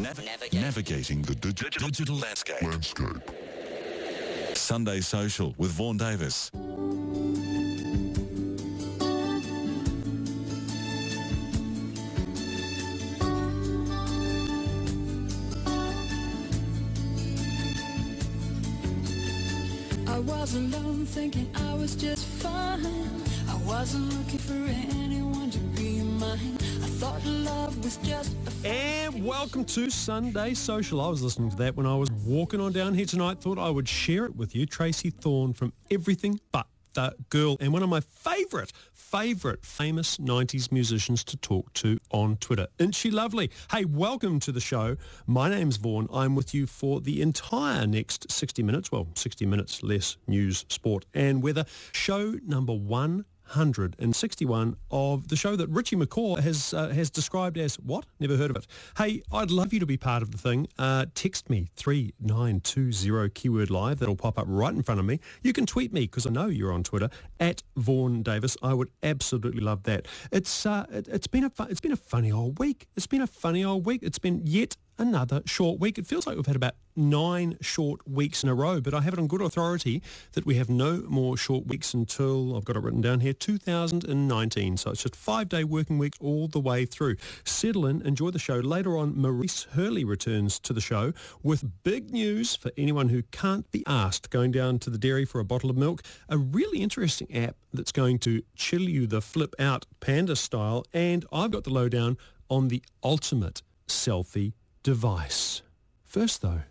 Nav- 0.00 0.20
navigating 0.52 1.22
the 1.22 1.34
dig- 1.34 1.54
digital 1.78 2.16
landscape. 2.16 2.62
landscape. 2.62 3.30
Sunday 4.54 5.00
Social 5.00 5.54
with 5.58 5.70
Vaughan 5.72 5.96
Davis. 5.96 6.50
I 20.06 20.18
was 20.20 20.54
alone 20.54 21.06
thinking 21.06 21.48
I 21.54 21.74
was 21.74 21.94
just 21.94 22.26
fine. 22.42 22.84
I 23.48 23.56
wasn't 23.66 24.12
looking 24.16 24.38
for 24.38 24.66
anyone 25.02 25.50
to 25.50 25.58
be 25.76 26.02
mine. 26.02 26.56
I 26.82 26.88
thought 27.00 27.24
love 27.24 27.82
was 27.84 27.96
just 27.98 28.32
a 28.46 28.49
And 28.62 29.24
welcome 29.24 29.64
to 29.64 29.88
Sunday 29.88 30.52
Social. 30.52 31.00
I 31.00 31.08
was 31.08 31.22
listening 31.22 31.48
to 31.50 31.56
that 31.56 31.76
when 31.76 31.86
I 31.86 31.94
was 31.94 32.10
walking 32.10 32.60
on 32.60 32.72
down 32.72 32.92
here 32.92 33.06
tonight. 33.06 33.40
Thought 33.40 33.58
I 33.58 33.70
would 33.70 33.88
share 33.88 34.26
it 34.26 34.36
with 34.36 34.54
you. 34.54 34.66
Tracey 34.66 35.08
Thorn 35.08 35.54
from 35.54 35.72
Everything 35.90 36.38
But 36.52 36.66
the 36.92 37.14
Girl 37.30 37.56
and 37.58 37.72
one 37.72 37.82
of 37.82 37.88
my 37.88 38.00
favourite, 38.00 38.70
favourite 38.92 39.64
famous 39.64 40.18
90s 40.18 40.70
musicians 40.70 41.24
to 41.24 41.38
talk 41.38 41.72
to 41.74 41.98
on 42.10 42.36
Twitter. 42.36 42.66
Isn't 42.78 42.94
she 42.94 43.10
lovely? 43.10 43.50
Hey, 43.70 43.86
welcome 43.86 44.40
to 44.40 44.52
the 44.52 44.60
show. 44.60 44.96
My 45.26 45.48
name's 45.48 45.78
Vaughan. 45.78 46.08
I'm 46.12 46.34
with 46.34 46.52
you 46.52 46.66
for 46.66 47.00
the 47.00 47.22
entire 47.22 47.86
next 47.86 48.30
60 48.30 48.62
minutes. 48.62 48.92
Well, 48.92 49.08
60 49.14 49.46
minutes 49.46 49.82
less 49.82 50.18
news, 50.26 50.66
sport 50.68 51.06
and 51.14 51.42
weather. 51.42 51.64
Show 51.92 52.34
number 52.46 52.74
one 52.74 53.24
161 53.50 54.76
of 54.90 55.28
the 55.28 55.36
show 55.36 55.56
that 55.56 55.68
Richie 55.68 55.96
McCaw 55.96 56.38
has 56.38 56.72
uh, 56.72 56.88
has 56.90 57.10
described 57.10 57.58
as 57.58 57.76
what? 57.76 58.06
Never 58.20 58.36
heard 58.36 58.50
of 58.50 58.56
it. 58.56 58.66
Hey, 58.96 59.22
I'd 59.32 59.50
love 59.50 59.72
you 59.72 59.80
to 59.80 59.86
be 59.86 59.96
part 59.96 60.22
of 60.22 60.30
the 60.30 60.38
thing. 60.38 60.68
Uh, 60.78 61.06
text 61.14 61.50
me 61.50 61.68
3920 61.74 63.30
keyword 63.30 63.70
live. 63.70 63.98
That'll 63.98 64.14
pop 64.14 64.38
up 64.38 64.46
right 64.48 64.72
in 64.72 64.82
front 64.82 65.00
of 65.00 65.06
me. 65.06 65.18
You 65.42 65.52
can 65.52 65.66
tweet 65.66 65.92
me 65.92 66.02
because 66.02 66.26
I 66.26 66.30
know 66.30 66.46
you're 66.46 66.72
on 66.72 66.84
Twitter 66.84 67.10
at 67.40 67.62
Vaughan 67.76 68.22
Davis. 68.22 68.56
I 68.62 68.72
would 68.72 68.90
absolutely 69.02 69.60
love 69.60 69.82
that. 69.82 70.06
It's 70.30 70.64
uh, 70.64 70.86
it, 70.90 71.08
it's 71.08 71.26
been 71.26 71.44
a 71.44 71.52
it's 71.68 71.80
been 71.80 71.92
a 71.92 71.96
funny 71.96 72.30
old 72.30 72.58
week. 72.60 72.86
It's 72.96 73.08
been 73.08 73.22
a 73.22 73.26
funny 73.26 73.64
old 73.64 73.84
week. 73.84 74.02
It's 74.04 74.20
been 74.20 74.42
yet 74.44 74.76
another 75.00 75.42
short 75.46 75.80
week. 75.80 75.98
It 75.98 76.06
feels 76.06 76.26
like 76.26 76.36
we've 76.36 76.46
had 76.46 76.56
about 76.56 76.74
nine 76.94 77.56
short 77.62 78.06
weeks 78.06 78.42
in 78.42 78.50
a 78.50 78.54
row, 78.54 78.80
but 78.80 78.92
I 78.92 79.00
have 79.00 79.14
it 79.14 79.18
on 79.18 79.26
good 79.26 79.40
authority 79.40 80.02
that 80.32 80.44
we 80.44 80.56
have 80.56 80.68
no 80.68 81.02
more 81.08 81.36
short 81.36 81.66
weeks 81.66 81.94
until, 81.94 82.54
I've 82.54 82.66
got 82.66 82.76
it 82.76 82.82
written 82.82 83.00
down 83.00 83.20
here, 83.20 83.32
2019. 83.32 84.76
So 84.76 84.90
it's 84.90 85.02
just 85.02 85.16
five-day 85.16 85.64
working 85.64 85.98
weeks 85.98 86.18
all 86.20 86.48
the 86.48 86.60
way 86.60 86.84
through. 86.84 87.16
Settle 87.44 87.86
in, 87.86 88.02
enjoy 88.02 88.30
the 88.30 88.38
show. 88.38 88.56
Later 88.56 88.98
on, 88.98 89.16
Maurice 89.16 89.66
Hurley 89.72 90.04
returns 90.04 90.58
to 90.60 90.74
the 90.74 90.80
show 90.80 91.14
with 91.42 91.64
big 91.82 92.12
news 92.12 92.54
for 92.54 92.70
anyone 92.76 93.08
who 93.08 93.22
can't 93.22 93.70
be 93.70 93.82
asked 93.86 94.28
going 94.28 94.52
down 94.52 94.78
to 94.80 94.90
the 94.90 94.98
dairy 94.98 95.24
for 95.24 95.40
a 95.40 95.44
bottle 95.44 95.70
of 95.70 95.76
milk. 95.76 96.02
A 96.28 96.36
really 96.36 96.82
interesting 96.82 97.34
app 97.34 97.56
that's 97.72 97.92
going 97.92 98.18
to 98.20 98.42
chill 98.54 98.82
you 98.82 99.06
the 99.06 99.22
flip 99.22 99.54
out 99.58 99.86
panda 100.00 100.36
style. 100.36 100.84
And 100.92 101.24
I've 101.32 101.52
got 101.52 101.64
the 101.64 101.70
lowdown 101.70 102.18
on 102.50 102.68
the 102.68 102.82
ultimate 103.02 103.62
selfie 103.88 104.52
device. 104.82 105.62
First 106.04 106.42
though, 106.42 106.62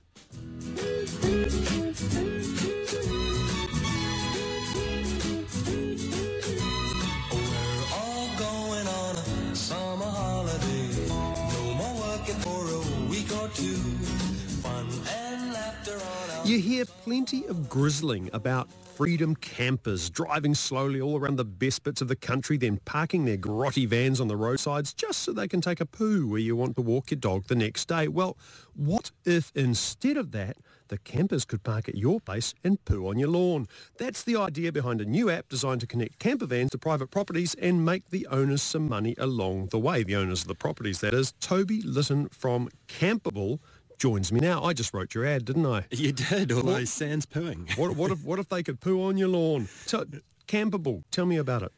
you 16.59 16.77
hear 16.77 16.85
plenty 16.85 17.45
of 17.45 17.69
grizzling 17.69 18.29
about 18.33 18.69
freedom 18.71 19.33
campers 19.33 20.09
driving 20.09 20.53
slowly 20.53 20.99
all 20.99 21.17
around 21.17 21.37
the 21.37 21.45
best 21.45 21.83
bits 21.83 22.01
of 22.01 22.09
the 22.09 22.17
country, 22.17 22.57
then 22.57 22.81
parking 22.83 23.23
their 23.23 23.37
grotty 23.37 23.87
vans 23.87 24.19
on 24.19 24.27
the 24.27 24.35
roadsides 24.35 24.93
just 24.93 25.21
so 25.21 25.31
they 25.31 25.47
can 25.47 25.61
take 25.61 25.79
a 25.79 25.85
poo 25.85 26.27
where 26.27 26.39
you 26.39 26.57
want 26.57 26.75
to 26.75 26.81
walk 26.81 27.11
your 27.11 27.19
dog 27.19 27.45
the 27.45 27.55
next 27.55 27.87
day. 27.87 28.09
Well, 28.09 28.37
what 28.75 29.11
if 29.23 29.53
instead 29.55 30.17
of 30.17 30.31
that, 30.31 30.57
the 30.89 30.97
campers 30.97 31.45
could 31.45 31.63
park 31.63 31.87
at 31.87 31.95
your 31.95 32.19
place 32.19 32.53
and 32.61 32.83
poo 32.83 33.07
on 33.07 33.17
your 33.17 33.29
lawn? 33.29 33.67
That's 33.97 34.21
the 34.21 34.35
idea 34.35 34.73
behind 34.73 34.99
a 34.99 35.05
new 35.05 35.29
app 35.29 35.47
designed 35.47 35.79
to 35.79 35.87
connect 35.87 36.19
camper 36.19 36.47
vans 36.47 36.71
to 36.71 36.77
private 36.77 37.09
properties 37.09 37.55
and 37.55 37.85
make 37.85 38.09
the 38.09 38.27
owners 38.27 38.61
some 38.61 38.89
money 38.89 39.15
along 39.17 39.67
the 39.67 39.79
way. 39.79 40.03
The 40.03 40.17
owners 40.17 40.41
of 40.41 40.49
the 40.49 40.55
properties, 40.55 40.99
that 40.99 41.13
is. 41.13 41.31
Toby 41.39 41.81
Litton 41.81 42.27
from 42.29 42.67
Campable 42.89 43.59
joins 43.99 44.31
me 44.31 44.39
now. 44.39 44.63
I 44.63 44.73
just 44.73 44.93
wrote 44.93 45.13
your 45.13 45.25
ad, 45.25 45.45
didn't 45.45 45.65
I? 45.65 45.85
You 45.91 46.11
did, 46.11 46.51
although 46.51 46.85
sans 46.85 47.25
pooing. 47.25 47.77
What, 47.77 47.95
what 47.95 48.11
if 48.11 48.23
what 48.23 48.39
if 48.39 48.49
they 48.49 48.63
could 48.63 48.79
poo 48.79 49.03
on 49.03 49.17
your 49.17 49.27
lawn? 49.27 49.67
Tell, 49.85 50.05
campable. 50.47 51.03
Tell 51.11 51.25
me 51.25 51.37
about 51.37 51.63
it. 51.63 51.71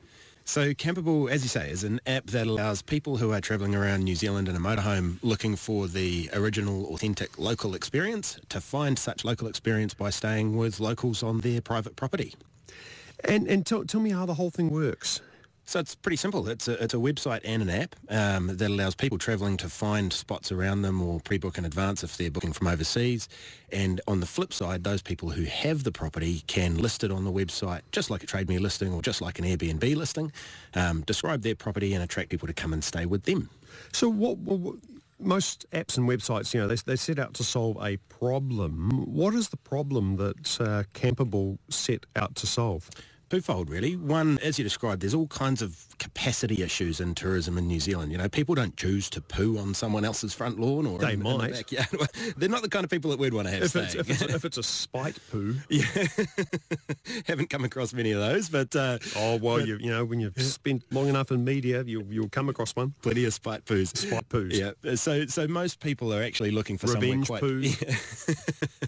So 0.43 0.73
Campable, 0.73 1.29
as 1.29 1.43
you 1.43 1.49
say, 1.49 1.69
is 1.69 1.83
an 1.83 2.01
app 2.05 2.25
that 2.27 2.47
allows 2.47 2.81
people 2.81 3.17
who 3.17 3.31
are 3.31 3.39
travelling 3.39 3.75
around 3.75 4.03
New 4.03 4.15
Zealand 4.15 4.49
in 4.49 4.55
a 4.55 4.59
motorhome 4.59 5.17
looking 5.21 5.55
for 5.55 5.87
the 5.87 6.29
original, 6.33 6.87
authentic 6.93 7.37
local 7.37 7.75
experience 7.75 8.39
to 8.49 8.59
find 8.59 8.97
such 8.97 9.23
local 9.23 9.47
experience 9.47 9.93
by 9.93 10.09
staying 10.09 10.57
with 10.57 10.79
locals 10.79 11.21
on 11.21 11.39
their 11.41 11.61
private 11.61 11.95
property. 11.95 12.33
And 13.23 13.47
and 13.47 13.65
tell, 13.65 13.85
tell 13.85 14.01
me 14.01 14.09
how 14.09 14.25
the 14.25 14.33
whole 14.33 14.49
thing 14.49 14.69
works. 14.69 15.21
So 15.71 15.79
it's 15.79 15.95
pretty 15.95 16.17
simple. 16.17 16.49
It's 16.49 16.67
a, 16.67 16.83
it's 16.83 16.93
a 16.93 16.97
website 16.97 17.39
and 17.45 17.61
an 17.61 17.69
app 17.69 17.95
um, 18.09 18.47
that 18.57 18.69
allows 18.69 18.93
people 18.93 19.17
travelling 19.17 19.55
to 19.55 19.69
find 19.69 20.11
spots 20.11 20.51
around 20.51 20.81
them 20.81 21.01
or 21.01 21.21
pre-book 21.21 21.57
in 21.57 21.63
advance 21.63 22.03
if 22.03 22.17
they're 22.17 22.29
booking 22.29 22.51
from 22.51 22.67
overseas. 22.67 23.29
And 23.71 24.01
on 24.05 24.19
the 24.19 24.25
flip 24.25 24.51
side, 24.51 24.83
those 24.83 25.01
people 25.01 25.29
who 25.29 25.45
have 25.45 25.85
the 25.85 25.91
property 25.93 26.43
can 26.47 26.77
list 26.77 27.05
it 27.05 27.11
on 27.11 27.23
the 27.23 27.31
website 27.31 27.83
just 27.93 28.09
like 28.09 28.21
a 28.21 28.25
Trade 28.25 28.49
Me 28.49 28.59
listing 28.59 28.91
or 28.91 29.01
just 29.01 29.21
like 29.21 29.39
an 29.39 29.45
Airbnb 29.45 29.95
listing, 29.95 30.33
um, 30.73 31.03
describe 31.03 31.41
their 31.41 31.55
property 31.55 31.93
and 31.93 32.03
attract 32.03 32.31
people 32.31 32.49
to 32.49 32.53
come 32.53 32.73
and 32.73 32.83
stay 32.83 33.05
with 33.05 33.23
them. 33.23 33.49
So 33.93 34.09
what, 34.09 34.39
what, 34.39 34.59
what 34.59 34.75
most 35.19 35.65
apps 35.71 35.97
and 35.97 36.05
websites, 36.05 36.53
you 36.53 36.59
know, 36.59 36.67
they, 36.67 36.75
they 36.85 36.97
set 36.97 37.17
out 37.17 37.33
to 37.35 37.45
solve 37.45 37.77
a 37.81 37.95
problem. 38.09 39.05
What 39.05 39.33
is 39.33 39.47
the 39.47 39.57
problem 39.57 40.17
that 40.17 40.59
uh, 40.59 40.83
Campable 40.93 41.59
set 41.69 42.05
out 42.17 42.35
to 42.35 42.45
solve? 42.45 42.89
Twofold 43.31 43.69
really. 43.69 43.95
One, 43.95 44.37
as 44.39 44.57
you 44.59 44.63
described, 44.63 45.01
there's 45.01 45.13
all 45.13 45.27
kinds 45.27 45.61
of 45.61 45.85
capacity 45.99 46.61
issues 46.63 46.99
in 46.99 47.15
tourism 47.15 47.57
in 47.57 47.65
New 47.67 47.79
Zealand. 47.79 48.11
You 48.11 48.17
know, 48.17 48.27
people 48.27 48.55
don't 48.55 48.75
choose 48.75 49.09
to 49.11 49.21
poo 49.21 49.57
on 49.57 49.73
someone 49.73 50.03
else's 50.03 50.33
front 50.33 50.59
lawn 50.59 50.85
or 50.85 50.99
They 50.99 51.13
in, 51.13 51.19
in 51.21 51.23
the 51.23 51.37
might. 51.37 51.51
backyard. 51.53 51.87
They're 52.37 52.49
not 52.49 52.61
the 52.61 52.69
kind 52.69 52.83
of 52.83 52.89
people 52.91 53.09
that 53.11 53.19
we'd 53.19 53.33
want 53.33 53.47
to 53.47 53.53
have 53.53 53.63
If 53.63 53.75
it's, 53.75 53.95
if, 53.95 54.09
it's, 54.09 54.21
if 54.21 54.43
it's 54.43 54.57
a 54.57 54.63
spite 54.81 55.17
poo, 55.31 55.55
yeah, 55.69 55.85
haven't 57.27 57.49
come 57.49 57.63
across 57.63 57.93
many 57.93 58.11
of 58.11 58.19
those, 58.19 58.49
but 58.49 58.75
uh, 58.75 58.97
oh 59.15 59.37
well, 59.37 59.65
you 59.65 59.77
you 59.79 59.89
know 59.89 60.03
when 60.03 60.19
you've 60.19 60.35
spent 60.41 60.83
long 60.91 61.07
enough 61.07 61.31
in 61.31 61.43
media, 61.45 61.83
you'll 61.85 62.03
you'll 62.11 62.29
come 62.29 62.49
across 62.49 62.75
one. 62.75 62.93
plenty 63.01 63.23
of 63.25 63.33
spite 63.33 63.63
poos. 63.65 63.95
Spite 63.95 64.27
poos. 64.27 64.53
Yeah, 64.53 64.95
so 64.95 65.25
so 65.27 65.47
most 65.47 65.79
people 65.79 66.13
are 66.13 66.21
actually 66.23 66.51
looking 66.51 66.77
for 66.77 66.87
Revenge 66.87 67.27
quite. 67.27 67.41
poos. 67.43 67.77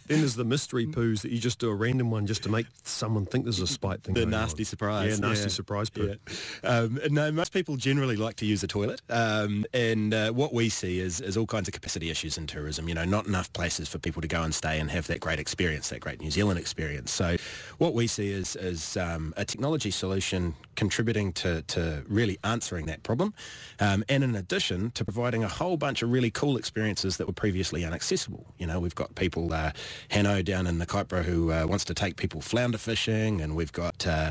then 0.08 0.20
there's 0.20 0.36
the 0.36 0.44
mystery 0.44 0.86
poos 0.86 1.22
that 1.22 1.32
you 1.32 1.40
just 1.40 1.60
do 1.60 1.70
a 1.70 1.76
random 1.76 2.12
one 2.12 2.28
just 2.28 2.44
to 2.44 2.50
make 2.50 2.66
someone 2.84 3.26
think 3.26 3.46
there's 3.46 3.60
a 3.60 3.68
spite 3.68 4.04
thing. 4.04 4.16
The 4.16 4.26
nasty 4.34 4.64
surprise. 4.64 5.20
Yeah, 5.20 5.28
nasty 5.28 5.50
surprise 5.50 5.90
poo. 5.90 6.16
Yeah. 6.64 6.70
Um, 6.70 7.00
no, 7.10 7.32
most 7.32 7.54
people 7.54 7.78
generally 7.78 8.16
like 8.16 8.36
to 8.38 8.46
use 8.46 8.64
a 8.64 8.68
toilet. 8.68 9.02
Um, 9.10 9.66
and 9.74 10.14
uh, 10.14 10.32
what 10.32 10.54
we 10.54 10.70
see 10.70 11.00
is, 11.00 11.22
is 11.22 11.38
all 11.38 11.46
kinds 11.46 11.68
of 11.68 11.74
capacity 11.74 12.10
issues 12.10 12.38
in 12.38 12.48
tourism. 12.48 12.88
You 12.88 12.96
know, 12.96 13.06
not 13.06 13.28
enough 13.28 13.52
places 13.54 13.90
for 13.90 14.00
people 14.00 14.22
to 14.22 14.28
go 14.28 14.42
and 14.44 14.54
stay 14.54 14.80
and 14.80 14.90
have 14.92 15.08
that 15.08 15.20
great 15.20 15.40
experience, 15.40 15.90
that 15.90 16.00
great 16.00 16.22
New 16.22 16.32
Zealand 16.32 16.60
experience. 16.60 17.12
So 17.12 17.38
what 17.78 17.94
we 17.94 18.08
see 18.08 18.32
is, 18.32 18.56
is 18.56 18.98
um, 18.98 19.34
a 19.38 19.46
technology 19.46 19.92
solution 19.92 20.56
contributing 20.76 21.34
to, 21.34 21.62
to 21.64 22.04
really 22.08 22.38
answering 22.44 22.86
that 22.88 23.04
problem. 23.04 23.34
Um, 23.80 24.04
and 24.10 24.24
in 24.24 24.36
addition 24.36 24.92
to 24.92 25.06
providing 25.06 25.44
a 25.44 25.48
whole 25.48 25.78
bunch 25.78 26.02
of 26.02 26.12
really 26.12 26.32
cool 26.32 26.58
experiences 26.58 27.18
that 27.18 27.28
were 27.28 27.34
previously 27.34 27.84
inaccessible. 27.84 28.46
You 28.58 28.68
know, 28.68 28.80
we've 28.80 28.96
got 28.96 29.14
people, 29.16 29.54
uh, 29.54 29.72
Hanno 30.10 30.42
down 30.42 30.68
in 30.68 30.80
the 30.80 30.86
Kaipara 30.86 31.24
who 31.24 31.52
uh, 31.52 31.66
wants 31.68 31.86
to 31.86 31.94
take 31.94 32.16
people 32.16 32.42
flounder 32.42 32.78
fishing 32.78 33.42
and 33.42 33.56
we've 33.56 33.72
got, 33.72 34.08
uh, 34.08 34.23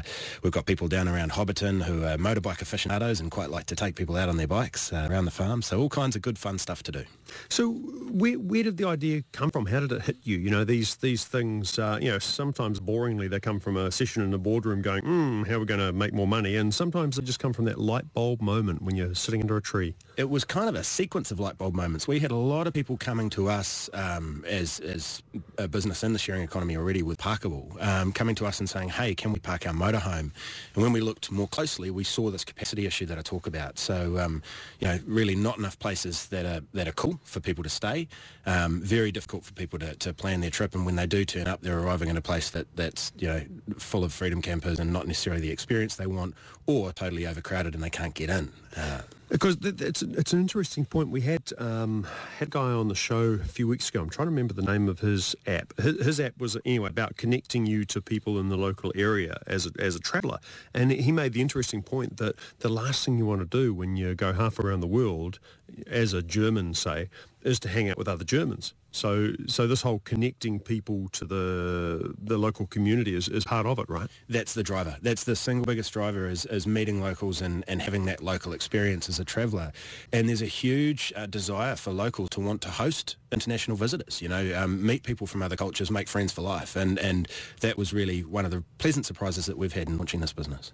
we've 0.43 0.53
got 0.53 0.67
people 0.67 0.89
down 0.89 1.09
around 1.09 1.33
Hobbiton 1.33 1.83
who 1.83 2.05
are 2.05 2.17
motorbike 2.17 2.63
aficionados 2.63 3.21
and 3.21 3.31
quite 3.31 3.51
like 3.51 3.67
to 3.67 3.77
take 3.77 3.95
people 3.97 4.17
out 4.17 4.29
on 4.29 4.37
their 4.39 4.47
bikes 4.49 4.93
uh, 4.93 5.07
around 5.11 5.27
the 5.27 5.31
farm. 5.31 5.63
So 5.63 5.81
all 5.81 5.89
kinds 5.91 6.17
of 6.17 6.23
good 6.23 6.39
fun 6.39 6.59
stuff 6.59 6.83
to 6.85 6.93
do. 6.93 7.05
So 7.49 7.73
where 7.73 8.35
where 8.35 8.63
did 8.65 8.77
the 8.79 8.87
idea 8.89 9.23
come 9.33 9.51
from? 9.51 9.67
How 9.67 9.81
did 9.81 9.93
it 9.93 10.03
hit 10.03 10.19
you? 10.25 10.39
You 10.39 10.51
know, 10.51 10.65
these 10.65 10.97
these 10.97 11.25
things, 11.25 11.79
uh, 11.79 11.99
you 12.01 12.11
know, 12.11 12.19
sometimes 12.19 12.81
boringly 12.81 13.29
they 13.31 13.41
come 13.41 13.61
from 13.61 13.77
a 13.77 13.91
session 13.91 14.23
in 14.23 14.35
a 14.35 14.39
boardroom 14.39 14.83
going, 14.83 15.03
hmm, 15.05 15.43
how 15.45 15.57
are 15.57 15.61
we 15.61 15.67
going 15.67 15.81
to 15.81 15.93
make 15.93 16.15
more 16.15 16.29
money? 16.29 16.57
And 16.57 16.75
sometimes 16.75 17.17
they 17.17 17.23
just 17.25 17.41
come 17.41 17.53
from 17.53 17.67
that 17.67 17.79
light 17.81 18.13
bulb 18.15 18.43
moment 18.43 18.83
when 18.83 18.97
you're 18.97 19.15
sitting 19.15 19.43
under 19.43 19.57
a 19.57 19.63
tree. 19.63 19.95
it 20.17 20.31
was 20.31 20.45
kind 20.45 20.69
of 20.69 20.75
a 20.77 20.85
sequence 20.85 21.31
of 21.31 21.41
light 21.41 21.59
bulb 21.59 21.75
moments. 21.75 22.09
We 22.09 22.21
had 22.21 22.31
a 22.33 22.37
lot 22.37 22.67
of 22.67 22.75
people 22.75 22.97
coming 22.99 23.31
to 23.31 23.49
us 23.49 23.91
um, 23.95 24.45
as 24.49 24.81
as 24.81 25.23
a 25.59 25.69
business 25.69 26.05
in 26.05 26.13
the 26.13 26.21
sharing 26.21 26.43
economy 26.43 26.77
already 26.77 27.03
with 27.03 27.19
Parkable, 27.19 27.77
um, 27.81 28.13
coming 28.13 28.35
to 28.37 28.47
us 28.47 28.61
and 28.61 28.69
saying, 28.71 28.91
"Hey, 28.91 29.15
can 29.15 29.33
we 29.33 29.41
park 29.41 29.67
our 29.67 29.75
motorhome. 29.83 30.31
And 30.75 30.83
when 30.83 30.93
we 30.93 31.01
looked 31.01 31.31
more 31.31 31.49
closely, 31.49 31.91
we 31.91 32.05
saw 32.05 32.31
this 32.31 32.45
capacity 32.45 32.87
issue 32.87 33.07
that 33.07 33.19
I 33.19 33.23
talk 33.23 33.47
about. 33.47 33.79
So, 33.79 34.19
um, 34.19 34.43
you 34.81 34.89
know, 34.89 34.99
really 35.07 35.35
not 35.35 35.59
enough 35.59 35.79
places 35.79 36.27
that 36.29 36.47
are 36.47 36.63
that 36.73 36.87
are 36.89 36.93
cool 36.93 37.19
for 37.25 37.41
people 37.41 37.65
to 37.65 37.71
stay. 37.71 38.09
Um, 38.47 38.81
very 38.81 39.13
difficult 39.13 39.45
for 39.45 39.53
people 39.53 39.79
to, 39.81 39.95
to 39.95 40.13
plan 40.13 40.41
their 40.41 40.51
trip, 40.51 40.75
and 40.75 40.85
when 40.87 40.97
they 40.97 41.07
do 41.07 41.25
turn 41.25 41.47
up, 41.47 41.61
they're 41.63 41.79
arriving 41.79 42.09
in 42.09 42.17
a 42.17 42.23
place 42.23 42.51
that 42.51 42.67
that's 42.77 43.13
you 43.19 43.29
know 43.29 43.43
full 43.79 44.05
of 44.05 44.13
freedom 44.13 44.43
campers 44.43 44.79
and 44.79 44.93
not 44.93 45.07
necessarily 45.07 45.43
the 45.43 45.51
experience 45.51 45.97
they 45.97 46.07
want, 46.07 46.35
or 46.67 46.93
totally 46.93 47.27
overcrowded 47.27 47.75
and 47.75 47.83
they 47.83 47.91
can't 47.91 48.15
get 48.15 48.31
in. 48.31 48.53
Uh, 48.77 49.03
Because 49.33 49.57
it's 49.63 50.03
it's 50.03 50.35
an 50.35 50.41
interesting 50.41 50.85
point. 50.85 51.09
We 51.09 51.23
had 51.23 51.55
um, 51.57 52.07
had 52.39 52.49
a 52.49 52.51
guy 52.51 52.61
on 52.61 52.89
the 52.89 52.95
show 52.95 53.33
a 53.33 53.39
few 53.39 53.67
weeks 53.67 53.89
ago. 53.89 54.03
I'm 54.03 54.11
trying 54.11 54.27
to 54.27 54.31
remember 54.31 54.53
the 54.53 54.61
name 54.61 54.91
of 54.91 55.01
his 55.01 55.35
app. 55.47 55.73
His, 55.81 56.05
his 56.05 56.21
app 56.21 56.39
was 56.39 56.59
anyway 56.67 56.91
about 56.91 57.17
connecting 57.17 57.65
you 57.65 57.87
to 57.87 58.03
people 58.03 58.39
in 58.39 58.51
the 58.51 58.59
local 58.59 58.93
area 58.95 59.41
as 59.47 59.67
a, 59.67 59.71
as 59.79 59.97
a 59.97 60.01
traveller. 60.01 60.39
And 60.75 60.93
he 60.93 61.13
made 61.13 61.33
the 61.33 61.41
interesting 61.41 61.83
point 61.83 62.19
that 62.19 62.35
the 62.59 62.69
last 62.69 63.07
thing 63.07 63.17
you 63.17 63.25
want 63.25 63.41
to 63.41 63.47
do 63.47 63.73
when 63.73 63.97
you 63.97 64.15
go 64.15 64.35
half 64.35 64.59
around 64.59 64.81
the 64.81 64.87
world, 64.87 65.39
as 65.87 66.13
a 66.13 66.23
German 66.23 66.75
say, 66.75 67.09
is 67.45 67.59
to 67.61 67.69
hang 67.69 67.89
out 67.91 67.99
with 67.99 68.09
other 68.09 68.25
Germans. 68.25 68.75
So 68.91 69.33
so 69.47 69.67
this 69.67 69.83
whole 69.83 70.01
connecting 70.05 70.61
people 70.61 71.09
to 71.13 71.25
the 71.25 72.15
the 72.19 72.39
local 72.39 72.67
community 72.67 73.15
is, 73.15 73.29
is 73.29 73.45
part 73.45 73.67
of 73.67 73.79
it, 73.79 73.89
right? 73.89 74.11
that's 74.29 74.55
the 74.55 74.63
driver. 74.63 74.97
That's 75.03 75.25
the 75.25 75.37
single 75.37 75.65
biggest 75.65 75.93
driver 75.93 76.29
is, 76.29 76.47
is 76.47 76.67
meeting 76.67 77.01
locals 77.01 77.41
and, 77.41 77.65
and 77.69 77.81
having 77.83 78.07
that 78.07 78.23
local 78.23 78.53
experience 78.53 79.09
as 79.09 79.21
a 79.21 79.25
traveller. 79.25 79.73
And 80.13 80.29
there's 80.29 80.43
a 80.43 80.47
huge 80.47 81.13
uh, 81.15 81.27
desire 81.27 81.77
for 81.77 81.93
locals 81.93 82.31
to 82.31 82.41
want 82.41 82.61
to 82.63 82.71
host 82.71 83.17
international 83.31 83.77
visitors, 83.77 84.21
you 84.21 84.29
know, 84.29 84.53
um, 84.57 84.85
meet 84.85 85.05
people 85.05 85.27
from 85.27 85.43
other 85.43 85.57
cultures, 85.57 85.91
make 85.91 86.09
friends 86.09 86.33
for 86.33 86.43
life. 86.43 86.77
And, 86.77 86.99
and 86.99 87.29
that 87.61 87.79
was 87.79 87.93
really 87.93 88.21
one 88.21 88.45
of 88.45 88.51
the 88.51 88.65
pleasant 88.79 89.07
surprises 89.07 89.47
that 89.47 89.57
we've 89.57 89.73
had 89.73 89.89
in 89.89 89.99
launching 89.99 90.21
this 90.21 90.33
business. 90.33 90.73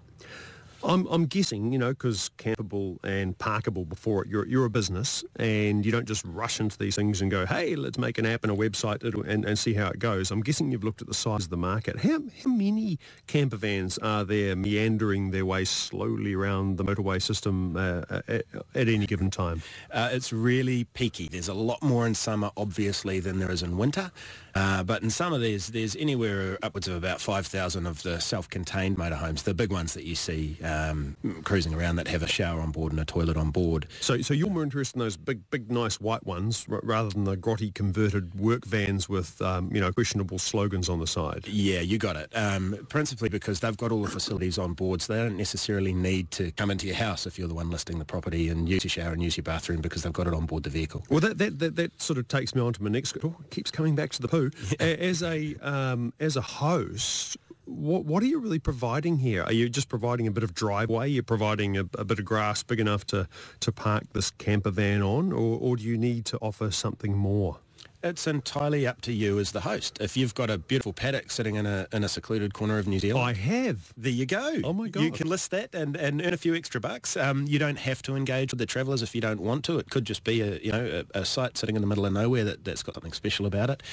I'm, 0.83 1.05
I'm 1.07 1.25
guessing, 1.25 1.71
you 1.73 1.79
know, 1.79 1.89
because 1.89 2.31
campable 2.37 2.97
and 3.03 3.37
parkable 3.37 3.85
before 3.85 4.23
it, 4.23 4.29
you're, 4.29 4.45
you're 4.47 4.65
a 4.65 4.69
business 4.69 5.23
and 5.37 5.85
you 5.85 5.91
don't 5.91 6.07
just 6.07 6.23
rush 6.25 6.59
into 6.59 6.77
these 6.77 6.95
things 6.95 7.21
and 7.21 7.29
go, 7.29 7.45
hey, 7.45 7.75
let's 7.75 7.97
make 7.97 8.17
an 8.17 8.25
app 8.25 8.43
and 8.43 8.51
a 8.51 8.55
website 8.55 9.03
and, 9.03 9.45
and 9.45 9.59
see 9.59 9.73
how 9.73 9.89
it 9.89 9.99
goes. 9.99 10.31
I'm 10.31 10.41
guessing 10.41 10.71
you've 10.71 10.83
looked 10.83 11.01
at 11.01 11.07
the 11.07 11.13
size 11.13 11.43
of 11.43 11.49
the 11.49 11.57
market. 11.57 11.99
How, 11.99 12.21
how 12.43 12.49
many 12.49 12.97
camper 13.27 13.57
vans 13.57 13.97
are 13.97 14.23
there 14.23 14.55
meandering 14.55 15.31
their 15.31 15.45
way 15.45 15.65
slowly 15.65 16.33
around 16.33 16.77
the 16.77 16.83
motorway 16.83 17.21
system 17.21 17.75
uh, 17.75 18.01
at, 18.27 18.45
at 18.75 18.87
any 18.87 19.05
given 19.05 19.29
time? 19.29 19.61
Uh, 19.91 20.09
it's 20.11 20.31
really 20.31 20.85
peaky. 20.85 21.27
There's 21.27 21.49
a 21.49 21.53
lot 21.53 21.81
more 21.83 22.07
in 22.07 22.15
summer, 22.15 22.51
obviously, 22.55 23.19
than 23.19 23.39
there 23.39 23.51
is 23.51 23.63
in 23.63 23.77
winter. 23.77 24.11
Uh, 24.59 24.83
but 24.83 25.01
in 25.01 25.09
summer, 25.09 25.37
there's 25.37 25.67
there's 25.67 25.95
anywhere 25.95 26.57
upwards 26.61 26.89
of 26.89 26.95
about 26.95 27.21
5,000 27.21 27.85
of 27.85 28.03
the 28.03 28.19
self-contained 28.19 28.97
motorhomes, 28.97 29.43
the 29.43 29.53
big 29.53 29.71
ones 29.71 29.93
that 29.93 30.03
you 30.03 30.15
see 30.15 30.57
um, 30.65 31.15
cruising 31.45 31.73
around 31.73 31.95
that 31.95 32.09
have 32.09 32.23
a 32.23 32.27
shower 32.27 32.59
on 32.59 32.71
board 32.71 32.91
and 32.91 32.99
a 32.99 33.05
toilet 33.05 33.37
on 33.37 33.51
board. 33.51 33.87
So, 34.01 34.21
so 34.21 34.33
you're 34.33 34.49
more 34.49 34.63
interested 34.63 34.97
in 34.97 34.99
those 34.99 35.15
big, 35.15 35.49
big, 35.49 35.71
nice 35.71 36.01
white 36.01 36.25
ones 36.25 36.65
r- 36.69 36.81
rather 36.83 37.07
than 37.07 37.23
the 37.23 37.37
grotty 37.37 37.73
converted 37.73 38.37
work 38.37 38.65
vans 38.65 39.07
with, 39.07 39.41
um, 39.41 39.69
you 39.73 39.79
know, 39.79 39.93
questionable 39.93 40.39
slogans 40.39 40.89
on 40.89 40.99
the 40.99 41.07
side. 41.07 41.47
Yeah, 41.47 41.79
you 41.79 41.97
got 41.97 42.17
it. 42.17 42.29
Um, 42.35 42.85
principally 42.89 43.29
because 43.29 43.61
they've 43.61 43.77
got 43.77 43.93
all 43.93 44.01
the 44.01 44.09
facilities 44.09 44.57
on 44.57 44.73
board, 44.73 45.01
so 45.01 45.13
they 45.13 45.19
don't 45.19 45.37
necessarily 45.37 45.93
need 45.93 46.31
to 46.31 46.51
come 46.51 46.69
into 46.69 46.85
your 46.85 46.97
house 46.97 47.25
if 47.25 47.39
you're 47.39 47.47
the 47.47 47.53
one 47.53 47.69
listing 47.69 47.97
the 47.97 48.03
property 48.03 48.49
and 48.49 48.67
use 48.67 48.83
your 48.83 48.89
shower 48.89 49.13
and 49.13 49.23
use 49.23 49.37
your 49.37 49.45
bathroom 49.45 49.79
because 49.79 50.03
they've 50.03 50.11
got 50.11 50.27
it 50.27 50.33
on 50.33 50.45
board 50.45 50.63
the 50.63 50.69
vehicle. 50.69 51.05
Well, 51.09 51.21
that, 51.21 51.37
that, 51.37 51.59
that, 51.59 51.75
that 51.77 52.01
sort 52.01 52.19
of 52.19 52.27
takes 52.27 52.53
me 52.53 52.61
on 52.61 52.73
to 52.73 52.83
my 52.83 52.89
next. 52.89 53.15
Oh, 53.23 53.37
it 53.39 53.51
keeps 53.51 53.71
coming 53.71 53.95
back 53.95 54.09
to 54.11 54.21
the 54.21 54.27
poo. 54.27 54.48
As 54.79 55.23
a 55.23 55.55
um, 55.61 56.13
as 56.19 56.35
a 56.35 56.41
host, 56.41 57.37
what 57.65 58.05
what 58.05 58.23
are 58.23 58.25
you 58.25 58.39
really 58.39 58.59
providing 58.59 59.17
here? 59.17 59.43
Are 59.43 59.53
you 59.53 59.69
just 59.69 59.89
providing 59.89 60.27
a 60.27 60.31
bit 60.31 60.43
of 60.43 60.53
driveway? 60.53 61.09
You're 61.09 61.23
providing 61.23 61.77
a, 61.77 61.85
a 61.97 62.05
bit 62.05 62.19
of 62.19 62.25
grass 62.25 62.63
big 62.63 62.79
enough 62.79 63.05
to, 63.07 63.27
to 63.59 63.71
park 63.71 64.03
this 64.13 64.31
camper 64.31 64.71
van 64.71 65.01
on, 65.01 65.31
or, 65.31 65.59
or 65.59 65.75
do 65.77 65.83
you 65.83 65.97
need 65.97 66.25
to 66.25 66.37
offer 66.39 66.71
something 66.71 67.15
more? 67.15 67.59
It's 68.01 68.27
entirely 68.27 68.87
up 68.87 69.01
to 69.01 69.11
you 69.11 69.39
as 69.39 69.51
the 69.51 69.59
host. 69.59 69.97
If 69.99 70.15
you've 70.15 70.33
got 70.33 70.49
a 70.49 70.57
beautiful 70.57 70.93
paddock 70.93 71.31
sitting 71.31 71.55
in 71.55 71.65
a 71.65 71.87
in 71.91 72.03
a 72.03 72.09
secluded 72.09 72.53
corner 72.53 72.77
of 72.77 72.87
New 72.87 72.99
Zealand, 72.99 73.25
I 73.25 73.33
have. 73.33 73.93
There 73.97 74.11
you 74.11 74.25
go. 74.25 74.61
Oh 74.63 74.73
my 74.73 74.87
God. 74.87 75.03
You 75.03 75.11
can 75.11 75.27
list 75.27 75.51
that 75.51 75.75
and, 75.75 75.97
and 75.97 76.21
earn 76.21 76.33
a 76.33 76.37
few 76.37 76.55
extra 76.55 76.79
bucks. 76.79 77.17
Um, 77.17 77.45
you 77.47 77.59
don't 77.59 77.77
have 77.79 78.01
to 78.03 78.15
engage 78.15 78.51
with 78.51 78.59
the 78.59 78.65
travellers 78.65 79.01
if 79.01 79.13
you 79.15 79.21
don't 79.21 79.41
want 79.41 79.65
to. 79.65 79.79
It 79.79 79.89
could 79.89 80.05
just 80.05 80.23
be 80.23 80.41
a 80.41 80.59
you 80.59 80.71
know 80.71 81.03
a, 81.13 81.19
a 81.19 81.25
site 81.25 81.57
sitting 81.57 81.75
in 81.75 81.81
the 81.81 81.87
middle 81.87 82.05
of 82.05 82.13
nowhere 82.13 82.43
that, 82.45 82.63
that's 82.63 82.83
got 82.83 82.95
something 82.95 83.11
special 83.11 83.45
about 83.45 83.69
it. 83.69 83.83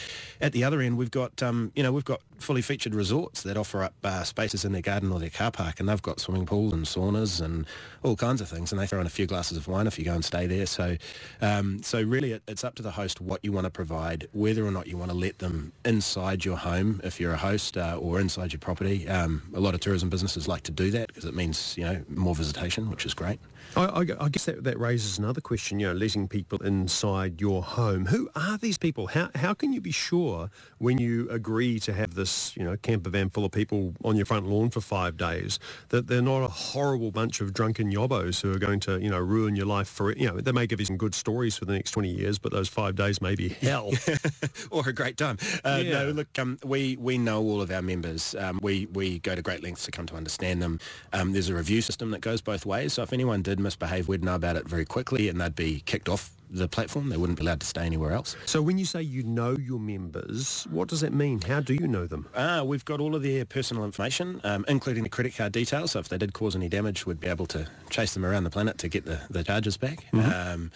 At 0.41 0.53
the 0.53 0.63
other 0.63 0.81
end, 0.81 0.99
we've 0.99 1.11
got 1.11 1.43
um, 1.43 1.73
you 1.75 1.83
know 1.83 1.93
we've 1.93 2.05
got 2.05 2.21
fully 2.39 2.63
featured 2.63 2.95
resorts 2.95 3.43
that 3.43 3.57
offer 3.57 3.83
up 3.83 3.95
uh, 4.05 4.23
spaces 4.23 4.65
in 4.65 4.73
their 4.73 4.83
garden 4.83 5.11
or 5.11 5.19
their 5.19 5.31
car 5.31 5.51
park, 5.51 5.81
and 5.81 5.89
they've 5.89 6.03
got 6.03 6.21
swimming 6.21 6.47
pools 6.47 6.73
and 6.73 6.85
saunas 6.85 7.41
and 7.41 7.67
all 8.03 8.15
kinds 8.15 8.41
of 8.41 8.49
things, 8.49 8.71
and 8.71 8.81
they 8.81 8.87
throw 8.87 9.01
in 9.01 9.07
a 9.07 9.11
few 9.11 9.27
glasses 9.27 9.57
of 9.57 9.67
wine 9.67 9.89
if 9.89 9.99
you 9.99 10.05
go 10.05 10.15
and 10.15 10.25
stay 10.25 10.47
there. 10.47 10.67
So 10.67 10.97
um, 11.41 11.83
so 11.83 12.01
really, 12.03 12.33
it, 12.33 12.43
it's 12.47 12.65
up 12.65 12.77
to 12.77 12.83
the 12.83 12.93
host 12.93 13.21
what 13.21 13.45
you 13.45 13.53
want 13.53 13.65
to 13.65 13.71
provide, 13.71 13.96
whether 14.33 14.67
or 14.67 14.71
not 14.71 14.87
you 14.87 14.97
want 14.97 15.11
to 15.11 15.17
let 15.17 15.39
them 15.39 15.73
inside 15.85 16.45
your 16.45 16.57
home 16.57 17.01
if 17.05 17.21
you're 17.21 17.33
a 17.33 17.37
host 17.39 17.77
uh, 17.77 17.97
or 18.01 18.21
inside 18.21 18.53
your 18.53 18.61
property. 18.61 19.09
Um, 19.09 19.43
a 19.55 19.61
lot 19.61 19.75
of 19.75 19.81
tourism 19.81 20.09
businesses 20.09 20.49
like 20.49 20.63
to 20.63 20.73
do 20.73 20.91
that 20.93 21.09
because 21.09 21.25
it 21.25 21.35
means 21.35 21.77
you 21.77 21.85
know 21.85 22.03
more 22.09 22.35
visitation, 22.35 22.91
which 22.91 23.07
is 23.07 23.15
great. 23.15 23.39
I, 23.77 23.85
I, 23.85 24.07
I 24.21 24.29
guess 24.29 24.45
that, 24.47 24.65
that 24.65 24.79
raises 24.79 25.19
another 25.19 25.41
question, 25.41 25.81
you 25.81 25.89
know, 25.89 25.93
letting 25.93 26.29
people 26.29 26.63
inside 26.63 27.41
your 27.41 27.63
home. 27.63 28.07
Who 28.07 28.31
are 28.35 28.57
these 28.57 28.79
people? 28.79 29.09
How, 29.09 29.31
how 29.35 29.55
can 29.55 29.73
you 29.73 29.81
be 29.81 29.91
sure 29.91 30.51
when 30.79 30.99
you 30.99 31.29
agree 31.31 31.79
to 31.81 31.93
have 31.93 32.15
this, 32.15 32.57
you 32.57 32.65
know, 32.65 32.77
camper 32.77 33.11
van 33.11 33.29
full 33.31 33.45
of 33.45 33.53
people 33.53 33.95
on 34.05 34.17
your 34.17 34.27
front 34.27 34.47
lawn 34.47 34.71
for 34.71 34.81
five 34.81 35.17
days 35.17 35.59
that 35.91 36.07
they're 36.07 36.23
not 36.23 36.43
a 36.43 36.49
horrible 36.49 37.11
bunch 37.11 37.41
of 37.41 37.53
drunken 37.53 37.93
yobbos 37.93 38.41
who 38.41 38.53
are 38.53 38.59
going 38.59 38.81
to, 38.81 39.01
you 39.01 39.11
know, 39.11 39.19
ruin 39.19 39.57
your 39.57 39.67
life 39.67 39.89
for, 39.89 40.13
you 40.13 40.27
know, 40.27 40.41
they 40.41 40.53
may 40.53 40.67
give 40.67 40.81
you 40.81 40.87
some 40.87 40.97
good 40.97 41.15
stories 41.15 41.57
for 41.57 41.65
the 41.65 41.73
next 41.73 41.91
20 41.91 42.09
years, 42.09 42.39
but 42.39 42.53
those 42.53 42.69
five 42.69 42.95
days 42.95 43.21
may 43.21 43.35
be 43.35 43.49
hell. 43.49 43.86
or 44.71 44.89
a 44.89 44.93
great 44.93 45.17
time. 45.17 45.39
Uh, 45.65 45.83
Yeah. 45.85 46.05
No, 46.05 46.11
look, 46.11 46.39
um, 46.39 46.59
we 46.65 46.97
we 46.97 47.19
know 47.19 47.43
all 47.43 47.61
of 47.61 47.71
our 47.71 47.83
members. 47.83 48.35
Um, 48.39 48.59
we 48.63 48.87
we 48.93 49.19
go 49.21 49.35
to 49.35 49.43
great 49.43 49.63
lengths 49.63 49.85
to 49.87 49.91
come 49.91 50.07
to 50.07 50.17
understand 50.17 50.63
them. 50.63 50.79
Um, 51.13 51.33
there's 51.33 51.49
a 51.49 51.55
review 51.55 51.81
system 51.83 52.11
that 52.13 52.21
goes 52.21 52.41
both 52.41 52.67
ways. 52.67 52.93
So 52.95 53.03
if 53.03 53.13
anyone 53.13 53.43
did 53.43 53.59
misbehave, 53.61 54.09
we'd 54.09 54.25
know 54.25 54.35
about 54.35 54.57
it 54.57 54.69
very 54.69 54.85
quickly, 54.85 55.29
and 55.29 55.41
they'd 55.41 55.55
be 55.57 55.81
kicked 55.87 56.09
off 56.09 56.31
the 56.51 56.69
platform. 56.69 57.09
They 57.09 57.17
wouldn't 57.17 57.39
be 57.39 57.45
allowed 57.45 57.61
to 57.61 57.67
stay 57.67 57.83
anywhere 57.85 58.13
else. 58.13 58.37
so 58.47 58.63
when 58.63 58.79
you 58.79 58.85
say 58.85 59.03
you 59.03 59.23
know 59.23 59.57
your 59.57 59.81
members, 59.81 60.67
what 60.71 60.89
does 60.89 61.01
that 61.01 61.13
mean? 61.13 61.41
How 61.43 61.61
do 61.61 61.75
you 61.75 61.87
know 61.89 62.07
them? 62.07 62.27
Ah, 62.35 62.63
we've 62.63 62.85
got 62.85 63.01
all 63.01 63.15
of 63.15 63.23
their 63.23 63.45
personal 63.45 63.85
information, 63.85 64.41
um, 64.45 64.65
including 64.69 65.03
the 65.03 65.09
credit 65.09 65.37
card 65.37 65.53
details. 65.53 65.93
So 65.93 65.99
if 66.01 66.09
they 66.09 66.19
did 66.19 66.33
cause 66.33 66.57
any 66.57 66.69
damage, 66.69 67.07
we'd 67.07 67.21
be 67.21 67.29
able 67.29 67.47
to 67.47 67.69
chase 67.91 68.15
them 68.15 68.25
around 68.25 68.45
the 68.45 68.51
planet 68.51 68.79
to 68.79 68.89
get 68.89 69.05
the, 69.05 69.21
the 69.31 69.45
charges 69.45 69.77
back. 69.77 70.07
Um, 70.15 70.71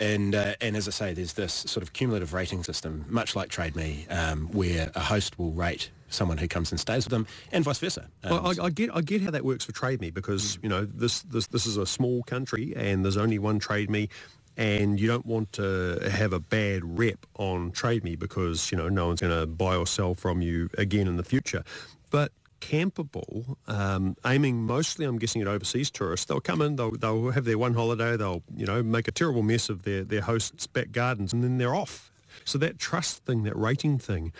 and 0.00 0.34
uh, 0.34 0.54
and 0.60 0.76
as 0.76 0.88
I 0.88 0.90
say, 0.90 1.14
there's 1.14 1.34
this 1.34 1.52
sort 1.52 1.82
of 1.82 1.92
cumulative 1.92 2.32
rating 2.32 2.64
system, 2.64 3.04
much 3.08 3.36
like 3.36 3.48
TradeMe, 3.48 4.10
um, 4.12 4.48
where 4.48 4.90
a 4.94 5.00
host 5.00 5.38
will 5.38 5.52
rate 5.52 5.90
someone 6.08 6.38
who 6.38 6.48
comes 6.48 6.70
and 6.72 6.80
stays 6.80 7.04
with 7.04 7.10
them, 7.12 7.26
and 7.52 7.64
vice 7.64 7.78
versa. 7.78 8.08
Um, 8.24 8.30
Well, 8.30 8.46
I, 8.60 8.64
I 8.66 8.70
get 8.70 8.90
I 8.94 9.00
get 9.02 9.22
how 9.22 9.30
that 9.30 9.44
works 9.44 9.64
for 9.64 9.72
Trade 9.72 10.00
Me 10.00 10.10
because 10.10 10.58
you 10.62 10.68
know 10.68 10.84
this 10.84 11.22
this 11.22 11.46
this 11.48 11.64
is 11.66 11.76
a 11.76 11.86
small 11.86 12.22
country 12.24 12.74
and 12.76 13.04
there's 13.04 13.16
only 13.16 13.38
one 13.38 13.58
Trade 13.60 13.88
Me, 13.88 14.08
and 14.56 15.00
you 15.00 15.06
don't 15.06 15.26
want 15.26 15.52
to 15.54 15.98
have 16.10 16.32
a 16.32 16.40
bad 16.40 16.98
rep 16.98 17.26
on 17.38 17.70
Trade 17.72 18.04
Me 18.04 18.16
because 18.16 18.70
you 18.70 18.78
know 18.78 18.88
no 18.88 19.08
one's 19.08 19.20
going 19.20 19.38
to 19.38 19.46
buy 19.46 19.76
or 19.76 19.86
sell 19.86 20.14
from 20.14 20.42
you 20.42 20.70
again 20.78 21.06
in 21.06 21.16
the 21.16 21.24
future, 21.24 21.64
but. 22.10 22.32
Campable, 22.60 23.56
um, 23.68 24.16
aiming 24.24 24.62
mostly, 24.62 25.04
I'm 25.04 25.18
guessing, 25.18 25.42
at 25.42 25.48
overseas 25.48 25.90
tourists. 25.90 26.24
They'll 26.24 26.40
come 26.40 26.62
in, 26.62 26.76
they'll, 26.76 26.92
they'll 26.92 27.30
have 27.30 27.44
their 27.44 27.58
one 27.58 27.74
holiday, 27.74 28.16
they'll, 28.16 28.42
you 28.56 28.64
know, 28.64 28.82
make 28.82 29.06
a 29.06 29.12
terrible 29.12 29.42
mess 29.42 29.68
of 29.68 29.82
their, 29.82 30.02
their 30.02 30.22
host's 30.22 30.66
back 30.66 30.90
gardens, 30.90 31.34
and 31.34 31.44
then 31.44 31.58
they're 31.58 31.74
off. 31.74 32.10
So 32.46 32.56
that 32.58 32.78
trust 32.78 33.26
thing, 33.26 33.42
that 33.42 33.54
rating 33.54 33.98
thing, 33.98 34.32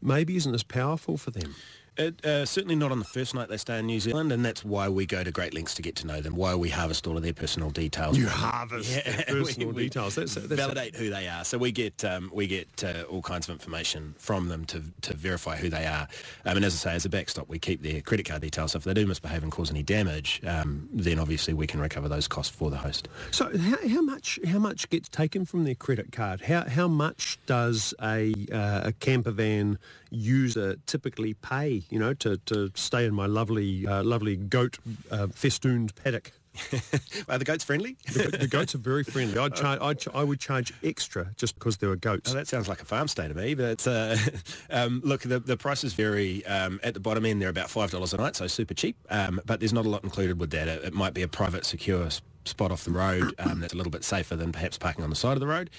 maybe 0.00 0.36
isn't 0.36 0.54
as 0.54 0.62
powerful 0.62 1.16
for 1.16 1.32
them. 1.32 1.56
It, 1.96 2.24
uh, 2.24 2.44
certainly 2.44 2.74
not 2.74 2.90
on 2.90 2.98
the 2.98 3.04
first 3.04 3.34
night 3.34 3.48
they 3.48 3.56
stay 3.56 3.78
in 3.78 3.86
New 3.86 4.00
Zealand, 4.00 4.32
and 4.32 4.44
that's 4.44 4.64
why 4.64 4.88
we 4.88 5.06
go 5.06 5.22
to 5.22 5.30
great 5.30 5.54
lengths 5.54 5.74
to 5.74 5.82
get 5.82 5.94
to 5.96 6.06
know 6.06 6.20
them, 6.20 6.34
why 6.34 6.54
we 6.56 6.68
harvest 6.68 7.06
all 7.06 7.16
of 7.16 7.22
their 7.22 7.32
personal 7.32 7.70
details. 7.70 8.18
You 8.18 8.26
harvest 8.28 8.92
their 8.92 9.24
personal 9.28 9.68
we- 9.68 9.74
we 9.74 9.82
details. 9.84 10.16
That's, 10.16 10.34
that's 10.34 10.46
validate 10.48 10.96
who 10.96 11.10
they 11.10 11.28
are. 11.28 11.44
So 11.44 11.56
we 11.56 11.70
get 11.70 12.04
um, 12.04 12.30
we 12.32 12.46
get 12.48 12.82
uh, 12.82 13.02
all 13.08 13.22
kinds 13.22 13.48
of 13.48 13.52
information 13.52 14.14
from 14.18 14.48
them 14.48 14.64
to, 14.66 14.82
to 15.02 15.14
verify 15.14 15.56
who 15.56 15.68
they 15.68 15.86
are. 15.86 16.08
Um, 16.44 16.56
and 16.56 16.64
as 16.64 16.74
I 16.74 16.90
say, 16.90 16.96
as 16.96 17.04
a 17.04 17.08
backstop, 17.08 17.48
we 17.48 17.58
keep 17.60 17.82
their 17.82 18.00
credit 18.00 18.26
card 18.26 18.42
details. 18.42 18.72
So 18.72 18.78
if 18.78 18.84
they 18.84 18.94
do 18.94 19.06
misbehave 19.06 19.42
and 19.44 19.52
cause 19.52 19.70
any 19.70 19.82
damage, 19.84 20.40
um, 20.46 20.88
then 20.92 21.18
obviously 21.20 21.54
we 21.54 21.66
can 21.68 21.80
recover 21.80 22.08
those 22.08 22.26
costs 22.26 22.54
for 22.54 22.70
the 22.70 22.78
host. 22.78 23.08
So 23.30 23.56
how, 23.56 23.88
how 23.88 24.02
much 24.02 24.40
how 24.48 24.58
much 24.58 24.88
gets 24.90 25.08
taken 25.08 25.44
from 25.44 25.62
their 25.64 25.76
credit 25.76 26.10
card? 26.10 26.40
How 26.40 26.64
how 26.68 26.88
much 26.88 27.38
does 27.46 27.94
a 28.02 28.34
uh, 28.52 28.88
a 28.88 28.92
camper 28.92 29.30
van 29.30 29.78
user 30.14 30.76
typically 30.86 31.34
pay? 31.34 31.82
You 31.90 31.98
know, 31.98 32.14
to, 32.14 32.38
to 32.46 32.70
stay 32.74 33.04
in 33.04 33.14
my 33.14 33.26
lovely 33.26 33.86
uh, 33.86 34.02
lovely 34.02 34.36
goat 34.36 34.78
uh, 35.10 35.28
festooned 35.28 35.94
paddock. 35.96 36.32
Are 37.28 37.36
the 37.36 37.44
goats 37.44 37.64
friendly? 37.64 37.96
The, 38.12 38.36
the 38.38 38.46
goats 38.46 38.76
are 38.76 38.78
very 38.78 39.02
friendly. 39.12 39.36
I'd 39.38 39.56
char- 39.56 39.82
I'd 39.82 39.98
ch- 39.98 40.08
I 40.14 40.22
would 40.22 40.38
charge 40.38 40.72
extra 40.84 41.32
just 41.36 41.56
because 41.56 41.78
there 41.78 41.88
were 41.88 41.96
goats. 41.96 42.30
Oh, 42.30 42.34
that 42.34 42.46
sounds 42.46 42.68
like 42.68 42.80
a 42.80 42.84
farm 42.84 43.08
stay 43.08 43.26
to 43.26 43.34
me. 43.34 43.54
But 43.54 43.84
uh, 43.88 44.16
um, 44.70 45.00
look, 45.04 45.22
the, 45.22 45.40
the 45.40 45.56
prices 45.56 45.94
vary. 45.94 46.46
Um, 46.46 46.78
at 46.84 46.94
the 46.94 47.00
bottom 47.00 47.26
end, 47.26 47.42
they're 47.42 47.48
about 47.48 47.70
five 47.70 47.90
dollars 47.90 48.14
a 48.14 48.18
night, 48.18 48.36
so 48.36 48.46
super 48.46 48.74
cheap. 48.74 48.96
Um, 49.10 49.40
but 49.44 49.58
there's 49.58 49.72
not 49.72 49.84
a 49.84 49.88
lot 49.88 50.04
included 50.04 50.38
with 50.38 50.50
that. 50.50 50.68
It, 50.68 50.84
it 50.84 50.94
might 50.94 51.12
be 51.12 51.22
a 51.22 51.28
private, 51.28 51.64
secure 51.66 52.08
spot 52.44 52.70
off 52.70 52.84
the 52.84 52.90
road 52.90 53.34
um, 53.38 53.60
that's 53.60 53.72
a 53.72 53.76
little 53.76 53.90
bit 53.90 54.04
safer 54.04 54.36
than 54.36 54.52
perhaps 54.52 54.78
parking 54.78 55.04
on 55.04 55.10
the 55.10 55.16
side 55.16 55.32
of 55.34 55.40
the 55.40 55.46
road. 55.46 55.70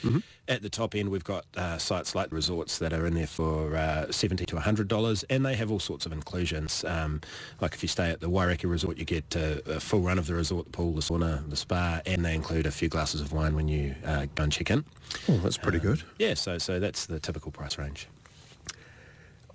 At 0.47 0.61
the 0.61 0.69
top 0.69 0.93
end, 0.93 1.09
we've 1.09 1.23
got 1.23 1.45
uh, 1.57 1.77
sites 1.79 2.13
like 2.13 2.31
resorts 2.31 2.77
that 2.77 2.93
are 2.93 3.07
in 3.07 3.15
there 3.15 3.25
for 3.25 3.75
uh, 3.75 4.11
seventy 4.11 4.45
to 4.45 4.59
hundred 4.59 4.87
dollars, 4.87 5.23
and 5.29 5.43
they 5.45 5.55
have 5.55 5.71
all 5.71 5.79
sorts 5.79 6.05
of 6.05 6.11
inclusions. 6.11 6.83
Um, 6.85 7.21
like 7.61 7.73
if 7.73 7.81
you 7.81 7.89
stay 7.89 8.11
at 8.11 8.19
the 8.19 8.29
Wairakei 8.29 8.69
Resort, 8.69 8.97
you 8.97 9.05
get 9.05 9.35
uh, 9.35 9.57
a 9.65 9.79
full 9.79 10.01
run 10.01 10.19
of 10.19 10.27
the 10.27 10.35
resort, 10.35 10.65
the 10.65 10.71
pool, 10.71 10.93
the 10.93 11.01
sauna, 11.01 11.49
the 11.49 11.55
spa, 11.55 12.01
and 12.05 12.23
they 12.23 12.35
include 12.35 12.67
a 12.67 12.71
few 12.71 12.89
glasses 12.89 13.21
of 13.21 13.31
wine 13.33 13.55
when 13.55 13.67
you 13.67 13.95
uh, 14.05 14.27
go 14.35 14.43
and 14.43 14.51
check 14.51 14.69
in. 14.69 14.85
Oh, 15.27 15.37
that's 15.37 15.57
pretty 15.57 15.79
good. 15.79 16.03
Yeah, 16.19 16.35
so 16.35 16.57
so 16.59 16.79
that's 16.79 17.07
the 17.07 17.19
typical 17.19 17.51
price 17.51 17.77
range. 17.79 18.07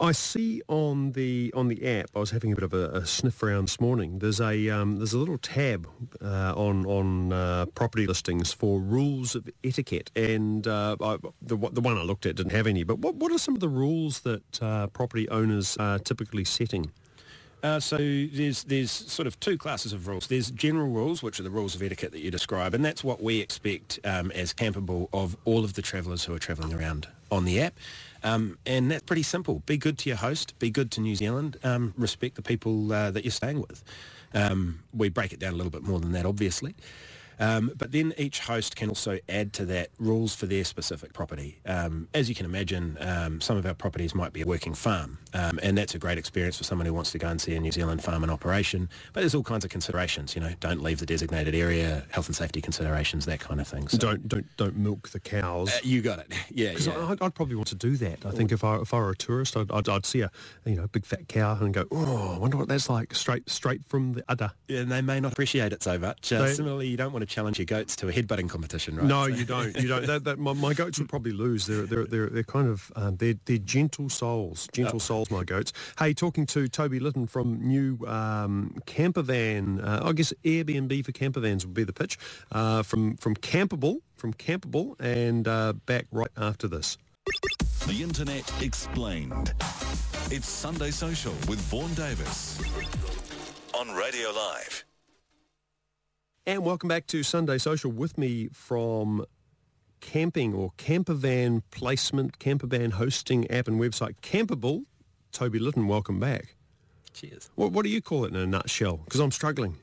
I 0.00 0.12
see 0.12 0.62
on 0.66 1.12
the 1.12 1.52
on 1.54 1.68
the 1.68 1.86
app. 1.86 2.10
I 2.16 2.20
was 2.20 2.30
having 2.30 2.52
a 2.52 2.54
bit 2.54 2.64
of 2.64 2.72
a, 2.72 2.86
a 2.90 3.06
sniff 3.06 3.42
around 3.42 3.64
this 3.64 3.80
morning. 3.80 4.18
There's 4.18 4.40
a 4.40 4.70
um, 4.70 4.96
there's 4.96 5.12
a 5.12 5.18
little 5.18 5.36
tab 5.36 5.86
uh, 6.22 6.54
on 6.56 6.86
on 6.86 7.32
uh, 7.34 7.66
property 7.74 8.06
listings 8.06 8.50
for 8.50 8.80
rules 8.80 9.34
of 9.34 9.48
etiquette, 9.62 10.10
and 10.16 10.66
uh, 10.66 10.96
I, 11.02 11.18
the 11.42 11.56
the 11.70 11.82
one 11.82 11.98
I 11.98 12.02
looked 12.02 12.24
at 12.24 12.36
didn't 12.36 12.52
have 12.52 12.66
any. 12.66 12.82
But 12.82 13.00
what 13.00 13.16
what 13.16 13.30
are 13.30 13.38
some 13.38 13.54
of 13.54 13.60
the 13.60 13.68
rules 13.68 14.20
that 14.20 14.62
uh, 14.62 14.86
property 14.86 15.28
owners 15.28 15.76
are 15.76 15.98
typically 15.98 16.44
setting? 16.44 16.90
Uh, 17.62 17.78
so 17.78 17.98
there's 17.98 18.64
there's 18.64 18.90
sort 18.90 19.26
of 19.26 19.38
two 19.38 19.58
classes 19.58 19.92
of 19.92 20.08
rules. 20.08 20.28
There's 20.28 20.50
general 20.50 20.88
rules, 20.88 21.22
which 21.22 21.38
are 21.38 21.42
the 21.42 21.50
rules 21.50 21.74
of 21.74 21.82
etiquette 21.82 22.12
that 22.12 22.20
you 22.20 22.30
describe, 22.30 22.72
and 22.72 22.82
that's 22.82 23.04
what 23.04 23.22
we 23.22 23.40
expect 23.40 24.00
um, 24.04 24.30
as 24.30 24.54
Campable 24.54 25.08
of 25.12 25.36
all 25.44 25.62
of 25.62 25.74
the 25.74 25.82
travellers 25.82 26.24
who 26.24 26.34
are 26.34 26.38
travelling 26.38 26.72
around 26.72 27.06
on 27.30 27.44
the 27.44 27.60
app. 27.60 27.74
Um, 28.22 28.58
and 28.66 28.90
that's 28.90 29.02
pretty 29.02 29.22
simple. 29.22 29.62
Be 29.66 29.76
good 29.76 29.98
to 29.98 30.08
your 30.08 30.18
host. 30.18 30.58
Be 30.58 30.70
good 30.70 30.90
to 30.92 31.00
New 31.00 31.16
Zealand. 31.16 31.56
Um, 31.62 31.94
respect 31.96 32.36
the 32.36 32.42
people 32.42 32.92
uh, 32.92 33.10
that 33.10 33.24
you're 33.24 33.30
staying 33.30 33.60
with. 33.60 33.82
Um, 34.34 34.80
we 34.94 35.08
break 35.08 35.32
it 35.32 35.38
down 35.38 35.54
a 35.54 35.56
little 35.56 35.70
bit 35.70 35.82
more 35.82 35.98
than 36.00 36.12
that, 36.12 36.26
obviously. 36.26 36.74
Um, 37.40 37.72
but 37.76 37.90
then 37.90 38.12
each 38.18 38.40
host 38.40 38.76
can 38.76 38.88
also 38.90 39.18
add 39.28 39.52
to 39.54 39.64
that 39.66 39.88
rules 39.98 40.34
for 40.34 40.46
their 40.46 40.62
specific 40.64 41.12
property. 41.12 41.58
Um, 41.66 42.06
as 42.14 42.28
you 42.28 42.34
can 42.34 42.44
imagine, 42.46 42.96
um, 43.00 43.40
some 43.40 43.56
of 43.56 43.64
our 43.66 43.74
properties 43.74 44.14
might 44.14 44.32
be 44.32 44.42
a 44.42 44.46
working 44.46 44.74
farm, 44.74 45.18
um, 45.34 45.58
and 45.62 45.76
that's 45.76 45.94
a 45.94 45.98
great 45.98 46.18
experience 46.18 46.58
for 46.58 46.64
someone 46.64 46.86
who 46.86 46.92
wants 46.94 47.10
to 47.12 47.18
go 47.18 47.28
and 47.28 47.40
see 47.40 47.54
a 47.56 47.60
New 47.60 47.72
Zealand 47.72 48.04
farm 48.04 48.22
in 48.22 48.30
operation. 48.30 48.88
But 49.14 49.20
there's 49.20 49.34
all 49.34 49.42
kinds 49.42 49.64
of 49.64 49.70
considerations, 49.70 50.34
you 50.34 50.40
know, 50.42 50.52
don't 50.60 50.82
leave 50.82 50.98
the 51.00 51.06
designated 51.06 51.54
area, 51.54 52.04
health 52.10 52.26
and 52.26 52.36
safety 52.36 52.60
considerations, 52.60 53.24
that 53.26 53.40
kind 53.40 53.60
of 53.60 53.66
thing. 53.66 53.88
So, 53.88 53.96
Don't 53.98 54.28
don't 54.28 54.46
don't 54.56 54.76
milk 54.76 55.08
the 55.08 55.20
cows. 55.20 55.70
uh, 55.70 55.78
you 55.82 56.02
got 56.02 56.18
it. 56.18 56.26
Yeah, 56.52 56.70
Because 56.70 56.88
yeah. 56.88 57.06
I'd, 57.08 57.22
I'd 57.22 57.34
probably 57.34 57.54
want 57.54 57.68
to 57.68 57.74
do 57.74 57.96
that. 57.98 58.26
I 58.26 58.32
think 58.32 58.52
if 58.52 58.62
I 58.64 58.76
if 58.76 58.92
I 58.92 58.98
were 58.98 59.10
a 59.10 59.16
tourist, 59.16 59.56
I'd, 59.56 59.70
I'd, 59.70 59.88
I'd 59.88 60.04
see 60.04 60.20
a 60.20 60.30
you 60.66 60.74
know 60.76 60.86
big 60.88 61.06
fat 61.06 61.28
cow 61.28 61.56
and 61.60 61.72
go, 61.72 61.86
oh, 61.90 62.34
I 62.34 62.38
wonder 62.38 62.56
what 62.58 62.68
that's 62.68 62.90
like 62.90 63.14
straight 63.14 63.48
straight 63.48 63.84
from 63.86 64.12
the 64.14 64.24
udder. 64.28 64.50
Yeah, 64.68 64.80
and 64.80 64.90
they 64.92 65.00
may 65.00 65.20
not 65.20 65.32
appreciate 65.32 65.72
it 65.72 65.82
so 65.82 65.98
much. 65.98 66.32
Uh, 66.32 66.42
They- 66.44 66.52
similarly, 66.54 66.88
you 66.88 66.96
don't 66.96 67.12
want 67.12 67.22
to 67.26 67.29
challenge 67.30 67.58
your 67.58 67.66
goats 67.66 67.96
to 67.96 68.08
a 68.08 68.12
headbutting 68.12 68.48
competition, 68.50 68.96
right? 68.96 69.06
No, 69.06 69.22
So- 69.22 69.34
you 69.34 69.44
don't. 69.46 69.74
You 69.76 69.88
don't. 69.88 70.00
That, 70.10 70.24
that, 70.24 70.38
my, 70.38 70.52
my 70.54 70.74
goats 70.74 70.98
would 70.98 71.08
probably 71.08 71.30
lose. 71.32 71.66
They're 71.66 71.82
they're 71.86 72.04
they're, 72.04 72.28
they're 72.28 72.42
kind 72.42 72.68
of 72.68 72.90
um, 72.96 73.16
they're 73.16 73.34
they're 73.44 73.58
gentle 73.58 74.08
souls. 74.08 74.68
Gentle 74.72 74.98
souls, 74.98 75.30
my 75.30 75.44
goats. 75.44 75.72
Hey, 75.98 76.12
talking 76.14 76.46
to 76.46 76.66
Toby 76.68 76.98
Litton 76.98 77.26
from 77.28 77.60
new 77.66 77.98
um, 78.06 78.74
camper 78.86 79.22
van. 79.22 79.80
Uh, 79.80 80.00
I 80.04 80.12
guess 80.12 80.32
Airbnb 80.44 81.04
for 81.04 81.12
camper 81.12 81.38
vans 81.40 81.64
would 81.64 81.74
be 81.74 81.84
the 81.84 81.92
pitch. 81.92 82.18
Uh, 82.50 82.82
from 82.82 83.16
from 83.18 83.36
Campable, 83.36 83.98
from 84.16 84.34
Campable, 84.34 84.98
and 85.00 85.46
uh, 85.46 85.74
back 85.86 86.06
right 86.10 86.32
after 86.36 86.66
this. 86.66 86.98
The 87.86 88.02
Internet 88.02 88.50
explained. 88.62 89.54
It's 90.32 90.48
Sunday 90.48 90.90
Social 90.90 91.32
with 91.48 91.60
Vaughan 91.70 91.94
Davis 91.94 92.58
on 93.74 93.88
Radio 93.94 94.30
Live. 94.30 94.84
And 96.46 96.64
welcome 96.64 96.88
back 96.88 97.06
to 97.08 97.22
Sunday 97.22 97.58
Social 97.58 97.92
with 97.92 98.16
me 98.16 98.48
from 98.54 99.26
camping 100.00 100.54
or 100.54 100.72
camper 100.78 101.12
van 101.12 101.62
placement, 101.70 102.38
camper 102.38 102.66
van 102.66 102.92
hosting 102.92 103.48
app 103.50 103.68
and 103.68 103.78
website 103.78 104.14
Campable. 104.22 104.84
Toby 105.32 105.58
Litton, 105.58 105.86
welcome 105.86 106.18
back. 106.18 106.54
Cheers. 107.12 107.50
What, 107.56 107.72
what 107.72 107.84
do 107.84 107.90
you 107.90 108.00
call 108.00 108.24
it 108.24 108.28
in 108.28 108.36
a 108.36 108.46
nutshell? 108.46 108.96
Because 109.04 109.20
I'm 109.20 109.30
struggling. 109.30 109.76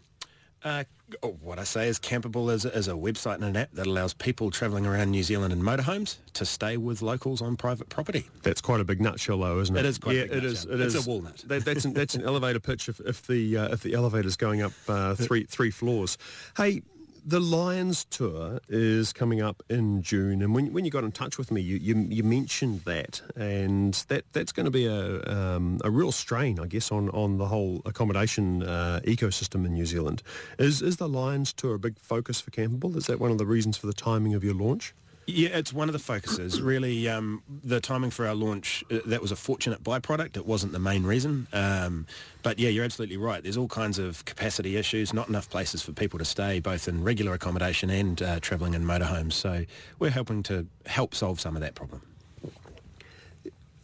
Uh, 0.67 0.83
oh, 1.23 1.37
what 1.41 1.59
I 1.59 1.63
say 1.63 1.87
is 1.87 1.97
Campable 1.97 2.51
is, 2.51 2.65
is 2.65 2.89
a 2.89 2.91
website 2.91 3.35
and 3.35 3.45
an 3.45 3.55
app 3.55 3.71
that 3.71 3.87
allows 3.87 4.13
people 4.13 4.51
travelling 4.51 4.85
around 4.85 5.11
New 5.11 5.23
Zealand 5.23 5.53
in 5.53 5.61
motorhomes 5.61 6.17
to 6.33 6.45
stay 6.45 6.75
with 6.75 7.01
locals 7.01 7.41
on 7.41 7.55
private 7.55 7.87
property. 7.87 8.27
That's 8.43 8.59
quite 8.59 8.81
a 8.81 8.83
big 8.83 8.99
nutshell, 8.99 9.37
though, 9.39 9.61
isn't 9.61 9.77
it? 9.77 9.79
It 9.79 9.85
is 9.85 9.97
quite 9.97 10.17
a 10.17 10.23
big 10.23 10.31
it 10.33 10.43
is. 10.43 10.65
nutshell. 10.65 10.81
It 10.81 10.85
It's 10.85 10.95
is. 10.95 11.07
a 11.07 11.09
walnut. 11.09 11.37
That, 11.47 11.63
that's 11.63 11.85
an, 11.85 11.93
that's 11.93 12.15
an 12.15 12.23
elevator 12.25 12.59
pitch 12.59 12.89
if, 12.89 12.99
if 12.99 13.25
the 13.27 13.55
uh, 13.57 13.69
if 13.73 13.81
the 13.81 13.93
elevator's 13.93 14.35
going 14.35 14.61
up 14.61 14.73
uh, 14.89 15.15
three 15.15 15.45
three 15.45 15.71
floors. 15.71 16.17
Hey, 16.57 16.81
the 17.27 17.41
Lions 17.41 18.05
tour 18.05 18.61
is 18.69 19.11
coming 19.11 19.41
up 19.41 19.61
in 19.69 20.01
June, 20.01 20.41
and 20.41 20.55
when 20.55 20.71
when 20.71 20.85
you 20.85 20.91
got 20.91 21.03
in 21.03 21.11
touch 21.11 21.37
with 21.37 21.51
me, 21.51 21.59
you 21.59 21.75
you, 21.75 22.07
you 22.09 22.23
mentioned 22.23 22.81
that, 22.85 23.21
and 23.35 23.93
that 24.07 24.23
that's 24.31 24.53
going 24.53 24.63
to 24.63 24.71
be 24.71 24.85
a 24.85 25.21
um, 25.25 25.79
a 25.83 25.91
real 25.91 26.13
strain, 26.13 26.57
I 26.57 26.67
guess, 26.67 26.89
on 26.89 27.09
on 27.09 27.37
the 27.37 27.47
whole 27.47 27.81
accommodation 27.85 28.63
uh, 28.63 29.01
ecosystem 29.03 29.65
in 29.65 29.73
New 29.73 29.85
Zealand. 29.85 30.23
Is 30.57 30.81
is 30.81 30.95
the 30.97 31.09
Lions 31.09 31.51
tour 31.51 31.75
a 31.75 31.79
big 31.79 31.99
focus 31.99 32.39
for 32.39 32.51
Campable? 32.51 32.95
Is 32.95 33.07
that 33.07 33.19
one 33.19 33.31
of 33.31 33.37
the 33.37 33.45
reasons 33.45 33.75
for 33.75 33.87
the 33.87 33.93
timing 33.93 34.33
of 34.33 34.41
your 34.41 34.53
launch? 34.53 34.93
Yeah, 35.29 35.49
it's 35.49 35.73
one 35.73 35.89
of 35.89 35.93
the 35.93 35.99
focuses. 35.99 36.61
Really, 36.67 37.07
um, 37.07 37.43
the 37.63 37.79
timing 37.79 38.11
for 38.11 38.27
our 38.27 38.35
launch, 38.35 38.83
uh, 38.91 38.99
that 39.05 39.21
was 39.21 39.31
a 39.31 39.35
fortunate 39.35 39.83
byproduct. 39.83 40.35
It 40.35 40.45
wasn't 40.45 40.73
the 40.73 40.79
main 40.79 41.03
reason. 41.03 41.47
Um, 41.53 42.07
but 42.43 42.59
yeah, 42.59 42.69
you're 42.69 42.83
absolutely 42.83 43.17
right. 43.17 43.41
There's 43.41 43.57
all 43.57 43.67
kinds 43.67 43.99
of 43.99 44.25
capacity 44.25 44.75
issues, 44.75 45.13
not 45.13 45.29
enough 45.29 45.49
places 45.49 45.81
for 45.81 45.91
people 45.91 46.19
to 46.19 46.25
stay, 46.25 46.59
both 46.59 46.87
in 46.87 47.03
regular 47.03 47.33
accommodation 47.33 47.89
and 47.89 48.21
uh, 48.21 48.39
travelling 48.39 48.73
in 48.73 48.83
motorhomes. 48.83 49.33
So 49.33 49.65
we're 49.99 50.11
helping 50.11 50.43
to 50.43 50.65
help 50.85 51.13
solve 51.13 51.39
some 51.39 51.55
of 51.55 51.61
that 51.61 51.75
problem. 51.75 52.01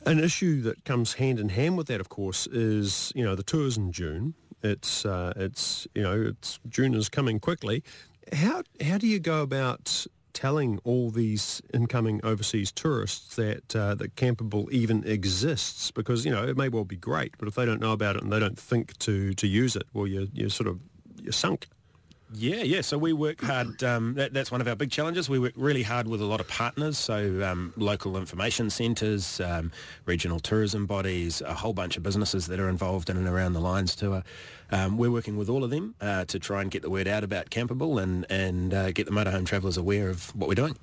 An 0.06 0.20
issue 0.20 0.62
that 0.64 0.84
comes 0.84 1.14
hand 1.14 1.40
in 1.40 1.50
hand 1.50 1.78
with 1.78 1.88
that, 1.88 2.02
of 2.02 2.10
course, 2.10 2.48
is 2.48 3.14
you 3.16 3.24
know 3.24 3.36
the 3.36 3.44
tours 3.44 3.78
in 3.78 3.92
June. 3.94 4.34
It's 4.62 5.06
uh, 5.06 5.34
it's 5.38 5.88
you 5.96 6.04
know 6.04 6.22
it's 6.22 6.60
June 6.68 6.94
is 6.94 7.08
coming 7.08 7.40
quickly. 7.40 7.84
How 8.34 8.64
how 8.86 8.98
do 8.98 9.08
you 9.08 9.20
go 9.20 9.42
about 9.42 10.06
telling 10.34 10.80
all 10.84 11.10
these 11.10 11.62
incoming 11.74 12.20
overseas 12.24 12.72
tourists 12.72 13.36
that 13.36 13.76
uh, 13.76 13.96
that 13.96 14.16
Campable 14.16 14.70
even 14.72 15.04
exists? 15.06 15.92
Because 15.92 16.26
you 16.26 16.32
know 16.32 16.44
it 16.44 16.58
may 16.58 16.70
well 16.70 16.86
be 16.86 16.98
great, 16.98 17.38
but 17.38 17.48
if 17.48 17.56
they 17.56 17.66
don't 17.66 17.80
know 17.80 17.94
about 17.94 18.16
it 18.16 18.24
and 18.24 18.32
they 18.32 18.40
don't 18.40 18.60
think 18.60 18.98
to 19.00 19.34
to 19.36 19.48
use 19.48 19.76
it, 19.76 19.88
well, 19.94 20.08
you're 20.08 20.28
you're 20.34 20.50
sort 20.50 20.68
of 20.68 20.80
you're 21.22 21.34
sunk. 21.34 21.68
Yeah, 22.36 22.64
yeah. 22.64 22.82
So 22.82 22.98
we 22.98 23.14
work 23.14 23.42
hard. 23.42 23.84
Um, 23.84 24.16
that, 24.16 24.34
that's 24.34 24.52
one 24.52 24.60
of 24.60 24.68
our 24.68 24.76
big 24.76 24.90
challenges. 24.90 25.30
We 25.30 25.38
work 25.38 25.54
really 25.56 25.84
hard 25.84 26.08
with 26.08 26.20
a 26.20 26.26
lot 26.26 26.40
of 26.40 26.48
partners, 26.48 26.98
so 26.98 27.44
um, 27.44 27.74
local 27.78 28.18
information 28.18 28.70
centres, 28.70 29.40
um, 29.40 29.72
regional 30.06 30.40
tourism 30.40 30.86
bodies, 30.88 31.42
a 31.42 31.54
whole 31.54 31.74
bunch 31.74 31.96
of 31.96 32.04
businesses 32.04 32.48
that 32.48 32.60
are 32.60 32.70
involved 32.70 33.10
in 33.10 33.18
and 33.18 33.28
around 33.28 33.54
the 33.54 33.62
Lions 33.62 33.96
Tour. 33.96 34.24
Um, 34.72 34.98
we're 34.98 35.12
working 35.12 35.38
with 35.38 35.50
all 35.50 35.64
of 35.64 35.70
them 35.70 35.94
uh, 36.02 36.26
to 36.26 36.40
try 36.40 36.62
and 36.62 36.72
get 36.72 36.82
the 36.82 36.90
word 36.90 37.08
out 37.08 37.24
about 37.24 37.52
Campable 37.52 38.02
and, 38.02 38.26
and 38.32 38.74
uh, 38.74 38.92
get 38.92 39.06
the 39.06 39.12
motorhome 39.12 39.46
travellers 39.46 39.78
aware 39.78 40.10
of 40.10 40.36
what 40.36 40.48
we're 40.48 40.56
doing. 40.56 40.76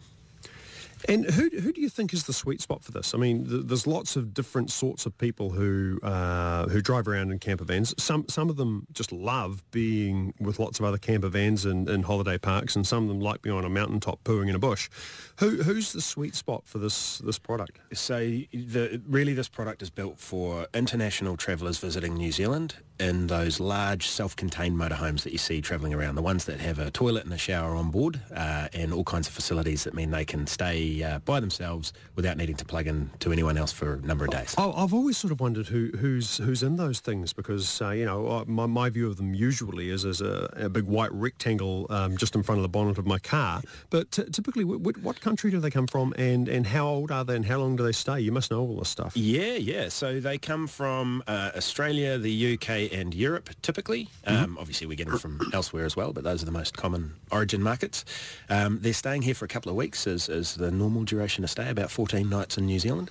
And 1.09 1.25
who, 1.25 1.49
who 1.49 1.73
do 1.73 1.81
you 1.81 1.89
think 1.89 2.13
is 2.13 2.25
the 2.25 2.33
sweet 2.33 2.61
spot 2.61 2.83
for 2.83 2.93
this? 2.93 3.15
I 3.15 3.19
mean, 3.19 3.47
th- 3.49 3.63
there's 3.67 3.87
lots 3.87 4.17
of 4.17 4.35
different 4.35 4.71
sorts 4.71 5.07
of 5.07 5.17
people 5.19 5.51
who 5.51 5.99
uh, 6.03 6.69
who 6.69 6.81
drive 6.81 7.09
around 7.09 7.31
in 7.31 7.39
camper 7.39 7.65
vans. 7.65 7.95
Some 8.03 8.27
some 8.29 8.51
of 8.51 8.57
them 8.57 8.87
just 8.93 9.13
love 9.13 9.63
being 9.71 10.35
with 10.41 10.59
lots 10.59 10.79
of 10.79 10.85
other 10.85 10.99
camper 10.99 11.29
vans 11.29 11.65
in, 11.65 11.89
in 11.89 12.03
holiday 12.03 12.39
parks, 12.39 12.77
and 12.77 12.87
some 12.87 13.05
of 13.05 13.09
them 13.09 13.21
like 13.21 13.43
being 13.43 13.57
on 13.57 13.65
a 13.65 13.71
mountaintop 13.71 14.23
pooing 14.25 14.49
in 14.49 14.55
a 14.55 14.59
bush. 14.59 14.89
Who 15.37 15.63
who's 15.63 15.93
the 15.93 16.01
sweet 16.01 16.35
spot 16.35 16.67
for 16.67 16.79
this 16.79 17.19
this 17.19 17.39
product? 17.39 17.79
So 17.93 18.19
the, 18.19 19.01
really 19.07 19.35
this 19.35 19.49
product 19.49 19.83
is 19.83 19.91
built 19.91 20.19
for 20.19 20.67
international 20.75 21.37
travellers 21.37 21.79
visiting 21.79 22.15
New 22.15 22.33
Zealand 22.33 22.77
in 22.99 23.29
those 23.29 23.59
large 23.59 24.07
self-contained 24.07 24.77
motorhomes 24.77 25.23
that 25.23 25.33
you 25.33 25.39
see 25.39 25.63
travelling 25.63 25.95
around, 25.95 26.17
the 26.17 26.23
ones 26.23 26.45
that 26.45 26.61
have 26.61 26.79
a 26.79 26.91
toilet 26.91 27.25
and 27.25 27.33
a 27.33 27.39
shower 27.39 27.75
on 27.75 27.91
board 27.91 28.21
uh, 28.37 28.69
and 28.75 28.93
all 28.93 29.05
kinds 29.05 29.27
of 29.27 29.33
facilities 29.33 29.85
that 29.85 29.95
mean 29.95 30.11
they 30.11 30.25
can 30.25 30.47
stay 30.47 30.90
be 30.91 31.05
uh, 31.05 31.19
by 31.21 31.41
themselves 31.41 31.93
without 32.17 32.37
needing 32.37 32.57
to 32.57 32.65
plug 32.65 32.87
in 32.87 33.11
to 33.21 33.33
anyone 33.33 33.57
else 33.57 33.73
for 33.73 33.95
a 33.95 34.01
number 34.01 34.25
of 34.25 34.31
days. 34.31 34.55
I- 34.59 34.71
I've 34.71 34.95
always 34.95 35.17
sort 35.17 35.33
of 35.33 35.41
wondered 35.41 35.67
who, 35.67 35.91
who's 35.99 36.39
who's 36.39 36.63
in 36.63 36.77
those 36.77 37.01
things 37.01 37.33
because 37.33 37.81
uh, 37.83 37.91
you 37.91 38.05
know 38.05 38.45
my, 38.47 38.67
my 38.67 38.89
view 38.91 39.07
of 39.09 39.17
them 39.17 39.35
usually 39.35 39.91
is 39.91 40.05
as 40.05 40.21
a, 40.21 40.53
a 40.57 40.69
big 40.69 40.85
white 40.85 41.13
rectangle 41.13 41.87
um, 41.91 42.17
just 42.17 42.35
in 42.35 42.43
front 42.43 42.59
of 42.59 42.63
the 42.63 42.69
bonnet 42.69 42.99
of 42.99 43.07
my 43.07 43.19
car. 43.19 43.63
But 43.91 44.11
t- 44.11 44.25
typically, 44.25 44.65
w- 44.65 44.81
w- 44.81 45.05
what 45.05 45.21
country 45.21 45.51
do 45.51 45.61
they 45.61 45.71
come 45.71 45.87
from, 45.87 46.13
and, 46.19 46.49
and 46.49 46.67
how 46.67 46.87
old 46.87 47.11
are 47.11 47.25
they, 47.25 47.37
and 47.37 47.45
how 47.45 47.59
long 47.59 47.77
do 47.77 47.83
they 47.83 47.93
stay? 47.93 48.21
You 48.21 48.33
must 48.33 48.51
know 48.51 48.61
all 48.61 48.77
this 48.79 48.89
stuff. 48.89 49.17
Yeah, 49.17 49.55
yeah. 49.55 49.89
So 49.89 50.21
they 50.21 50.39
come 50.39 50.67
from 50.67 51.23
uh, 51.27 51.51
Australia, 51.57 52.19
the 52.19 52.55
UK, 52.55 52.93
and 52.93 53.15
Europe. 53.15 53.51
Typically, 53.63 54.09
um, 54.27 54.57
obviously 54.59 54.87
we 54.87 54.97
get 54.97 55.09
them 55.09 55.19
from 55.19 55.41
elsewhere 55.53 55.85
as 55.85 55.97
well, 55.97 56.13
but 56.13 56.25
those 56.25 56.43
are 56.43 56.47
the 56.47 56.53
most 56.53 56.77
common 56.77 57.15
origin 57.31 57.63
markets. 57.63 58.05
Um, 58.49 58.79
they're 58.81 58.93
staying 58.93 59.23
here 59.23 59.35
for 59.35 59.45
a 59.45 59.49
couple 59.49 59.71
of 59.71 59.77
weeks, 59.77 60.07
as, 60.07 60.29
as 60.29 60.55
the 60.55 60.71
normal 60.81 61.05
duration 61.05 61.45
of 61.45 61.51
stay, 61.51 61.69
about 61.69 61.91
14 61.91 62.29
nights 62.29 62.59
in 62.59 62.67
New 62.67 62.79
Zealand. 62.79 63.11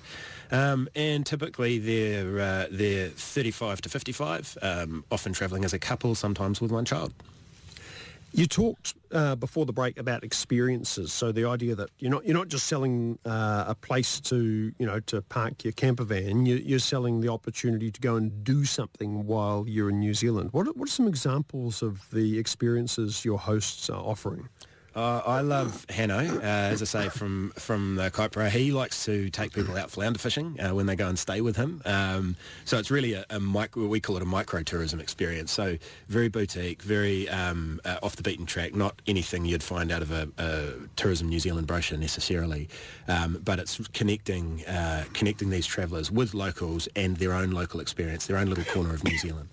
Um, 0.50 0.88
and 0.94 1.24
typically 1.24 1.78
they're 1.78 2.40
uh, 2.40 2.66
they're 2.70 3.08
35 3.08 3.82
to 3.82 3.88
55, 3.88 4.58
um, 4.62 5.04
often 5.10 5.32
travelling 5.32 5.64
as 5.64 5.72
a 5.72 5.78
couple, 5.78 6.14
sometimes 6.14 6.60
with 6.60 6.72
one 6.72 6.84
child. 6.84 7.12
You 8.32 8.46
talked 8.46 8.94
uh, 9.10 9.34
before 9.34 9.66
the 9.66 9.72
break 9.72 9.98
about 9.98 10.22
experiences. 10.22 11.12
So 11.12 11.32
the 11.32 11.46
idea 11.46 11.74
that 11.74 11.90
you're 11.98 12.12
not 12.12 12.24
you're 12.24 12.36
not 12.36 12.48
just 12.48 12.66
selling 12.66 13.18
uh, 13.24 13.64
a 13.66 13.74
place 13.74 14.20
to 14.20 14.72
you 14.78 14.86
know 14.86 15.00
to 15.00 15.22
park 15.22 15.64
your 15.64 15.72
camper 15.72 16.04
van. 16.04 16.46
You, 16.46 16.56
you're 16.56 16.78
selling 16.94 17.20
the 17.20 17.28
opportunity 17.28 17.90
to 17.90 18.00
go 18.00 18.16
and 18.16 18.44
do 18.44 18.64
something 18.64 19.26
while 19.26 19.64
you're 19.66 19.90
in 19.90 19.98
New 19.98 20.14
Zealand. 20.14 20.50
What 20.52 20.68
are, 20.68 20.72
what 20.72 20.88
are 20.88 20.92
some 20.92 21.08
examples 21.08 21.82
of 21.82 22.08
the 22.10 22.38
experiences 22.38 23.24
your 23.24 23.38
hosts 23.38 23.90
are 23.90 24.02
offering? 24.02 24.48
Uh, 24.94 25.22
I 25.24 25.40
love 25.40 25.86
Hanno, 25.88 26.18
uh, 26.18 26.42
as 26.42 26.82
I 26.82 26.84
say, 26.84 27.08
from 27.08 27.52
from 27.56 27.94
the 27.94 28.10
Kaipara. 28.10 28.48
He 28.48 28.72
likes 28.72 29.04
to 29.04 29.30
take 29.30 29.52
people 29.52 29.76
out 29.76 29.90
flounder 29.90 30.18
fishing 30.18 30.58
uh, 30.60 30.74
when 30.74 30.86
they 30.86 30.96
go 30.96 31.06
and 31.06 31.16
stay 31.16 31.40
with 31.40 31.54
him. 31.54 31.80
Um, 31.84 32.34
so 32.64 32.76
it's 32.76 32.90
really 32.90 33.12
a, 33.12 33.24
a 33.30 33.38
micro, 33.38 33.86
we 33.86 34.00
call 34.00 34.16
it 34.16 34.22
a 34.22 34.26
micro 34.26 34.64
tourism 34.64 35.00
experience. 35.00 35.52
So 35.52 35.78
very 36.08 36.28
boutique, 36.28 36.82
very 36.82 37.28
um, 37.28 37.80
uh, 37.84 37.98
off 38.02 38.16
the 38.16 38.24
beaten 38.24 38.46
track, 38.46 38.74
not 38.74 39.00
anything 39.06 39.44
you'd 39.44 39.62
find 39.62 39.92
out 39.92 40.02
of 40.02 40.10
a, 40.10 40.28
a 40.38 40.72
Tourism 40.96 41.28
New 41.28 41.38
Zealand 41.38 41.68
brochure 41.68 41.96
necessarily. 41.96 42.68
Um, 43.06 43.40
but 43.44 43.60
it's 43.60 43.78
connecting 43.88 44.64
uh, 44.66 45.04
connecting 45.12 45.50
these 45.50 45.66
travellers 45.66 46.10
with 46.10 46.34
locals 46.34 46.88
and 46.96 47.16
their 47.18 47.32
own 47.32 47.52
local 47.52 47.78
experience, 47.78 48.26
their 48.26 48.38
own 48.38 48.46
little 48.46 48.64
corner 48.64 48.92
of 48.92 49.04
New 49.04 49.18
Zealand. 49.18 49.50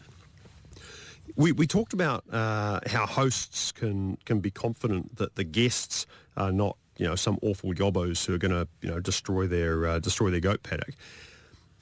We, 1.38 1.52
we 1.52 1.68
talked 1.68 1.94
about 1.94 2.26
uh, 2.32 2.80
how 2.88 3.06
hosts 3.06 3.72
can, 3.72 4.18
can 4.26 4.40
be 4.40 4.50
confident 4.50 5.18
that 5.18 5.36
the 5.36 5.44
guests 5.44 6.08
are 6.36 6.52
not 6.52 6.78
you 6.98 7.06
know 7.06 7.16
some 7.16 7.38
awful 7.44 7.74
yobbos 7.74 8.26
who 8.26 8.34
are 8.34 8.40
going 8.40 8.52
to 8.52 8.68
you 8.82 8.90
know 8.90 9.00
destroy 9.00 9.46
their 9.46 9.86
uh, 9.86 10.00
destroy 10.00 10.32
their 10.32 10.40
goat 10.40 10.64
paddock. 10.64 10.96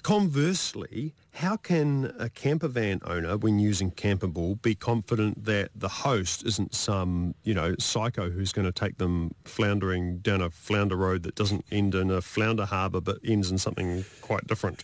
Conversely, 0.03 1.15
how 1.31 1.57
can 1.57 2.13
a 2.19 2.29
camper 2.29 2.67
van 2.67 3.01
owner, 3.05 3.38
when 3.38 3.57
using 3.57 3.89
Campable, 3.89 4.62
be 4.62 4.75
confident 4.75 5.45
that 5.45 5.71
the 5.74 5.89
host 5.89 6.45
isn't 6.45 6.75
some, 6.75 7.33
you 7.43 7.55
know, 7.55 7.74
psycho 7.79 8.29
who's 8.29 8.51
going 8.51 8.67
to 8.67 8.71
take 8.71 9.00
them 9.00 9.33
floundering 9.45 10.19
down 10.19 10.41
a 10.41 10.51
flounder 10.51 10.95
road 10.95 11.24
that 11.24 11.33
doesn't 11.33 11.65
end 11.71 11.95
in 11.95 12.12
a 12.12 12.21
flounder 12.21 12.65
harbour 12.65 13.01
but 13.01 13.17
ends 13.25 13.50
in 13.50 13.57
something 13.57 14.05
quite 14.21 14.45
different? 14.45 14.83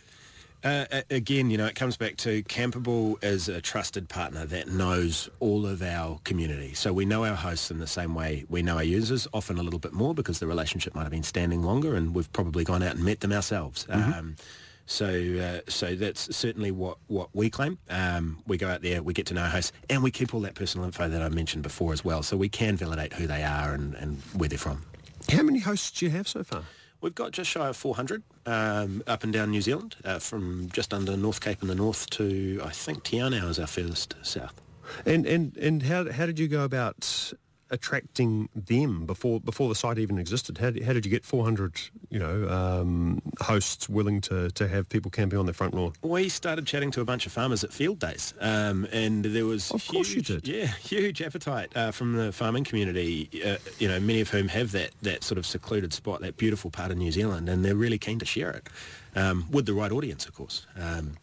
Uh, 0.64 0.86
again, 1.10 1.50
you 1.50 1.58
know, 1.58 1.66
it 1.66 1.74
comes 1.76 1.98
back 1.98 2.18
to 2.18 2.44
Campable 2.44 3.22
is 3.24 3.50
a 3.50 3.62
trusted 3.62 4.10
partner 4.10 4.46
that 4.46 4.68
knows 4.68 5.28
all 5.40 5.66
of 5.66 5.82
our 5.82 6.20
community. 6.24 6.74
So 6.76 6.94
we 6.94 7.04
know 7.04 7.26
our 7.26 7.36
hosts 7.36 7.72
in 7.72 7.80
the 7.80 7.88
same 7.88 8.14
way 8.14 8.46
we 8.48 8.62
know 8.62 8.76
our 8.76 8.84
users, 8.84 9.28
often 9.34 9.58
a 9.58 9.64
little 9.64 9.80
bit 9.80 9.94
more 9.94 10.14
because 10.14 10.40
the 10.40 10.48
relationship 10.48 10.94
might 10.94 11.04
have 11.04 11.12
been 11.12 11.24
standing 11.24 11.64
longer 11.64 11.96
and 11.96 12.14
we've 12.14 12.32
probably 12.32 12.64
gone 12.64 12.84
out 12.84 12.96
and 12.96 13.04
met 13.04 13.22
them 13.22 13.32
ourselves. 13.32 13.88
Um, 13.90 14.36
so, 14.86 15.08
uh, 15.08 15.62
so 15.70 15.96
that's 15.96 16.36
certainly 16.36 16.70
what, 16.70 16.98
what 17.08 17.30
we 17.34 17.50
claim. 17.50 17.80
Um, 17.90 18.44
we 18.46 18.58
go 18.58 18.68
out 18.68 18.82
there, 18.82 19.02
we 19.02 19.14
get 19.14 19.26
to 19.28 19.34
know 19.34 19.44
our 19.44 19.50
hosts, 19.50 19.72
and 19.90 20.04
we 20.04 20.12
keep 20.12 20.34
all 20.34 20.42
that 20.42 20.54
personal 20.54 20.86
info 20.86 21.08
that 21.08 21.22
I 21.22 21.30
mentioned 21.30 21.64
before 21.64 21.94
as 21.94 22.04
well. 22.04 22.22
So 22.24 22.38
we 22.38 22.50
can 22.50 22.78
validate 22.78 23.14
who 23.14 23.26
they 23.26 23.44
are 23.44 23.74
and, 23.74 23.96
and 23.96 24.18
where 24.36 24.50
they're 24.50 24.60
from. 24.60 24.86
How 25.32 25.44
many 25.44 25.60
hosts 25.60 25.92
do 25.92 26.06
you 26.06 26.12
have 26.12 26.28
so 26.28 26.44
far? 26.44 26.64
We've 27.02 27.16
got 27.16 27.32
just 27.32 27.50
shy 27.50 27.68
of 27.68 27.76
400 27.76 28.24
um, 28.46 29.04
up 29.08 29.24
and 29.24 29.34
down 29.34 29.52
New 29.52 29.62
Zealand, 29.62 29.96
uh, 30.06 30.20
from 30.20 30.70
just 30.72 30.94
under 30.94 31.18
North 31.18 31.42
Cape 31.42 31.62
in 31.62 31.68
the 31.68 31.76
north 31.76 32.10
to, 32.12 32.62
I 32.64 32.70
think, 32.70 33.04
Te 33.04 33.20
is 33.20 33.60
our 33.60 33.68
furthest 33.68 34.16
south. 34.22 34.62
And 35.06 35.26
and 35.26 35.58
and 35.58 35.84
how 35.84 36.12
how 36.12 36.26
did 36.26 36.38
you 36.38 36.48
go 36.48 36.64
about 36.64 37.34
attracting 37.72 38.50
them 38.56 39.06
before 39.06 39.40
before 39.40 39.70
the 39.70 39.76
site 39.76 39.98
even 39.98 40.18
existed? 40.18 40.58
How 40.60 40.70
did, 40.72 40.84
how 40.84 40.94
did 40.94 41.06
you 41.06 41.12
get 41.12 41.26
400 41.26 41.80
you 42.10 42.20
know 42.20 42.48
um, 42.50 43.22
hosts 43.40 43.90
willing 43.90 44.22
to, 44.22 44.50
to 44.52 44.68
have 44.68 44.88
people 44.90 45.10
camping 45.10 45.40
on 45.40 45.46
their 45.46 45.54
front 45.54 45.74
lawn? 45.74 45.94
We 46.02 46.30
started 46.30 46.68
chatting 46.68 46.92
to 46.92 47.02
a 47.02 47.06
bunch 47.06 47.26
of 47.26 47.32
farmers 47.32 47.64
at 47.64 47.74
field 47.74 48.00
days, 48.00 48.34
um, 48.40 48.88
and 48.92 49.26
there 49.26 49.46
was 49.46 49.72
Of 49.72 49.88
course 49.88 50.10
you 50.10 50.16
huge, 50.16 50.28
did. 50.28 50.48
yeah, 50.48 50.68
huge 50.68 51.22
appetite 51.22 51.76
uh, 51.76 51.92
from 51.92 52.14
the 52.14 52.32
farming 52.32 52.66
community. 52.66 53.30
Uh, 53.46 53.58
you 53.80 53.88
know, 53.88 54.00
many 54.00 54.22
of 54.22 54.30
whom 54.30 54.50
have 54.50 54.72
that 54.74 54.92
that 55.02 55.24
sort 55.24 55.38
of 55.38 55.46
secluded 55.46 55.94
spot, 55.94 56.22
that 56.22 56.38
beautiful 56.38 56.70
part 56.70 56.92
of 56.92 56.98
New 56.98 57.12
Zealand, 57.12 57.50
and 57.50 57.64
they're 57.66 57.76
really 57.76 57.98
keen 57.98 58.20
to 58.20 58.26
share 58.26 58.52
it 58.52 58.68
um, 59.16 59.46
with 59.50 59.66
the 59.66 59.74
right 59.74 59.92
audience, 59.92 60.26
of 60.26 60.34
course. 60.34 60.66
Um, 60.78 61.14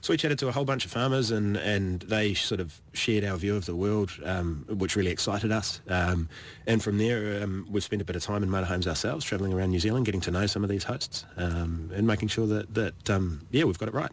so 0.00 0.12
we 0.12 0.18
chatted 0.18 0.38
to 0.40 0.48
a 0.48 0.52
whole 0.52 0.66
bunch 0.66 0.84
of 0.84 0.90
farmers, 0.90 1.30
and, 1.30 1.56
and 1.56 2.00
they 2.02 2.34
sort 2.34 2.60
of 2.60 2.78
shared 2.94 3.24
our 3.24 3.36
view 3.36 3.56
of 3.56 3.66
the 3.66 3.74
world, 3.74 4.10
um, 4.24 4.64
which 4.68 4.96
really 4.96 5.10
excited 5.10 5.52
us. 5.52 5.80
Um, 5.88 6.28
and 6.66 6.82
from 6.82 6.98
there, 6.98 7.42
um, 7.42 7.66
we've 7.70 7.84
spent 7.84 8.00
a 8.00 8.04
bit 8.04 8.16
of 8.16 8.22
time 8.22 8.42
in 8.42 8.48
motorhomes 8.48 8.86
ourselves, 8.86 9.24
travelling 9.24 9.52
around 9.52 9.70
New 9.70 9.80
Zealand, 9.80 10.06
getting 10.06 10.20
to 10.22 10.30
know 10.30 10.46
some 10.46 10.62
of 10.62 10.70
these 10.70 10.84
hosts, 10.84 11.24
um, 11.36 11.90
and 11.94 12.06
making 12.06 12.28
sure 12.28 12.46
that 12.46 12.74
that 12.74 13.10
um, 13.10 13.46
yeah, 13.50 13.64
we've 13.64 13.78
got 13.78 13.88
it 13.88 13.94
right. 13.94 14.10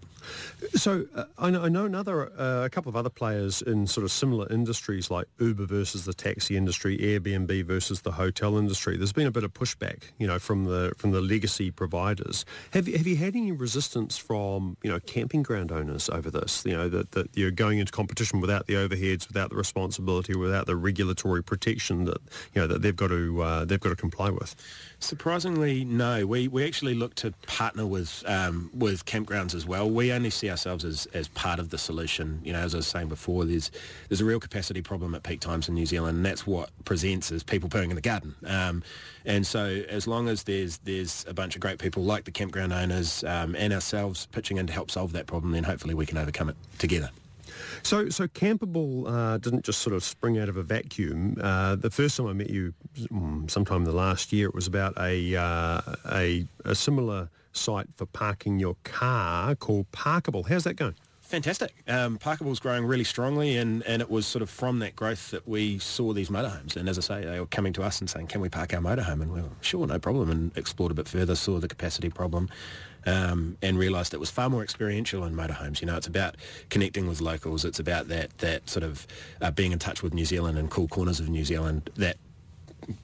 So 0.75 1.05
uh, 1.15 1.25
I, 1.37 1.49
know, 1.49 1.63
I 1.63 1.69
know 1.69 1.85
another 1.85 2.31
uh, 2.39 2.65
a 2.65 2.69
couple 2.69 2.89
of 2.89 2.95
other 2.95 3.09
players 3.09 3.61
in 3.61 3.87
sort 3.87 4.03
of 4.03 4.11
similar 4.11 4.51
industries 4.51 5.09
like 5.09 5.27
Uber 5.39 5.65
versus 5.65 6.05
the 6.05 6.13
taxi 6.13 6.57
industry, 6.57 6.97
Airbnb 6.97 7.65
versus 7.65 8.01
the 8.01 8.11
hotel 8.11 8.57
industry. 8.57 8.97
There's 8.97 9.13
been 9.13 9.27
a 9.27 9.31
bit 9.31 9.43
of 9.43 9.53
pushback, 9.53 10.03
you 10.17 10.27
know, 10.27 10.39
from 10.39 10.65
the 10.65 10.93
from 10.97 11.11
the 11.11 11.21
legacy 11.21 11.71
providers. 11.71 12.45
Have 12.71 12.87
you, 12.87 12.97
have 12.97 13.07
you 13.07 13.15
had 13.15 13.35
any 13.35 13.51
resistance 13.51 14.17
from 14.17 14.77
you 14.83 14.89
know 14.89 14.99
camping 14.99 15.43
ground 15.43 15.71
owners 15.71 16.09
over 16.09 16.29
this? 16.29 16.63
You 16.65 16.77
know 16.77 16.89
that, 16.89 17.11
that 17.11 17.29
you're 17.35 17.51
going 17.51 17.79
into 17.79 17.91
competition 17.91 18.39
without 18.41 18.67
the 18.71 18.87
overheads, 18.87 19.27
without 19.27 19.49
the 19.49 19.55
responsibility, 19.55 20.35
without 20.35 20.65
the 20.65 20.75
regulatory 20.75 21.43
protection 21.43 22.05
that 22.05 22.21
you 22.53 22.61
know 22.61 22.67
that 22.67 22.81
they've 22.81 22.95
got 22.95 23.09
to 23.09 23.41
uh, 23.41 23.65
they've 23.65 23.79
got 23.79 23.89
to 23.89 23.95
comply 23.95 24.29
with. 24.29 24.55
Surprisingly, 24.99 25.83
no. 25.83 26.27
We, 26.27 26.47
we 26.47 26.65
actually 26.65 26.93
look 26.93 27.15
to 27.15 27.31
partner 27.47 27.85
with 27.85 28.23
um, 28.27 28.69
with 28.73 29.05
campgrounds 29.05 29.55
as 29.55 29.65
well. 29.65 29.89
We 29.89 30.11
only 30.11 30.29
see 30.29 30.49
ourselves 30.49 30.85
as, 30.85 31.07
as 31.07 31.27
part 31.29 31.59
of 31.59 31.69
the 31.69 31.77
solution. 31.77 32.39
You 32.43 32.53
know, 32.53 32.59
as 32.59 32.75
I 32.75 32.77
was 32.77 32.87
saying 32.87 33.09
before, 33.09 33.45
there's 33.45 33.71
there's 34.09 34.21
a 34.21 34.25
real 34.25 34.39
capacity 34.39 34.81
problem 34.81 35.15
at 35.15 35.23
peak 35.23 35.39
times 35.39 35.67
in 35.67 35.75
New 35.75 35.85
Zealand, 35.85 36.17
and 36.17 36.25
that's 36.25 36.45
what 36.45 36.69
presents 36.85 37.31
as 37.31 37.43
people 37.43 37.67
pooing 37.67 37.89
in 37.89 37.95
the 37.95 38.01
garden. 38.01 38.35
Um, 38.45 38.83
and 39.25 39.45
so, 39.45 39.83
as 39.89 40.07
long 40.07 40.27
as 40.27 40.43
there's 40.43 40.77
there's 40.79 41.25
a 41.27 41.33
bunch 41.33 41.55
of 41.55 41.61
great 41.61 41.79
people 41.79 42.03
like 42.03 42.25
the 42.25 42.31
campground 42.31 42.71
owners 42.71 43.23
um, 43.23 43.55
and 43.55 43.73
ourselves 43.73 44.27
pitching 44.27 44.57
in 44.57 44.67
to 44.67 44.73
help 44.73 44.91
solve 44.91 45.13
that 45.13 45.27
problem, 45.27 45.51
then 45.51 45.63
hopefully 45.63 45.93
we 45.93 46.05
can 46.05 46.17
overcome 46.17 46.49
it 46.49 46.55
together. 46.77 47.09
So, 47.83 48.09
so 48.09 48.27
Campable 48.27 49.05
uh, 49.07 49.37
didn't 49.37 49.65
just 49.65 49.79
sort 49.79 49.95
of 49.95 50.03
spring 50.03 50.37
out 50.37 50.49
of 50.49 50.57
a 50.57 50.63
vacuum. 50.63 51.37
Uh, 51.41 51.75
the 51.75 51.89
first 51.89 52.17
time 52.17 52.27
I 52.27 52.33
met 52.33 52.49
you, 52.49 52.73
mm, 52.97 53.49
sometime 53.49 53.77
in 53.77 53.83
the 53.83 53.91
last 53.91 54.31
year, 54.31 54.47
it 54.47 54.55
was 54.55 54.67
about 54.67 54.97
a, 54.97 55.35
uh, 55.35 55.81
a 56.11 56.45
a 56.65 56.75
similar 56.75 57.29
site 57.53 57.87
for 57.95 58.05
parking 58.05 58.59
your 58.59 58.75
car 58.83 59.55
called 59.55 59.91
Parkable. 59.91 60.43
How's 60.43 60.63
that 60.63 60.75
going? 60.75 60.95
Fantastic. 61.21 61.73
Um, 61.87 62.17
Parkable's 62.17 62.59
growing 62.59 62.83
really 62.83 63.05
strongly, 63.05 63.55
and, 63.55 63.83
and 63.83 64.01
it 64.01 64.09
was 64.09 64.27
sort 64.27 64.41
of 64.41 64.49
from 64.49 64.79
that 64.79 64.97
growth 64.97 65.31
that 65.31 65.47
we 65.47 65.79
saw 65.79 66.11
these 66.11 66.29
motorhomes. 66.29 66.75
And 66.75 66.89
as 66.89 66.97
I 66.97 67.01
say, 67.01 67.25
they 67.25 67.39
were 67.39 67.45
coming 67.45 67.71
to 67.73 67.83
us 67.83 68.01
and 68.01 68.09
saying, 68.09 68.27
"Can 68.27 68.41
we 68.41 68.49
park 68.49 68.73
our 68.73 68.81
motorhome?" 68.81 69.21
And 69.21 69.31
we 69.31 69.41
were 69.41 69.47
sure, 69.61 69.87
no 69.87 69.97
problem. 69.97 70.29
And 70.29 70.51
explored 70.57 70.91
a 70.91 70.95
bit 70.95 71.07
further, 71.07 71.35
saw 71.35 71.59
the 71.59 71.69
capacity 71.69 72.09
problem, 72.09 72.49
um, 73.05 73.57
and 73.61 73.77
realised 73.77 74.13
it 74.13 74.19
was 74.19 74.29
far 74.29 74.49
more 74.49 74.63
experiential 74.63 75.23
in 75.23 75.35
motorhomes. 75.35 75.81
You 75.81 75.87
know, 75.87 75.97
it's 75.97 76.07
about 76.07 76.35
connecting 76.69 77.07
with 77.07 77.21
locals. 77.21 77.65
It's 77.65 77.79
about 77.79 78.07
that 78.09 78.37
that 78.39 78.69
sort 78.69 78.83
of 78.83 79.07
uh, 79.41 79.51
being 79.51 79.71
in 79.71 79.79
touch 79.79 80.03
with 80.03 80.13
New 80.13 80.25
Zealand 80.25 80.57
and 80.57 80.69
cool 80.69 80.87
corners 80.87 81.19
of 81.19 81.29
New 81.29 81.45
Zealand 81.45 81.89
that. 81.95 82.17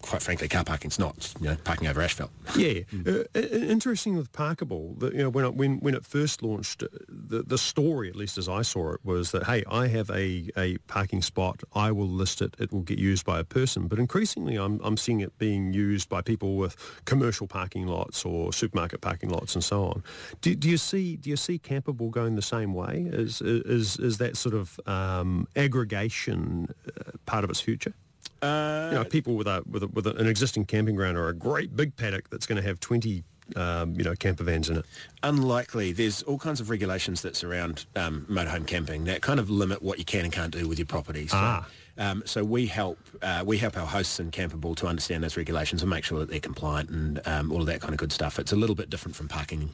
Quite 0.02 0.22
frankly, 0.22 0.48
car 0.48 0.64
parking's 0.64 1.00
not. 1.00 1.34
You 1.40 1.48
know, 1.50 1.58
parking 1.64 1.88
over 1.88 2.02
asphalt. 2.02 2.32
Yeah, 2.56 2.82
uh, 3.06 3.24
i- 3.36 3.40
i- 3.40 3.42
interesting 3.76 4.16
with 4.18 4.32
Parkable. 4.34 4.96
That 5.00 5.14
you 5.14 5.20
know 5.20 5.30
when 5.30 5.46
it, 5.46 5.54
when 5.56 5.80
when 5.80 5.94
it 5.96 6.06
first 6.06 6.42
launched, 6.44 6.84
uh, 6.84 6.88
the 7.10 7.44
the 7.44 7.58
story, 7.58 8.10
at 8.10 8.16
least 8.16 8.38
as 8.38 8.48
I 8.50 8.62
saw 8.64 8.94
it, 8.94 9.00
was 9.04 9.32
that 9.32 9.44
hey, 9.46 9.64
I 9.70 9.88
have 9.88 10.10
a, 10.10 10.50
a 10.58 10.78
parking 10.88 11.22
spot. 11.22 11.62
I 11.74 11.92
will 11.92 12.08
list 12.10 12.42
it. 12.42 12.56
It 12.60 12.72
will 12.72 12.82
get 12.82 13.00
used 13.00 13.26
by 13.26 13.40
a 13.40 13.44
person. 13.44 13.88
But 13.88 14.00
increasingly, 14.00 14.56
I'm 14.58 14.80
I'm 14.84 14.98
seeing 14.98 15.20
it 15.22 15.38
being 15.38 15.74
used 15.74 16.10
by 16.10 16.22
people 16.22 16.56
with 16.56 16.76
commercial 17.06 17.48
parking 17.48 17.88
lots 17.88 18.26
or 18.26 18.54
supermarket 18.54 19.02
parking 19.02 19.30
lots 19.30 19.56
and 19.56 19.64
so 19.64 19.84
on. 19.86 20.04
Do, 20.42 20.56
do 20.56 20.70
you 20.70 20.78
see 20.78 21.16
do 21.18 21.30
you 21.30 21.38
see 21.38 21.60
Campable 21.60 22.10
going 22.12 22.36
the 22.36 22.42
same 22.42 22.74
way? 22.74 23.08
Is 23.12 23.42
is 23.42 23.98
is 23.98 24.18
that 24.18 24.38
sort 24.38 24.56
of 24.56 24.80
um, 24.88 25.48
aggregation 25.56 26.74
uh, 26.88 27.12
part 27.26 27.44
of 27.44 27.50
its 27.50 27.62
future? 27.62 27.94
Uh, 28.42 28.90
you 28.92 28.98
know, 28.98 29.04
people 29.04 29.36
with 29.36 29.48
a 29.48 29.64
with 29.70 29.84
a, 29.84 29.88
with 29.88 30.08
an 30.08 30.28
existing 30.28 30.66
camping 30.66 30.96
ground 30.96 31.18
or 31.18 31.28
a 31.30 31.34
great 31.34 31.76
big 31.76 31.96
paddock 31.96 32.30
that's 32.30 32.46
going 32.46 32.62
to 32.62 32.68
have 32.68 32.80
twenty. 32.80 33.24
Um, 33.56 33.94
you 33.96 34.04
know, 34.04 34.14
camper 34.14 34.44
vans 34.44 34.70
in 34.70 34.76
it. 34.76 34.86
unlikely. 35.24 35.94
There's 35.94 36.22
all 36.24 36.38
kinds 36.38 36.60
of 36.60 36.70
regulations 36.70 37.22
that 37.22 37.34
surround 37.38 37.86
um, 37.96 38.26
motorhome 38.30 38.68
camping 38.68 39.06
that 39.06 39.22
kind 39.22 39.40
of 39.40 39.50
limit 39.50 39.82
what 39.82 40.00
you 40.00 40.04
can 40.04 40.26
and 40.26 40.34
can't 40.34 40.52
do 40.52 40.68
with 40.68 40.78
your 40.78 40.86
property. 40.86 41.28
So, 41.28 41.38
Ah. 41.38 41.66
Um, 41.98 42.24
so 42.26 42.44
we 42.44 42.68
help 42.68 43.00
uh, 43.22 43.44
we 43.46 43.58
help 43.58 43.78
our 43.78 43.86
hosts 43.88 44.20
in 44.20 44.32
Campable 44.32 44.76
to 44.78 44.88
understand 44.88 45.24
those 45.24 45.36
regulations 45.38 45.82
and 45.82 45.90
make 45.90 46.04
sure 46.04 46.20
that 46.20 46.30
they're 46.30 46.40
compliant 46.40 46.90
and 46.90 47.22
um, 47.28 47.52
all 47.52 47.60
of 47.62 47.66
that 47.68 47.82
kind 47.82 47.94
of 47.94 47.98
good 48.00 48.12
stuff. 48.12 48.38
It's 48.40 48.52
a 48.52 48.56
little 48.56 48.76
bit 48.76 48.90
different 48.90 49.16
from 49.16 49.28
parking 49.28 49.72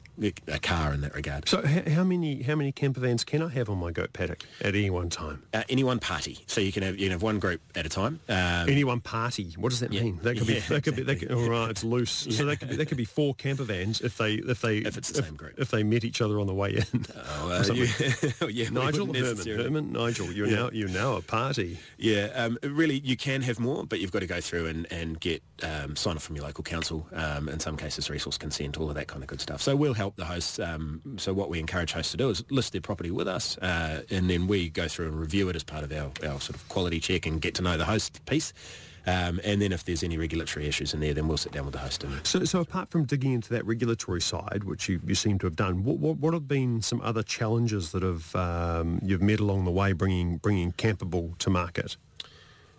a 0.47 0.59
car 0.59 0.93
in 0.93 1.01
that 1.01 1.13
regard. 1.15 1.49
So, 1.49 1.61
h- 1.65 1.87
how 1.89 2.03
many 2.03 2.41
how 2.43 2.55
many 2.55 2.71
camper 2.71 2.99
vans 3.01 3.23
can 3.23 3.41
I 3.41 3.49
have 3.49 3.69
on 3.69 3.77
my 3.77 3.91
goat 3.91 4.13
paddock 4.13 4.43
at 4.61 4.75
any 4.75 4.89
one 4.89 5.09
time? 5.09 5.43
Uh, 5.53 5.63
any 5.69 5.83
one 5.83 5.99
party, 5.99 6.39
so 6.47 6.61
you 6.61 6.71
can 6.71 6.83
have 6.83 6.95
you 6.97 7.05
can 7.05 7.11
have 7.11 7.21
one 7.23 7.39
group 7.39 7.61
at 7.75 7.85
a 7.85 7.89
time. 7.89 8.19
Um, 8.29 8.69
Any 8.69 8.83
one 8.83 9.01
party. 9.01 9.53
What 9.57 9.69
does 9.69 9.79
that 9.81 9.91
Yeah. 9.91 10.03
mean? 10.03 10.19
That 10.23 10.37
could 10.37 10.47
be. 10.47 10.59
That 10.69 10.83
could 10.83 10.95
be. 10.95 11.03
That 11.03 11.17
could, 11.19 11.31
all 11.31 11.49
right, 11.49 11.69
it's 11.69 11.83
loose. 11.83 12.27
So 12.29 12.45
that 12.45 12.57
could 12.59 12.69
be. 12.69 12.75
That 12.77 12.85
could 12.87 12.97
be 12.97 13.05
four 13.05 13.35
camper 13.35 13.63
vans 13.63 13.99
if 14.01 14.17
they 14.17 14.35
if 14.35 14.61
they 14.61 14.77
If 14.77 14.97
it's 14.97 15.09
the 15.11 15.23
same 15.23 15.35
group. 15.35 15.55
if 15.59 15.69
they 15.71 15.83
met 15.83 16.03
each 16.05 16.21
other 16.21 16.39
on 16.39 16.47
the 16.47 16.53
way 16.53 16.75
in. 16.75 17.05
oh, 17.15 17.51
uh, 17.51 17.63
you- 17.73 17.83
yeah, 18.49 18.69
Nigel 18.69 19.13
Herman, 19.13 19.45
Herman, 19.45 19.91
Nigel, 19.91 20.31
you're 20.31 20.47
Yeah. 20.47 20.55
now 20.55 20.69
you're 20.71 20.89
now 20.89 21.15
a 21.17 21.21
party. 21.21 21.79
Yeah, 21.97 22.12
um, 22.35 22.57
really, 22.63 22.99
you 22.99 23.15
can 23.15 23.41
have 23.41 23.59
more, 23.59 23.85
but 23.85 23.99
you've 23.99 24.11
got 24.11 24.19
to 24.19 24.27
go 24.27 24.41
through 24.41 24.67
and, 24.67 24.91
and 24.91 25.19
get 25.19 25.43
um, 25.61 25.95
sign 25.95 26.15
off 26.15 26.23
from 26.23 26.35
your 26.35 26.45
local 26.45 26.63
council. 26.63 27.07
Um, 27.13 27.49
in 27.49 27.59
some 27.59 27.77
cases, 27.77 28.09
resource 28.09 28.37
consent, 28.37 28.77
all 28.77 28.89
of 28.89 28.95
that 28.95 29.07
kind 29.07 29.23
of 29.23 29.27
good 29.27 29.41
stuff. 29.41 29.61
So 29.61 29.75
we'll 29.75 29.93
help 29.93 30.15
the 30.15 30.25
hosts. 30.25 30.59
Um, 30.59 31.01
so 31.17 31.33
what 31.33 31.49
we 31.49 31.59
encourage 31.59 31.93
hosts 31.93 32.11
to 32.11 32.17
do 32.17 32.29
is 32.29 32.43
list 32.49 32.71
their 32.71 32.81
property 32.81 33.11
with 33.11 33.27
us, 33.27 33.57
uh, 33.57 34.03
and 34.09 34.29
then 34.29 34.47
we 34.47 34.69
go 34.69 34.87
through 34.87 35.07
and 35.07 35.19
review 35.19 35.49
it 35.49 35.55
as 35.55 35.63
part 35.63 35.83
of 35.83 35.91
our, 35.91 36.11
our 36.29 36.39
sort 36.39 36.55
of 36.55 36.67
quality 36.69 36.99
check 36.99 37.25
and 37.25 37.41
get 37.41 37.55
to 37.55 37.61
know 37.61 37.77
the 37.77 37.85
host 37.85 38.25
piece. 38.25 38.53
Um, 39.05 39.41
and 39.43 39.61
then 39.61 39.71
if 39.73 39.83
there's 39.83 40.03
any 40.03 40.17
regulatory 40.17 40.65
issues 40.65 40.93
in 40.93 41.01
there, 41.01 41.13
then 41.13 41.27
we'll 41.27 41.37
sit 41.37 41.51
down 41.51 41.65
with 41.65 41.73
the 41.73 41.79
host 41.79 42.03
and 42.03 42.25
So, 42.25 42.45
so 42.45 42.61
apart 42.61 42.89
from 42.89 43.03
digging 43.03 43.33
into 43.33 43.49
that 43.49 43.65
regulatory 43.65 44.21
side, 44.21 44.63
which 44.63 44.87
you, 44.87 45.01
you 45.05 45.15
seem 45.15 45.39
to 45.39 45.45
have 45.45 45.55
done, 45.55 45.83
what, 45.83 45.97
what, 45.97 46.17
what 46.17 46.33
have 46.33 46.47
been 46.47 46.81
some 46.81 47.01
other 47.01 47.23
challenges 47.23 47.91
that 47.91 48.01
have 48.01 48.33
um, 48.35 48.99
you've 49.03 49.21
met 49.21 49.39
along 49.39 49.65
the 49.65 49.71
way 49.71 49.91
bringing 49.91 50.37
bringing 50.37 50.71
Campable 50.73 51.37
to 51.39 51.49
market? 51.49 51.97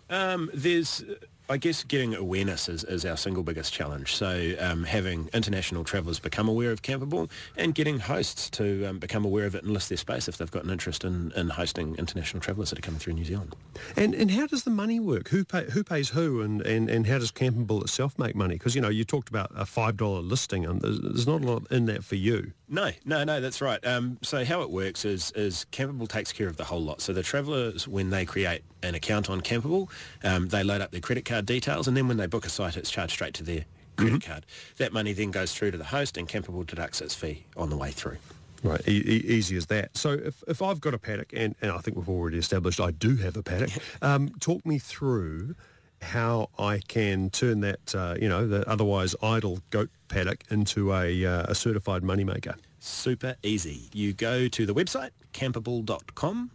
Um, 0.09 0.49
there's, 0.53 1.03
I 1.49 1.57
guess, 1.57 1.83
getting 1.83 2.15
awareness 2.15 2.67
is, 2.67 2.83
is 2.83 3.05
our 3.05 3.17
single 3.17 3.43
biggest 3.43 3.71
challenge. 3.73 4.15
So 4.15 4.55
um, 4.59 4.83
having 4.83 5.29
international 5.33 5.83
travellers 5.83 6.19
become 6.19 6.47
aware 6.47 6.71
of 6.71 6.81
Campable 6.81 7.29
and 7.55 7.75
getting 7.75 7.99
hosts 7.99 8.49
to 8.51 8.85
um, 8.85 8.99
become 8.99 9.25
aware 9.25 9.45
of 9.45 9.55
it 9.55 9.63
and 9.63 9.71
list 9.71 9.89
their 9.89 9.97
space 9.97 10.27
if 10.27 10.37
they've 10.37 10.49
got 10.49 10.63
an 10.63 10.71
interest 10.71 11.03
in, 11.03 11.31
in 11.35 11.49
hosting 11.49 11.95
international 11.97 12.41
travellers 12.41 12.71
that 12.71 12.79
are 12.79 12.81
coming 12.81 12.99
through 12.99 13.13
New 13.13 13.25
Zealand. 13.25 13.55
And 13.95 14.15
and 14.15 14.31
how 14.31 14.47
does 14.47 14.63
the 14.63 14.71
money 14.71 14.99
work? 14.99 15.29
Who 15.29 15.45
pay, 15.45 15.65
who 15.65 15.83
pays 15.83 16.09
who, 16.09 16.41
and, 16.41 16.61
and, 16.61 16.89
and 16.89 17.05
how 17.05 17.19
does 17.19 17.31
Campable 17.31 17.81
itself 17.81 18.17
make 18.17 18.35
money? 18.35 18.55
Because 18.55 18.75
you 18.75 18.81
know 18.81 18.89
you 18.89 19.03
talked 19.03 19.29
about 19.29 19.51
a 19.55 19.65
five 19.65 19.97
dollar 19.97 20.21
listing, 20.21 20.65
and 20.65 20.81
there's, 20.81 20.99
there's 20.99 21.27
not 21.27 21.41
a 21.41 21.45
lot 21.45 21.71
in 21.71 21.85
that 21.85 22.03
for 22.03 22.15
you. 22.15 22.53
No, 22.67 22.91
no, 23.05 23.23
no, 23.23 23.39
that's 23.39 23.61
right. 23.61 23.85
Um, 23.85 24.17
so 24.23 24.43
how 24.43 24.61
it 24.61 24.71
works 24.71 25.05
is, 25.05 25.31
is 25.35 25.67
Campable 25.71 26.07
takes 26.07 26.33
care 26.33 26.47
of 26.47 26.57
the 26.57 26.63
whole 26.63 26.81
lot. 26.81 26.99
So 26.99 27.13
the 27.13 27.21
travellers, 27.21 27.87
when 27.87 28.09
they 28.09 28.25
create 28.25 28.63
an 28.85 28.95
account 28.95 29.29
on 29.29 29.41
Campable, 29.41 29.89
um, 30.23 30.47
they 30.49 30.63
load 30.63 30.81
up 30.81 30.91
their 30.91 31.01
credit 31.01 31.25
card 31.25 31.45
details, 31.45 31.87
and 31.87 31.95
then 31.95 32.07
when 32.07 32.17
they 32.17 32.27
book 32.27 32.45
a 32.45 32.49
site, 32.49 32.77
it's 32.77 32.89
charged 32.89 33.13
straight 33.13 33.33
to 33.35 33.43
their 33.43 33.65
credit 33.97 34.23
card. 34.23 34.45
That 34.77 34.93
money 34.93 35.13
then 35.13 35.31
goes 35.31 35.53
through 35.53 35.71
to 35.71 35.77
the 35.77 35.85
host, 35.85 36.17
and 36.17 36.27
Campable 36.27 36.65
deducts 36.65 37.01
its 37.01 37.15
fee 37.15 37.45
on 37.55 37.69
the 37.69 37.77
way 37.77 37.91
through. 37.91 38.17
Right, 38.63 38.81
e- 38.87 39.03
e- 39.05 39.25
easy 39.27 39.57
as 39.57 39.67
that. 39.67 39.95
So 39.95 40.11
if, 40.11 40.43
if 40.47 40.61
I've 40.61 40.81
got 40.81 40.93
a 40.93 40.97
paddock, 40.97 41.31
and, 41.33 41.55
and 41.61 41.71
I 41.71 41.77
think 41.79 41.97
we've 41.97 42.09
already 42.09 42.37
established 42.37 42.79
I 42.79 42.91
do 42.91 43.15
have 43.17 43.37
a 43.37 43.43
paddock, 43.43 43.71
um, 44.01 44.29
talk 44.39 44.65
me 44.65 44.79
through 44.79 45.55
how 46.01 46.49
I 46.57 46.79
can 46.87 47.29
turn 47.29 47.61
that, 47.61 47.95
uh, 47.95 48.15
you 48.19 48.27
know, 48.29 48.47
the 48.47 48.67
otherwise 48.69 49.15
idle 49.21 49.59
goat 49.69 49.89
paddock 50.07 50.43
into 50.49 50.93
a, 50.93 51.25
uh, 51.25 51.45
a 51.47 51.55
certified 51.55 52.03
moneymaker. 52.03 52.55
Super 52.79 53.35
easy. 53.43 53.89
You 53.93 54.13
go 54.13 54.47
to 54.47 54.65
the 54.65 54.73
website, 54.73 55.09
campable.com, 55.33 56.51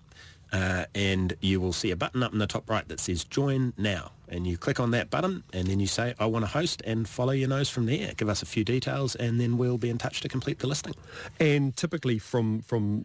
uh, 0.52 0.86
and 0.94 1.34
you 1.40 1.60
will 1.60 1.72
see 1.72 1.90
a 1.90 1.96
button 1.96 2.22
up 2.22 2.32
in 2.32 2.38
the 2.38 2.46
top 2.46 2.68
right 2.68 2.86
that 2.88 3.00
says 3.00 3.24
Join 3.24 3.72
Now. 3.76 4.12
And 4.28 4.46
you 4.46 4.56
click 4.56 4.78
on 4.78 4.92
that 4.92 5.10
button, 5.10 5.42
and 5.52 5.66
then 5.66 5.80
you 5.80 5.88
say, 5.88 6.14
I 6.18 6.26
want 6.26 6.44
to 6.44 6.50
host, 6.50 6.82
and 6.84 7.08
follow 7.08 7.32
your 7.32 7.48
nose 7.48 7.68
from 7.68 7.86
there. 7.86 8.12
Give 8.16 8.28
us 8.28 8.42
a 8.42 8.46
few 8.46 8.64
details, 8.64 9.16
and 9.16 9.40
then 9.40 9.58
we'll 9.58 9.78
be 9.78 9.90
in 9.90 9.98
touch 9.98 10.20
to 10.20 10.28
complete 10.28 10.60
the 10.60 10.68
listing. 10.68 10.94
And 11.40 11.76
typically 11.76 12.18
from 12.18 12.60
from 12.62 13.04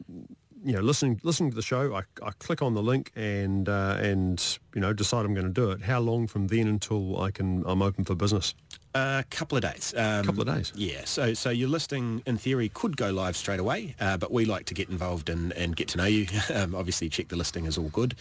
you 0.64 0.74
know 0.74 0.82
listening 0.82 1.20
listening 1.24 1.50
to 1.50 1.56
the 1.56 1.64
show, 1.64 1.96
I, 1.96 2.04
I 2.24 2.32
click 2.38 2.62
on 2.62 2.76
the 2.76 2.84
link 2.84 3.12
and 3.16 3.68
uh, 3.68 3.98
and 4.00 4.60
you 4.76 4.82
know 4.82 4.94
decide 4.94 5.26
I'm 5.26 5.34
going 5.34 5.48
to 5.48 5.54
do 5.54 5.72
it. 5.72 5.82
How 5.82 6.00
long 6.00 6.28
from 6.28 6.48
then 6.48 6.68
until 6.68 7.20
I 7.20 7.32
can 7.32 7.64
I'm 7.66 7.82
open 7.82 8.06
for 8.06 8.14
business? 8.14 8.54
A 8.96 9.26
couple 9.30 9.58
of 9.58 9.62
days. 9.62 9.94
Um, 9.98 10.24
Couple 10.24 10.42
of 10.48 10.56
days. 10.56 10.72
Yeah. 10.74 11.02
So 11.04 11.34
so 11.34 11.50
your 11.50 11.68
listing, 11.68 12.24
in 12.26 12.38
theory, 12.38 12.70
could 12.70 12.96
go 12.96 13.12
live 13.12 13.36
straight 13.36 13.60
away, 13.60 13.94
uh, 14.00 14.16
but 14.16 14.32
we 14.32 14.46
like 14.46 14.66
to 14.68 14.74
get 14.74 14.90
involved 14.90 15.28
and, 15.30 15.52
and 15.52 15.76
get 15.76 15.90
to 15.90 15.98
know 15.98 16.06
you. 16.06 16.28
um, 16.54 16.74
obviously, 16.74 17.10
check 17.10 17.28
the 17.28 17.36
listing 17.36 17.66
is 17.66 17.78
all 17.78 17.90
good. 17.90 18.16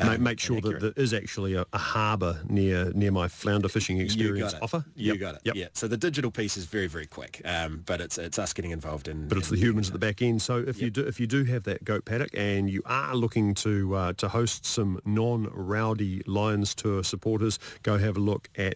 make, 0.00 0.08
um, 0.08 0.22
make 0.24 0.40
sure 0.40 0.60
that 0.60 0.80
there 0.80 0.92
is 0.96 1.14
actually 1.14 1.54
a, 1.54 1.64
a 1.72 1.78
harbour 1.78 2.40
near 2.48 2.92
near 2.92 3.12
my 3.12 3.28
flounder 3.28 3.68
fishing 3.68 4.00
experience 4.00 4.52
you 4.52 4.58
offer. 4.60 4.84
You 4.96 5.12
Yep, 5.12 5.20
got 5.20 5.34
it. 5.36 5.40
Yep. 5.44 5.54
Yeah. 5.54 5.68
So 5.74 5.86
the 5.86 5.96
digital 5.96 6.32
piece 6.32 6.56
is 6.56 6.64
very 6.66 6.88
very 6.88 7.06
quick, 7.06 7.40
um, 7.44 7.84
but 7.86 8.00
it's 8.00 8.18
it's 8.18 8.38
us 8.38 8.52
getting 8.52 8.72
involved 8.72 9.06
in. 9.06 9.28
But 9.28 9.38
it's 9.38 9.50
the 9.50 9.56
humans 9.56 9.88
at 9.88 9.92
the 9.92 10.00
back 10.00 10.22
end. 10.22 10.42
So 10.42 10.58
if 10.58 10.82
you 10.82 10.90
do 10.90 11.06
if 11.06 11.20
you 11.20 11.28
do 11.28 11.44
have 11.44 11.62
that 11.64 11.84
goat 11.84 12.04
paddock 12.04 12.30
and 12.34 12.68
you 12.68 12.82
are 12.84 13.14
looking 13.14 13.54
to 13.54 13.94
uh, 13.94 14.12
to 14.14 14.26
host 14.26 14.66
some 14.66 14.98
non-rowdy 15.04 16.22
Lions 16.26 16.74
Tour 16.74 17.04
supporters, 17.04 17.60
go 17.84 17.96
have 17.96 18.16
a 18.16 18.20
look 18.20 18.48
at 18.56 18.74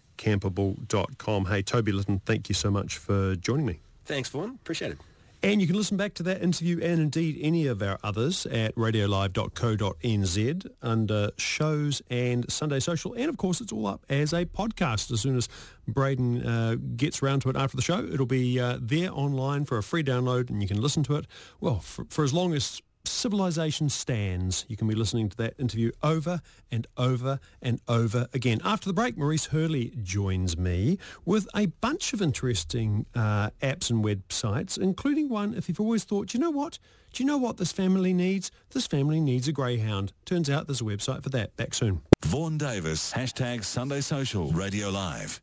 campable.com. 1.40 1.52
Hey, 1.52 1.62
Toby 1.62 1.92
Litton, 1.92 2.20
thank 2.24 2.48
you 2.48 2.54
so 2.54 2.70
much 2.70 2.98
for 2.98 3.36
joining 3.36 3.66
me. 3.66 3.80
Thanks, 4.04 4.28
Vaughan. 4.28 4.58
Appreciate 4.62 4.92
it. 4.92 4.98
And 5.42 5.62
you 5.62 5.66
can 5.66 5.74
listen 5.74 5.96
back 5.96 6.12
to 6.14 6.22
that 6.24 6.42
interview 6.42 6.80
and 6.82 7.00
indeed 7.00 7.38
any 7.40 7.66
of 7.66 7.80
our 7.80 7.98
others 8.04 8.44
at 8.44 8.74
radiolive.co.nz 8.74 10.66
under 10.82 11.30
shows 11.38 12.02
and 12.10 12.52
Sunday 12.52 12.78
Social. 12.78 13.14
And 13.14 13.30
of 13.30 13.38
course, 13.38 13.62
it's 13.62 13.72
all 13.72 13.86
up 13.86 14.04
as 14.10 14.34
a 14.34 14.44
podcast. 14.44 15.10
As 15.10 15.22
soon 15.22 15.38
as 15.38 15.48
Braden 15.88 16.46
uh, 16.46 16.76
gets 16.94 17.22
round 17.22 17.40
to 17.42 17.48
it 17.48 17.56
after 17.56 17.74
the 17.74 17.82
show, 17.82 18.04
it'll 18.04 18.26
be 18.26 18.60
uh, 18.60 18.76
there 18.82 19.10
online 19.10 19.64
for 19.64 19.78
a 19.78 19.82
free 19.82 20.04
download 20.04 20.50
and 20.50 20.60
you 20.60 20.68
can 20.68 20.78
listen 20.78 21.02
to 21.04 21.16
it, 21.16 21.26
well, 21.58 21.78
for, 21.78 22.04
for 22.10 22.22
as 22.22 22.34
long 22.34 22.52
as 22.52 22.82
civilization 23.10 23.88
stands. 23.88 24.64
You 24.68 24.76
can 24.76 24.88
be 24.88 24.94
listening 24.94 25.28
to 25.28 25.36
that 25.38 25.54
interview 25.58 25.92
over 26.02 26.40
and 26.70 26.86
over 26.96 27.40
and 27.60 27.80
over 27.88 28.28
again. 28.32 28.60
After 28.64 28.88
the 28.88 28.92
break, 28.92 29.16
Maurice 29.18 29.46
Hurley 29.46 29.92
joins 30.02 30.56
me 30.56 30.98
with 31.24 31.48
a 31.54 31.66
bunch 31.66 32.12
of 32.12 32.22
interesting 32.22 33.06
uh, 33.14 33.50
apps 33.62 33.90
and 33.90 34.04
websites, 34.04 34.78
including 34.78 35.28
one 35.28 35.54
if 35.54 35.68
you've 35.68 35.80
always 35.80 36.04
thought, 36.04 36.28
"Do 36.28 36.38
you 36.38 36.42
know 36.42 36.50
what? 36.50 36.78
Do 37.12 37.22
you 37.22 37.26
know 37.26 37.38
what 37.38 37.56
this 37.56 37.72
family 37.72 38.12
needs? 38.12 38.50
This 38.70 38.86
family 38.86 39.20
needs 39.20 39.48
a 39.48 39.52
greyhound. 39.52 40.12
Turns 40.24 40.48
out 40.48 40.66
there's 40.68 40.80
a 40.80 40.84
website 40.84 41.22
for 41.22 41.30
that. 41.30 41.56
Back 41.56 41.74
soon. 41.74 42.02
Vaughan 42.24 42.56
Davis, 42.56 43.12
hashtag 43.12 43.64
Sunday 43.64 44.00
Social, 44.00 44.52
Radio 44.52 44.90
Live. 44.90 45.40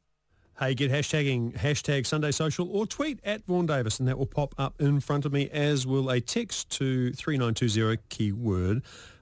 Hey, 0.60 0.74
get 0.74 0.90
hashtagging 0.90 1.54
hashtag 1.56 2.08
Sunday 2.08 2.32
Social 2.32 2.68
or 2.72 2.88
tweet 2.88 3.20
at 3.24 3.46
Vaughan 3.46 3.68
Davis 3.68 4.00
and 4.00 4.08
that 4.08 4.18
will 4.18 4.26
pop 4.26 4.56
up 4.58 4.82
in 4.82 5.00
front 5.00 5.24
of 5.24 5.32
me 5.32 5.48
as 5.52 5.86
will 5.86 6.10
a 6.10 6.20
text 6.20 6.72
to 6.72 7.14
3920 7.14 8.02
keyword 8.10 8.82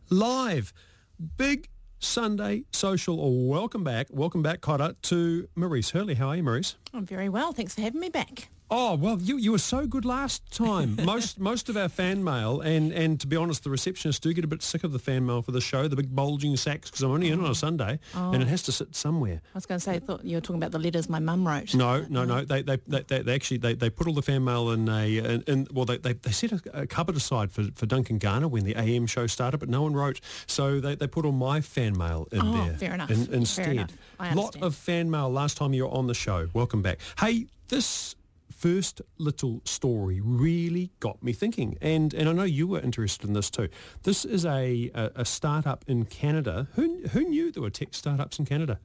live. 0.10 0.72
Big 1.36 1.68
Sunday 2.00 2.64
Social 2.72 3.20
or 3.20 3.50
welcome 3.50 3.84
back, 3.84 4.08
welcome 4.12 4.44
back 4.44 4.62
Kotter 4.62 4.96
to 5.02 5.50
Maurice 5.56 5.90
Hurley. 5.90 6.14
How 6.14 6.30
are 6.30 6.38
you 6.38 6.44
Maurice? 6.44 6.78
I'm 6.94 7.06
very 7.06 7.28
well. 7.28 7.52
Thanks 7.52 7.76
for 7.76 7.82
having 7.82 8.00
me 8.00 8.08
back. 8.08 8.48
Oh 8.72 8.96
well, 8.96 9.20
you 9.20 9.38
you 9.38 9.52
were 9.52 9.60
so 9.60 9.86
good 9.86 10.06
last 10.06 10.52
time. 10.52 10.98
most 11.06 11.40
most 11.40 11.70
of 11.70 11.78
our 11.78 11.88
fan 11.88 12.24
mail, 12.24 12.62
and 12.62 12.92
and 12.92 13.20
to 13.20 13.28
be 13.28 13.36
honest, 13.36 13.64
the 13.64 13.70
receptionists 13.70 14.20
do 14.20 14.34
get 14.34 14.44
a 14.44 14.48
bit 14.48 14.64
sick 14.64 14.84
of 14.84 14.92
the 14.92 14.98
fan 14.98 15.24
mail 15.26 15.44
for 15.44 15.52
the 15.52 15.62
show, 15.62 15.88
the 15.88 15.96
big 15.96 16.16
bulging 16.16 16.58
sacks, 16.58 16.90
because 16.90 17.04
I'm 17.04 17.12
only 17.12 17.30
in 17.30 17.40
on 17.40 17.46
a 17.46 17.50
oh. 17.50 17.54
Sunday, 17.54 18.00
and 18.16 18.42
it 18.42 18.46
oh. 18.46 18.50
has 18.50 18.64
to 18.64 18.72
sit 18.72 18.96
somewhere. 18.96 19.40
I 19.44 19.58
was 19.58 19.68
going 19.68 19.78
to 19.80 19.84
say, 19.84 19.94
I 19.94 20.00
thought 20.00 20.26
you 20.26 20.38
were 20.38 20.42
talking 20.42 20.56
about 20.56 20.72
the 20.72 20.80
letters 20.80 21.08
my 21.08 21.20
mum 21.20 21.48
wrote. 21.48 21.76
No, 21.76 22.06
no, 22.10 22.26
no. 22.26 22.44
Mm. 22.44 22.48
They 22.48 22.62
they, 22.64 22.78
they, 22.88 23.02
they, 23.02 23.22
they 23.22 23.36
actually 23.36 23.58
they, 23.58 23.76
they 23.76 23.90
put 23.92 24.08
all 24.08 24.14
the 24.16 24.24
fan 24.24 24.44
mail 24.44 24.72
in 24.72 24.90
a 24.90 25.18
in, 25.18 25.44
in 25.44 25.68
well 25.72 25.86
they, 25.86 25.98
they, 25.98 26.14
they 26.14 26.32
set 26.32 26.52
a, 26.52 26.82
a 26.82 26.88
cupboard 26.88 27.16
aside 27.16 27.52
for, 27.52 27.66
for 27.76 27.86
Duncan 27.86 28.18
Garner 28.18 28.48
when 28.48 28.64
the 28.64 28.76
AM 28.76 29.06
show 29.06 29.28
started, 29.28 29.60
but 29.60 29.70
no 29.70 29.84
one 29.84 29.94
wrote, 29.94 30.22
so 30.48 30.80
they, 30.80 30.96
they 30.96 31.08
put 31.08 31.24
all 31.24 31.32
my 31.32 31.62
fan 31.62 31.96
mail 31.96 32.28
in 32.32 32.42
Oh, 32.42 32.66
there. 32.66 32.78
fair 32.78 32.94
enough. 32.96 33.12
in- 33.12 33.26
Fair 33.26 33.36
instead, 33.36 33.68
enough. 33.68 33.92
I 34.20 34.34
lot 34.34 34.62
of 34.62 34.76
fan 34.76 35.12
mail 35.12 35.30
last 35.30 35.58
time 35.58 35.74
you 35.74 35.84
were 35.84 35.92
on 35.92 36.08
the 36.08 36.14
show. 36.14 36.50
Welcome 36.54 36.82
back. 36.82 37.00
Hey, 37.20 37.46
this 37.68 38.16
first 38.56 39.02
little 39.18 39.62
story 39.66 40.22
really 40.22 40.92
got 41.00 41.22
me 41.22 41.34
thinking, 41.34 41.78
and 41.82 42.14
and 42.14 42.30
I 42.30 42.32
know 42.34 42.44
you 42.44 42.68
were 42.68 42.80
interested 42.80 43.28
in 43.28 43.34
this 43.34 43.50
too. 43.50 43.68
This 44.04 44.26
is 44.26 44.46
a 44.46 44.90
a, 44.96 45.12
a 45.18 45.26
startup 45.26 45.84
in 45.88 46.06
Canada. 46.06 46.68
Who 46.76 47.02
who 47.12 47.22
knew 47.30 47.52
there 47.52 47.62
were 47.64 47.70
tech 47.70 47.94
startups 47.94 48.40
in 48.40 48.46
Canada? 48.46 48.80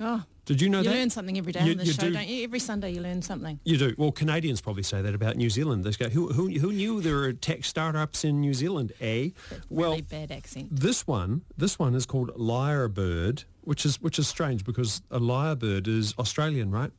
Oh, 0.00 0.22
Did 0.44 0.60
you 0.62 0.68
know 0.68 0.78
you 0.78 0.84
that? 0.90 0.94
learn 0.94 1.10
something 1.10 1.36
every 1.36 1.50
day 1.50 1.64
You- 1.64 1.72
on 1.72 1.78
this 1.78 1.88
you 1.88 1.92
show, 1.94 2.02
do- 2.02 2.10
not 2.10 2.28
you? 2.28 2.44
Every 2.44 2.60
Sunday 2.60 2.92
you 2.92 3.00
learn 3.00 3.20
something. 3.20 3.58
You 3.64 3.76
do. 3.76 3.94
Well, 3.98 4.12
Canadians 4.12 4.60
probably 4.60 4.84
say 4.84 5.02
that 5.02 5.12
about 5.12 5.34
New 5.36 5.50
Zealand. 5.50 5.82
They 5.82 5.90
go, 5.90 6.08
who, 6.08 6.28
who, 6.32 6.48
who 6.50 6.70
knew 6.72 7.00
there 7.00 7.16
were 7.16 7.32
tech 7.32 7.64
startups 7.64 8.24
in 8.24 8.40
New 8.40 8.54
Zealand, 8.54 8.92
eh? 9.00 9.30
Well, 9.68 9.90
really 9.90 10.02
bad 10.02 10.30
accent. 10.30 10.68
this 10.70 11.04
one, 11.04 11.42
this 11.56 11.80
one 11.80 11.96
is 11.96 12.06
called 12.06 12.30
Lyrebird, 12.36 13.42
which 13.62 13.84
is 13.84 14.00
which 14.00 14.20
is 14.20 14.28
strange 14.28 14.62
because 14.64 15.02
a 15.10 15.18
lyrebird 15.18 15.88
is 15.88 16.14
Australian, 16.16 16.70
right? 16.70 16.92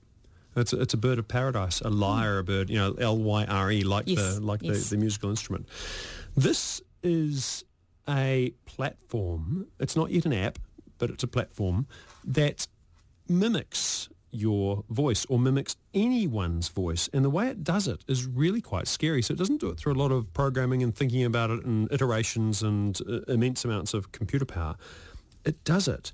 It's 0.56 0.74
a, 0.74 0.82
it's 0.82 0.94
a 0.94 0.98
bird 0.98 1.20
of 1.20 1.28
paradise, 1.28 1.82
a 1.82 1.90
lyre 1.90 2.40
a 2.40 2.44
bird, 2.44 2.70
you 2.70 2.78
know, 2.78 2.94
L 2.94 3.18
Y 3.18 3.46
R 3.46 3.72
E, 3.72 3.84
like 3.84 4.06
Yes, 4.08 4.36
the 4.36 4.42
like 4.42 4.62
yes. 4.64 4.90
the, 4.90 4.96
the 4.96 5.02
musical 5.02 5.30
instrument. 5.30 5.68
This 6.36 6.82
is 7.04 7.64
a 8.08 8.54
platform. 8.66 9.68
It's 9.80 9.96
not 9.96 10.12
yet 10.12 10.26
an 10.26 10.34
app, 10.34 10.60
but 10.98 11.10
it's 11.10 11.24
a 11.24 11.28
platform 11.28 11.88
that 12.26 12.68
mimics 13.28 14.10
your 14.32 14.84
voice 14.90 15.26
or 15.26 15.40
mimics 15.40 15.76
anyone's 15.94 16.70
voice. 16.70 17.10
And 17.14 17.26
the 17.26 17.30
way 17.30 17.48
it 17.48 17.64
does 17.64 17.88
it 17.88 18.04
is 18.08 18.26
really 18.26 18.62
quite 18.62 18.88
scary. 18.88 19.22
So 19.22 19.34
it 19.34 19.38
doesn't 19.38 19.60
do 19.60 19.70
it 19.70 19.78
through 19.78 19.94
a 19.94 19.96
lot 19.96 20.12
of 20.12 20.32
programming 20.34 20.84
and 20.84 20.96
thinking 20.96 21.24
about 21.24 21.50
it 21.50 21.66
and 21.66 21.92
iterations 21.92 22.62
and 22.62 23.00
uh, 23.10 23.22
immense 23.28 23.66
amounts 23.66 23.94
of 23.94 24.12
computer 24.12 24.46
power. 24.46 24.76
It 25.46 25.64
does 25.64 25.88
it, 25.88 26.12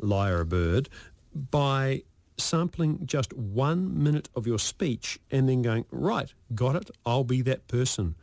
lyre 0.00 0.40
a 0.40 0.46
bird, 0.46 0.88
by 1.34 2.02
sampling 2.38 3.00
just 3.04 3.32
one 3.32 4.02
minute 4.02 4.28
of 4.34 4.46
your 4.46 4.58
speech 4.58 5.18
and 5.30 5.48
then 5.48 5.62
going, 5.62 5.84
right, 5.90 6.32
got 6.54 6.76
it, 6.76 6.90
I'll 7.04 7.24
be 7.24 7.42
that 7.42 7.66
person. 7.68 8.14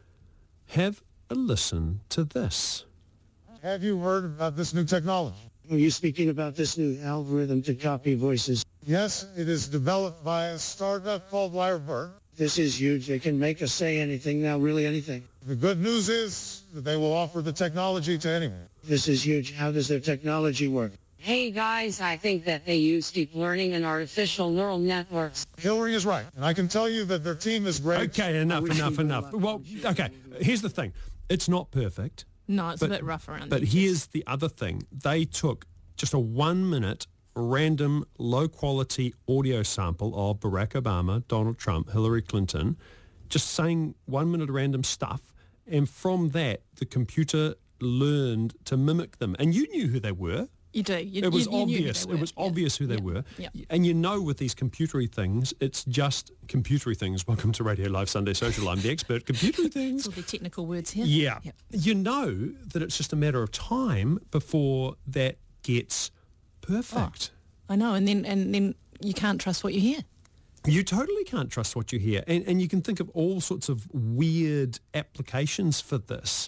Have 0.67 1.01
a 1.29 1.35
listen 1.35 2.01
to 2.09 2.23
this. 2.23 2.85
Have 3.61 3.83
you 3.83 3.97
heard 3.97 4.25
about 4.25 4.55
this 4.55 4.73
new 4.73 4.83
technology? 4.83 5.37
Are 5.71 5.77
you 5.77 5.91
speaking 5.91 6.29
about 6.29 6.55
this 6.55 6.77
new 6.77 6.99
algorithm 7.01 7.61
to 7.63 7.73
copy 7.73 8.15
voices? 8.15 8.65
Yes, 8.85 9.25
it 9.37 9.47
is 9.47 9.67
developed 9.67 10.23
by 10.23 10.47
a 10.47 10.59
startup 10.59 11.29
called 11.29 11.53
Lyrebird. 11.53 12.11
This 12.35 12.57
is 12.57 12.79
huge. 12.79 13.07
They 13.07 13.19
can 13.19 13.39
make 13.39 13.61
us 13.61 13.71
say 13.71 13.99
anything 13.99 14.41
now, 14.41 14.57
really 14.57 14.85
anything. 14.85 15.23
The 15.45 15.55
good 15.55 15.79
news 15.79 16.09
is 16.09 16.63
that 16.73 16.81
they 16.81 16.97
will 16.97 17.13
offer 17.13 17.41
the 17.41 17.53
technology 17.53 18.17
to 18.17 18.29
anyone. 18.29 18.67
This 18.83 19.07
is 19.07 19.25
huge. 19.25 19.53
How 19.53 19.71
does 19.71 19.87
their 19.87 19.99
technology 19.99 20.67
work? 20.67 20.91
Hey 21.23 21.51
guys, 21.51 22.01
I 22.01 22.17
think 22.17 22.43
that 22.43 22.65
they 22.65 22.75
use 22.75 23.09
deep 23.09 23.33
learning 23.33 23.75
and 23.75 23.85
artificial 23.85 24.49
neural 24.49 24.77
networks. 24.77 25.47
Hillary 25.57 25.95
is 25.95 26.05
right, 26.05 26.25
and 26.35 26.43
I 26.43 26.51
can 26.53 26.67
tell 26.67 26.89
you 26.89 27.05
that 27.05 27.23
their 27.23 27.33
team 27.33 27.65
is 27.65 27.79
great. 27.79 28.09
Okay, 28.09 28.41
enough, 28.41 28.65
enough, 28.69 28.99
enough. 28.99 29.31
Well, 29.31 29.61
okay, 29.85 30.09
here's 30.41 30.61
the 30.61 30.67
thing. 30.69 30.91
It's 31.29 31.47
not 31.47 31.71
perfect. 31.71 32.25
No, 32.49 32.71
it's 32.71 32.81
But- 32.81 32.87
a 32.87 32.93
bit 32.95 33.05
rough 33.05 33.29
around 33.29 33.49
But 33.49 33.61
the 33.61 33.67
here's 33.67 34.07
the 34.07 34.21
other 34.27 34.49
thing. 34.49 34.83
They 34.91 35.23
took 35.23 35.65
just 35.95 36.13
a 36.13 36.19
one 36.19 36.69
minute 36.69 37.07
random 37.37 38.03
low 38.17 38.49
quality 38.49 39.13
audio 39.29 39.63
sample 39.63 40.29
of 40.29 40.41
Barack 40.41 40.71
Obama, 40.73 41.25
Donald 41.29 41.57
Trump, 41.57 41.89
Hillary 41.91 42.21
Clinton, 42.21 42.75
just 43.29 43.51
saying 43.51 43.95
one 44.07 44.29
minute 44.29 44.49
random 44.49 44.83
stuff. 44.83 45.33
And 45.65 45.87
from 45.89 46.31
that, 46.31 46.63
the 46.75 46.85
computer 46.85 47.55
learned 47.79 48.55
to 48.65 48.75
mimic 48.75 49.19
them. 49.19 49.37
And 49.39 49.55
you 49.55 49.69
knew 49.69 49.87
who 49.87 50.01
they 50.01 50.11
were. 50.11 50.49
You 50.73 50.81
do. 50.81 50.97
You, 51.03 51.21
It 51.23 51.31
was 51.31 51.45
you- 51.45 51.53
obvious. 51.53 52.03
It 52.03 52.19
was 52.19 52.33
Yeah. 52.35 52.43
obvious 52.45 52.77
who 52.77 52.87
they 52.87 52.95
Yeah. 52.95 53.01
were. 53.01 53.23
Yeah. 53.37 53.49
And 53.69 53.85
you 53.85 53.93
know 53.93 54.19
with 54.21 54.37
these 54.37 54.55
computery 54.55 55.09
things, 55.09 55.53
it's 55.59 55.83
just 55.85 56.31
computery 56.47 56.97
things. 56.97 57.27
Welcome 57.27 57.51
to 57.53 57.63
Radio 57.63 57.89
Live 57.89 58.09
Sunday 58.09 58.33
Social. 58.33 58.67
I'm 58.67 58.81
the 58.81 58.89
expert. 58.89 59.25
Computery 59.25 59.71
things. 59.71 60.07
All 60.07 60.13
the 60.13 60.23
technical 60.23 60.65
words 60.65 60.89
here. 60.91 61.05
Yeah. 61.05 61.39
Yep. 61.43 61.55
You 61.71 61.93
know 61.93 62.53
that 62.73 62.81
it's 62.81 62.97
just 62.97 63.13
a 63.13 63.15
matter 63.15 63.43
of 63.43 63.51
time 63.51 64.19
before 64.31 64.95
that 65.05 65.37
gets 65.61 66.09
perfect. 66.61 67.29
Oh, 67.69 67.73
I 67.73 67.75
know, 67.75 67.93
and 67.93 68.07
then 68.07 68.25
and 68.25 68.53
then 68.53 68.73
you 68.99 69.13
can't 69.13 69.39
trust 69.39 69.63
what 69.63 69.73
you 69.75 69.79
hear. 69.81 69.99
You 70.65 70.81
totally 70.83 71.23
can't 71.25 71.51
trust 71.51 71.75
what 71.75 71.91
you 71.93 71.99
hear. 71.99 72.23
And, 72.25 72.43
and 72.47 72.61
you 72.61 72.67
can 72.69 72.81
think 72.81 72.99
of 73.01 73.09
all 73.09 73.41
sorts 73.41 73.67
of 73.69 73.85
weird 73.93 74.79
applications 74.93 75.81
for 75.81 75.97
this. 75.97 76.47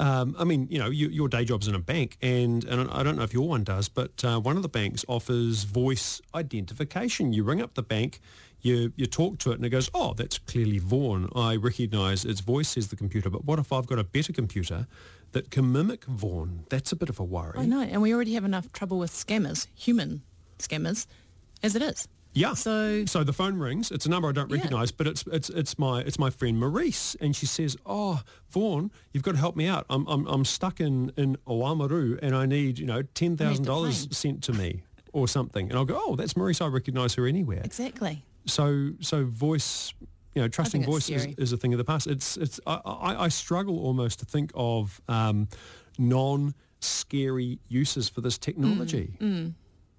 Um, 0.00 0.34
I 0.38 0.44
mean, 0.44 0.68
you 0.70 0.78
know, 0.78 0.88
you, 0.88 1.08
your 1.08 1.28
day 1.28 1.44
job's 1.44 1.68
in 1.68 1.74
a 1.74 1.78
bank, 1.78 2.16
and, 2.22 2.64
and 2.64 2.90
I 2.90 3.02
don't 3.02 3.16
know 3.16 3.22
if 3.22 3.34
your 3.34 3.46
one 3.46 3.62
does, 3.62 3.88
but 3.88 4.24
uh, 4.24 4.40
one 4.40 4.56
of 4.56 4.62
the 4.62 4.68
banks 4.68 5.04
offers 5.06 5.64
voice 5.64 6.20
identification. 6.34 7.32
You 7.32 7.44
ring 7.44 7.60
up 7.60 7.74
the 7.74 7.82
bank, 7.82 8.20
you, 8.62 8.92
you 8.96 9.06
talk 9.06 9.38
to 9.40 9.52
it, 9.52 9.56
and 9.56 9.64
it 9.64 9.68
goes, 9.68 9.90
oh, 9.92 10.14
that's 10.14 10.38
clearly 10.38 10.78
Vaughan. 10.78 11.28
I 11.36 11.56
recognise 11.56 12.24
its 12.24 12.40
voice, 12.40 12.70
says 12.70 12.88
the 12.88 12.96
computer. 12.96 13.28
But 13.28 13.44
what 13.44 13.58
if 13.58 13.72
I've 13.72 13.86
got 13.86 13.98
a 13.98 14.04
better 14.04 14.32
computer 14.32 14.86
that 15.32 15.50
can 15.50 15.70
mimic 15.70 16.04
Vaughan? 16.04 16.64
That's 16.70 16.92
a 16.92 16.96
bit 16.96 17.08
of 17.08 17.20
a 17.20 17.24
worry. 17.24 17.58
I 17.58 17.66
know, 17.66 17.80
and 17.82 18.00
we 18.00 18.14
already 18.14 18.34
have 18.34 18.44
enough 18.44 18.72
trouble 18.72 18.98
with 18.98 19.10
scammers, 19.10 19.66
human 19.74 20.22
scammers, 20.58 21.06
as 21.62 21.76
it 21.76 21.82
is. 21.82 22.08
Yeah. 22.34 22.54
So- 22.54 23.04
so 23.06 23.24
the 23.24 23.32
phone 23.32 23.58
rings. 23.58 23.90
It's 23.90 24.06
a 24.06 24.08
number 24.08 24.28
I 24.28 24.32
don't 24.32 24.50
Yeah. 24.50 24.56
recognise, 24.56 24.90
but 24.90 25.06
it's 25.06 25.24
it's 25.30 25.50
it's 25.50 25.78
my 25.78 26.00
it's 26.00 26.18
my 26.18 26.30
friend 26.30 26.58
Maurice, 26.58 27.14
and 27.20 27.36
she 27.36 27.46
says, 27.46 27.76
"Oh, 27.84 28.22
Vaughan, 28.50 28.90
you've 29.12 29.22
got 29.22 29.32
to 29.32 29.38
help 29.38 29.54
me 29.56 29.66
out. 29.66 29.84
I'm 29.90 30.06
I'm 30.06 30.26
I'm 30.26 30.44
stuck 30.44 30.80
in 30.80 31.12
in 31.16 31.36
Oamaru, 31.46 32.18
and 32.22 32.34
I 32.34 32.46
need 32.46 32.78
you 32.78 32.86
know 32.86 33.02
ten 33.02 33.36
thousand 33.36 33.64
dollars 33.66 34.08
sent 34.16 34.42
to 34.44 34.52
me 34.52 34.82
or 35.12 35.28
something." 35.28 35.68
And 35.68 35.78
I'll 35.78 35.84
go, 35.84 36.00
"Oh, 36.02 36.16
that's 36.16 36.36
Maurice. 36.36 36.60
I 36.60 36.66
recognise 36.68 37.14
her 37.14 37.26
anywhere." 37.26 37.60
Exactly. 37.64 38.24
So 38.46 38.90
so 39.00 39.24
voice, 39.24 39.92
you 40.34 40.40
know, 40.42 40.48
trusting 40.48 40.84
voice 40.84 41.08
is, 41.10 41.26
is 41.38 41.52
a 41.52 41.56
thing 41.56 41.74
of 41.74 41.78
the 41.78 41.84
past. 41.84 42.06
It's 42.06 42.36
it's 42.38 42.58
I, 42.66 42.80
I, 42.84 43.24
I 43.24 43.28
struggle 43.28 43.78
almost 43.78 44.18
to 44.20 44.24
think 44.24 44.50
of 44.54 45.00
um, 45.08 45.48
non 45.98 46.54
scary 46.80 47.58
uses 47.68 48.08
for 48.08 48.20
this 48.22 48.38
technology. 48.38 49.16
Mm, 49.20 49.52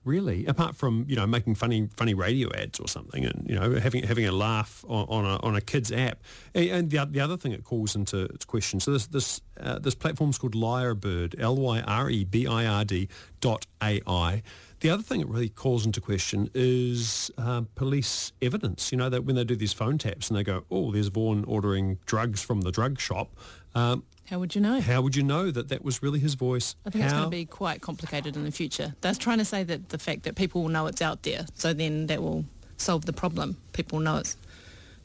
Really, 0.05 0.45
apart 0.47 0.75
from 0.75 1.05
you 1.07 1.15
know 1.15 1.25
making 1.25 1.55
funny 1.55 1.87
funny 1.95 2.13
radio 2.13 2.49
ads 2.53 2.77
or 2.77 2.89
something, 2.89 3.23
and 3.23 3.45
you 3.47 3.55
know 3.55 3.79
having 3.79 4.03
having 4.03 4.25
a 4.25 4.33
laugh 4.33 4.83
on, 4.89 5.05
on 5.07 5.25
a 5.25 5.37
on 5.37 5.55
a 5.55 5.61
kid's 5.61 5.93
app, 5.93 6.21
and, 6.53 6.89
the, 6.89 7.07
the 7.09 7.21
other 7.21 7.37
thing 7.37 7.53
it 7.53 7.63
calls 7.63 7.95
into 7.95 8.27
question. 8.45 8.81
So 8.81 8.91
this 8.91 9.07
this 9.07 9.39
uh, 9.61 9.79
this 9.79 9.95
platform's 9.95 10.37
called 10.37 10.55
Lyrebird, 10.55 11.39
L 11.39 11.55
Y 11.55 11.79
R 11.81 12.09
E 12.09 12.25
B 12.25 12.45
I 12.45 12.65
R 12.65 12.83
D 12.83 13.07
dot 13.39 13.65
A 13.81 14.01
I. 14.05 14.43
The 14.81 14.89
other 14.89 15.01
thing 15.01 15.21
it 15.21 15.29
really 15.29 15.47
calls 15.47 15.85
into 15.85 16.01
question 16.01 16.49
is 16.53 17.31
uh, 17.37 17.61
police 17.75 18.33
evidence. 18.41 18.91
You 18.91 18.97
know 18.97 19.07
that 19.07 19.23
when 19.23 19.37
they 19.37 19.45
do 19.45 19.55
these 19.55 19.71
phone 19.71 19.97
taps 19.97 20.29
and 20.29 20.37
they 20.37 20.43
go, 20.43 20.65
oh, 20.69 20.91
there's 20.91 21.07
Vaughan 21.07 21.45
ordering 21.45 21.99
drugs 22.05 22.41
from 22.41 22.59
the 22.61 22.71
drug 22.71 22.99
shop. 22.99 23.33
Um, 23.75 24.03
How 24.29 24.39
would 24.39 24.55
you 24.55 24.61
know? 24.61 24.79
how 24.81 25.01
would 25.01 25.15
you 25.15 25.23
know 25.23 25.51
that 25.51 25.69
that 25.69 25.83
was 25.83 26.01
really 26.03 26.19
his 26.19 26.35
voice? 26.35 26.75
I 26.85 26.89
think 26.89 27.03
it's 27.05 27.13
going 27.13 27.25
to 27.25 27.29
be 27.29 27.45
quite 27.45 27.81
complicated 27.81 28.35
in 28.35 28.43
the 28.45 28.51
future. 28.51 28.95
They're 29.01 29.13
trying 29.15 29.39
to 29.39 29.45
say 29.45 29.63
that 29.63 29.89
the 29.89 29.97
fact 29.97 30.23
that 30.23 30.35
people 30.35 30.61
will 30.63 30.69
know 30.69 30.87
it's 30.87 31.01
out 31.01 31.23
there, 31.23 31.45
so 31.55 31.73
then 31.73 32.07
that 32.07 32.21
will 32.21 32.45
solve 32.77 33.05
the 33.05 33.13
problem. 33.13 33.57
People 33.73 33.99
know 33.99 34.17
it's 34.17 34.37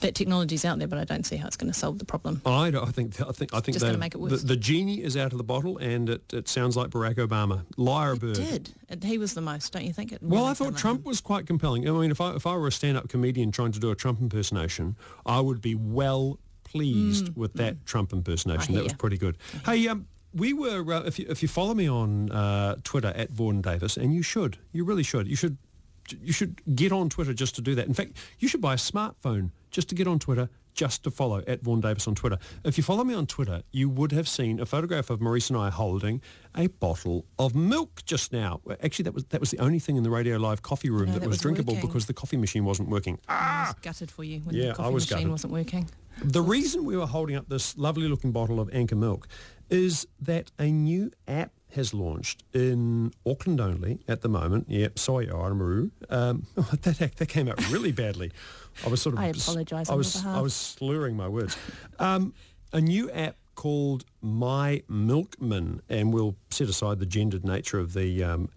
that 0.00 0.14
technology's 0.14 0.64
out 0.64 0.78
there, 0.78 0.86
but 0.86 0.96
I 1.00 1.04
don't 1.04 1.26
see 1.26 1.34
how 1.34 1.48
it's 1.48 1.56
going 1.56 1.72
to 1.72 1.76
solve 1.78 1.98
the 1.98 2.04
problem. 2.04 2.40
I, 2.46 2.70
don't- 2.70 2.86
I 2.86 2.92
think 2.92 3.20
I 3.20 3.32
think 3.32 3.52
I 3.52 3.58
think 3.58 3.74
Just 3.74 3.80
gonna 3.80 3.94
they've- 3.94 3.98
make 3.98 4.14
it 4.14 4.18
the, 4.18 4.30
worse. 4.30 4.42
the 4.44 4.56
genie 4.56 5.02
is 5.02 5.16
out 5.16 5.32
of 5.32 5.38
the 5.38 5.44
bottle, 5.44 5.76
and 5.78 6.08
it, 6.08 6.32
it 6.32 6.48
sounds 6.48 6.76
like 6.76 6.90
Barack 6.90 7.16
Obama, 7.16 7.64
liar 7.76 8.14
bird. 8.14 8.36
Did 8.36 8.70
it, 8.88 9.02
he 9.02 9.18
was 9.18 9.34
the 9.34 9.40
most? 9.40 9.72
Don't 9.72 9.84
you 9.84 9.92
think? 9.92 10.12
It 10.12 10.22
Well, 10.22 10.44
I 10.44 10.48
thought 10.50 10.56
sounded 10.58 10.74
like 10.74 10.80
Trump 10.80 11.04
was 11.04 11.20
quite 11.20 11.46
compelling. 11.48 11.88
I 11.88 11.90
mean, 11.92 12.12
if 12.12 12.20
I 12.20 12.34
if 12.36 12.46
I 12.46 12.54
were 12.54 12.68
a 12.68 12.72
stand-up 12.72 13.08
comedian 13.08 13.50
trying 13.50 13.72
to 13.72 13.80
do 13.80 13.90
a 13.90 13.96
Trump 13.96 14.20
impersonation, 14.20 14.94
I 15.26 15.40
would 15.40 15.60
be 15.60 15.74
well 15.74 16.38
pleased 16.72 17.34
with 17.36 17.54
that 17.54 17.84
Trump 17.86 18.12
impersonation. 18.12 18.74
Mm, 18.74 18.76
That 18.78 18.84
was 18.84 18.92
pretty 18.94 19.18
good. 19.18 19.36
Hey, 19.64 19.88
um, 19.88 20.06
we 20.34 20.52
were 20.52 20.84
uh, 20.92 21.02
if 21.04 21.18
you 21.18 21.26
if 21.28 21.42
you 21.42 21.48
follow 21.48 21.74
me 21.74 21.88
on 21.88 22.30
uh, 22.30 22.76
Twitter 22.84 23.12
at 23.16 23.30
Vaughan 23.30 23.60
Davis, 23.62 23.96
and 23.96 24.14
you 24.14 24.22
should, 24.22 24.58
you 24.72 24.84
really 24.84 25.02
should, 25.02 25.26
you 25.28 25.36
should. 25.36 25.56
You 26.22 26.32
should 26.32 26.62
get 26.74 26.90
on 26.90 27.10
Twitter 27.10 27.34
just 27.34 27.54
to 27.56 27.60
do 27.60 27.74
that. 27.74 27.86
In 27.86 27.92
fact, 27.92 28.12
you 28.38 28.48
should 28.48 28.62
buy 28.62 28.72
a 28.72 28.78
smartphone 28.78 29.50
just 29.70 29.90
to 29.90 29.94
get 29.94 30.06
on 30.06 30.18
Twitter, 30.18 30.48
just 30.72 31.04
to 31.04 31.10
follow 31.10 31.42
at 31.46 31.60
Vaughan 31.62 31.82
Davis 31.82 32.08
on 32.08 32.14
Twitter. 32.14 32.38
If 32.64 32.78
you 32.78 32.82
follow 32.82 33.04
me 33.04 33.12
on 33.12 33.26
Twitter, 33.26 33.62
you 33.72 33.90
would 33.90 34.12
have 34.12 34.26
seen 34.26 34.58
a 34.58 34.64
photograph 34.64 35.10
of 35.10 35.20
Maurice 35.20 35.50
and 35.50 35.58
I 35.58 35.68
holding 35.68 36.22
a 36.56 36.68
bottle 36.68 37.26
of 37.38 37.54
milk 37.54 38.00
just 38.06 38.32
now. 38.32 38.62
Actually, 38.82 39.02
that 39.02 39.12
was 39.12 39.24
that 39.26 39.40
was 39.40 39.50
the 39.50 39.58
only 39.58 39.78
thing 39.78 39.96
in 39.98 40.02
the 40.02 40.08
Radio 40.08 40.38
Live 40.38 40.62
coffee 40.62 40.88
room 40.88 41.08
No, 41.08 41.12
that, 41.12 41.20
that 41.20 41.28
was, 41.28 41.34
was 41.34 41.42
drinkable 41.42 41.74
working. 41.74 41.88
because 41.90 42.06
the 42.06 42.14
coffee 42.14 42.38
machine 42.38 42.64
wasn't 42.64 42.88
working. 42.88 43.18
I 43.28 43.66
was 43.66 43.74
gutted 43.82 44.10
for 44.10 44.24
you 44.24 44.40
when 44.40 44.54
Yeah, 44.56 44.68
the 44.68 44.74
coffee 44.76 44.94
was 44.94 45.04
machine 45.04 45.18
gutted. 45.26 45.30
wasn't 45.32 45.52
working. 45.52 45.90
The 46.22 46.42
reason 46.42 46.84
we 46.84 46.96
were 46.96 47.06
holding 47.06 47.36
up 47.36 47.48
this 47.48 47.76
lovely 47.78 48.08
looking 48.08 48.32
bottle 48.32 48.60
of 48.60 48.68
Anchor 48.74 48.96
milk 48.96 49.28
is 49.70 50.06
that 50.20 50.50
a 50.58 50.70
new 50.70 51.10
app 51.26 51.52
has 51.72 51.92
launched 51.92 52.42
in 52.52 53.12
Auckland 53.26 53.60
only 53.60 54.00
at 54.08 54.22
the 54.22 54.28
moment. 54.28 54.66
Yep, 54.68 54.98
sorry, 54.98 55.26
Aramaru. 55.26 55.90
Um, 56.08 56.46
that, 56.82 57.12
that 57.16 57.28
came 57.28 57.48
out 57.48 57.70
really 57.70 57.92
badly. 57.92 58.32
I 58.84 58.88
was 58.88 59.02
sort 59.02 59.14
of 59.14 59.20
I 59.20 59.26
apologise 59.26 59.90
I 59.90 59.94
was 59.94 60.24
I 60.24 60.40
was 60.40 60.54
slurring 60.54 61.16
my 61.16 61.28
words. 61.28 61.56
Um, 61.98 62.34
a 62.72 62.80
new 62.80 63.10
app 63.10 63.36
called 63.54 64.04
My 64.20 64.82
Milkman, 64.88 65.82
and 65.88 66.12
we'll 66.12 66.36
set 66.50 66.68
aside 66.68 67.00
the 67.00 67.06
gendered 67.06 67.44
nature 67.44 67.78
of 67.78 67.92
the 67.92 68.22
um, 68.22 68.48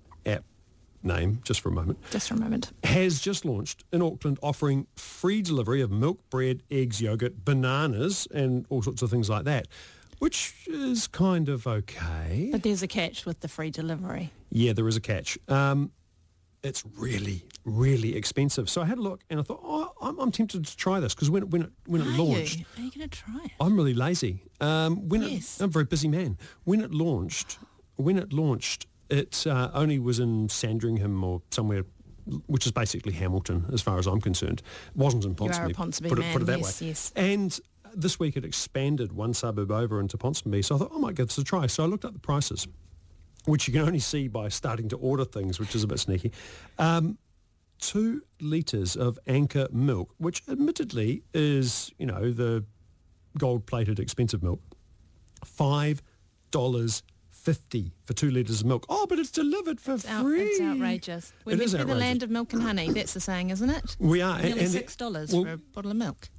name 1.04 1.40
just 1.44 1.60
for 1.62 1.70
a 1.70 1.72
moment 1.72 1.98
Just 2.12 2.28
for 2.30 2.36
a 2.36 2.40
moment. 2.40 2.72
has 2.84 3.20
just 3.22 3.46
launched 3.46 3.84
in 3.92 4.02
Auckland 4.02 4.38
offering 4.42 4.88
free 4.96 5.42
delivery 5.42 5.82
of 5.82 5.92
milk, 5.92 6.20
bread, 6.30 6.62
eggs, 6.70 7.02
yogurt, 7.02 7.44
bananas 7.46 8.28
and 8.34 8.66
all 8.70 8.82
sorts 8.82 9.02
of 9.02 9.10
things 9.10 9.30
like 9.30 9.46
that, 9.46 9.68
which 10.20 10.54
is 10.68 11.08
kind 11.08 11.50
of 11.50 11.66
okay. 11.68 12.50
But 12.52 12.64
there's 12.64 12.84
a 12.84 12.88
catch 12.88 13.26
with 13.26 13.40
the 13.40 13.48
free 13.48 13.72
delivery. 13.72 14.32
Yeah, 14.52 14.74
there 14.74 14.88
is 14.88 14.96
a 14.98 15.02
catch. 15.02 15.38
Um, 15.48 15.92
it's 16.64 16.84
really, 16.96 17.44
really 17.66 18.16
expensive. 18.16 18.70
So 18.70 18.84
I 18.84 18.86
had 18.86 19.00
a 19.00 19.02
look 19.02 19.22
and 19.32 19.40
I 19.40 19.44
thought, 19.44 19.62
oh, 19.64 19.92
I'm, 20.02 20.20
I'm 20.20 20.32
tempted 20.32 20.64
to 20.66 20.78
try 20.78 21.00
this 21.00 21.16
because 21.16 21.30
when, 21.32 21.44
it- 21.44 21.50
when 21.50 21.62
it, 21.64 21.70
when 21.88 22.02
it 22.02 22.08
Are 22.08 22.24
launched, 22.24 22.60
you? 22.60 22.66
Are 22.78 22.82
you 22.82 22.92
going 22.92 23.10
to 23.10 23.18
try 23.18 23.40
it? 23.46 23.52
I'm 23.60 23.76
really 23.76 23.96
lazy. 23.96 24.44
Um, 24.60 25.10
when 25.10 25.24
Yes. 25.24 25.60
it, 25.60 25.64
I'm 25.64 25.70
a 25.70 25.72
very 25.72 25.86
busy 25.86 26.08
man. 26.08 26.38
When 26.66 26.82
it 26.82 26.92
launched, 26.94 27.58
when 27.96 28.20
it 28.20 28.32
launched, 28.32 28.86
It 29.12 29.46
uh, 29.46 29.70
only 29.74 30.00
was 30.00 30.20
in 30.20 30.48
Sandringham 30.50 31.24
or 31.24 31.42
somewhere, 31.52 31.84
which 32.48 32.66
is 32.66 32.72
basically 32.72 33.12
Hamilton, 33.12 33.66
as 33.74 33.82
far 33.82 34.00
as 34.00 34.08
I'm 34.08 34.22
concerned. 34.22 34.62
It 34.88 34.98
wasn't 34.98 35.26
in 35.26 35.36
You 35.38 35.46
are 35.48 35.50
a 35.52 35.70
Ponsonby. 35.70 35.76
Ponsonby 35.76 36.10
put, 36.10 36.18
it, 36.20 36.22
man, 36.22 36.34
put 36.34 36.42
it 36.44 36.46
that 36.46 36.60
yes, 36.60 36.82
way. 36.82 36.88
yes. 36.88 37.12
And 37.16 37.60
this 37.94 38.20
week 38.20 38.38
it 38.38 38.46
expanded 38.46 39.12
one 39.12 39.34
suburb 39.34 39.70
over 39.70 40.00
into 40.00 40.18
Ponsonby, 40.18 40.64
so 40.64 40.76
I 40.76 40.80
thought 40.80 40.92
I 40.96 40.98
might 40.98 41.16
give 41.16 41.28
this 41.28 41.38
a 41.38 41.44
try. 41.44 41.68
So 41.68 41.84
I 41.84 41.88
looked 41.88 42.06
up 42.06 42.14
the 42.14 42.20
prices, 42.20 42.68
which 43.46 43.68
you 43.68 43.74
can 43.74 43.82
only 43.82 44.00
see 44.00 44.30
by 44.30 44.48
starting 44.48 44.88
to 44.90 44.98
order 44.98 45.26
things, 45.26 45.60
which 45.60 45.76
is 45.76 45.84
a 45.84 45.88
bit 45.88 46.00
sneaky. 46.00 46.32
Um, 46.80 47.18
two 47.80 48.22
litres 48.40 48.96
of 48.96 49.20
Anchor 49.28 49.68
milk, 49.74 50.14
which 50.20 50.42
admittedly 50.48 51.24
is, 51.34 51.92
you 51.98 52.06
know, 52.06 52.32
the 52.32 52.64
gold-plated 53.38 54.00
expensive 54.00 54.42
milk, 54.42 54.62
five 55.44 56.02
dollars 56.52 57.04
fifty 57.42 57.92
for 58.06 58.14
two 58.14 58.30
litres 58.32 58.62
of 58.62 58.68
milk. 58.68 58.86
Oh, 58.90 59.06
but 59.08 59.20
it's 59.20 59.32
delivered 59.32 59.80
for 59.82 59.94
It's, 59.96 60.08
out, 60.08 60.24
free. 60.24 60.42
it's 60.44 60.62
outrageous. 60.62 61.34
We're 61.46 61.54
It 61.54 61.62
is 61.62 61.74
be 61.74 61.84
the 61.84 61.96
land 61.96 62.24
of 62.24 62.30
milk 62.30 62.54
and 62.54 62.62
honey. 62.62 62.92
That's 62.92 63.14
the 63.14 63.20
saying, 63.20 63.50
isn't 63.50 63.70
it? 63.70 63.96
We 64.00 64.22
are, 64.22 64.36
and- 64.36 64.46
Nearly 64.46 64.62
and- 64.62 64.70
six 64.72 64.96
dollars 64.96 65.34
well- 65.34 65.44
for 65.44 65.52
a 65.54 65.58
bottle 65.58 65.92
of 65.92 65.98
milk. 65.98 66.30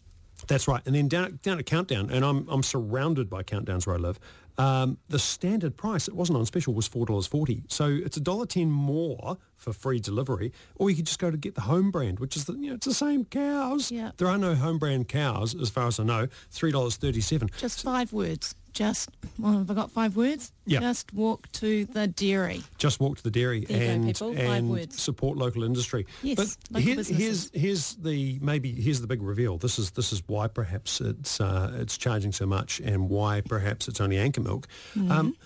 That's 0.48 0.66
right. 0.66 0.82
And 0.86 0.94
then 0.96 1.06
down, 1.06 1.38
down 1.42 1.60
at 1.60 1.66
Countdown, 1.66 2.10
and 2.10 2.24
I'm, 2.24 2.48
I'm 2.48 2.64
surrounded 2.64 3.30
by 3.30 3.44
Countdowns 3.44 3.86
where 3.86 3.94
I 3.94 3.98
live, 4.00 4.18
um, 4.58 4.98
the 5.08 5.18
standard 5.20 5.76
price, 5.76 6.08
it 6.08 6.14
wasn't 6.14 6.36
on 6.36 6.46
special, 6.46 6.74
was 6.74 6.88
$4.40. 6.88 7.62
So 7.70 7.86
it's 7.86 8.18
$1.10 8.18 8.66
more 8.68 9.38
for 9.56 9.72
free 9.72 10.00
delivery, 10.00 10.52
or 10.74 10.90
you 10.90 10.96
could 10.96 11.06
just 11.06 11.20
go 11.20 11.30
to 11.30 11.36
get 11.36 11.54
the 11.54 11.60
home 11.60 11.92
brand, 11.92 12.18
which 12.18 12.36
is, 12.36 12.46
the, 12.46 12.54
you 12.54 12.70
know, 12.70 12.74
it's 12.74 12.86
the 12.88 12.92
same 12.92 13.24
cows. 13.24 13.92
Yeah. 13.92 14.10
There 14.16 14.26
are 14.26 14.36
no 14.36 14.56
home 14.56 14.78
brand 14.80 15.06
cows, 15.08 15.54
as 15.54 15.70
far 15.70 15.86
as 15.86 16.00
I 16.00 16.02
know, 16.02 16.26
$3.37. 16.52 17.56
Just 17.58 17.82
five 17.84 18.12
words. 18.12 18.56
Just, 18.72 19.10
well, 19.38 19.58
have 19.58 19.70
I 19.70 19.74
got 19.74 19.90
five 19.90 20.16
words? 20.16 20.52
Yeah. 20.64 20.80
Just 20.80 21.12
walk 21.12 21.50
to 21.52 21.84
the 21.84 22.06
dairy. 22.06 22.62
Just 22.78 23.00
walk 23.00 23.18
to 23.18 23.22
the 23.22 23.30
dairy 23.30 23.60
you 23.60 23.66
go, 23.66 23.74
and. 23.74 24.16
Five 24.16 24.38
and 24.38 24.70
words. 24.70 25.02
support 25.02 25.36
local 25.36 25.62
industry. 25.64 26.06
Yes, 26.22 26.56
but 26.70 26.80
local 26.80 27.02
here- 27.04 27.16
here's 27.18 27.50
here's 27.52 27.94
the 27.96 28.38
maybe 28.40 28.72
here's 28.72 29.00
the 29.00 29.06
big 29.06 29.22
reveal. 29.22 29.58
This 29.58 29.78
is 29.78 29.90
this 29.90 30.12
is 30.12 30.22
why 30.26 30.48
perhaps 30.48 31.00
it's 31.00 31.40
uh, 31.40 31.72
it's 31.76 31.98
charging 31.98 32.32
so 32.32 32.46
much 32.46 32.80
and 32.80 33.08
why 33.10 33.42
perhaps 33.42 33.88
it's 33.88 34.00
only 34.00 34.18
anchor 34.18 34.40
milk. 34.40 34.66
Mm-hmm. 34.96 35.12
Um, 35.12 35.36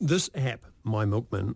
this 0.00 0.28
app, 0.34 0.60
My 0.84 1.04
Milkman, 1.06 1.54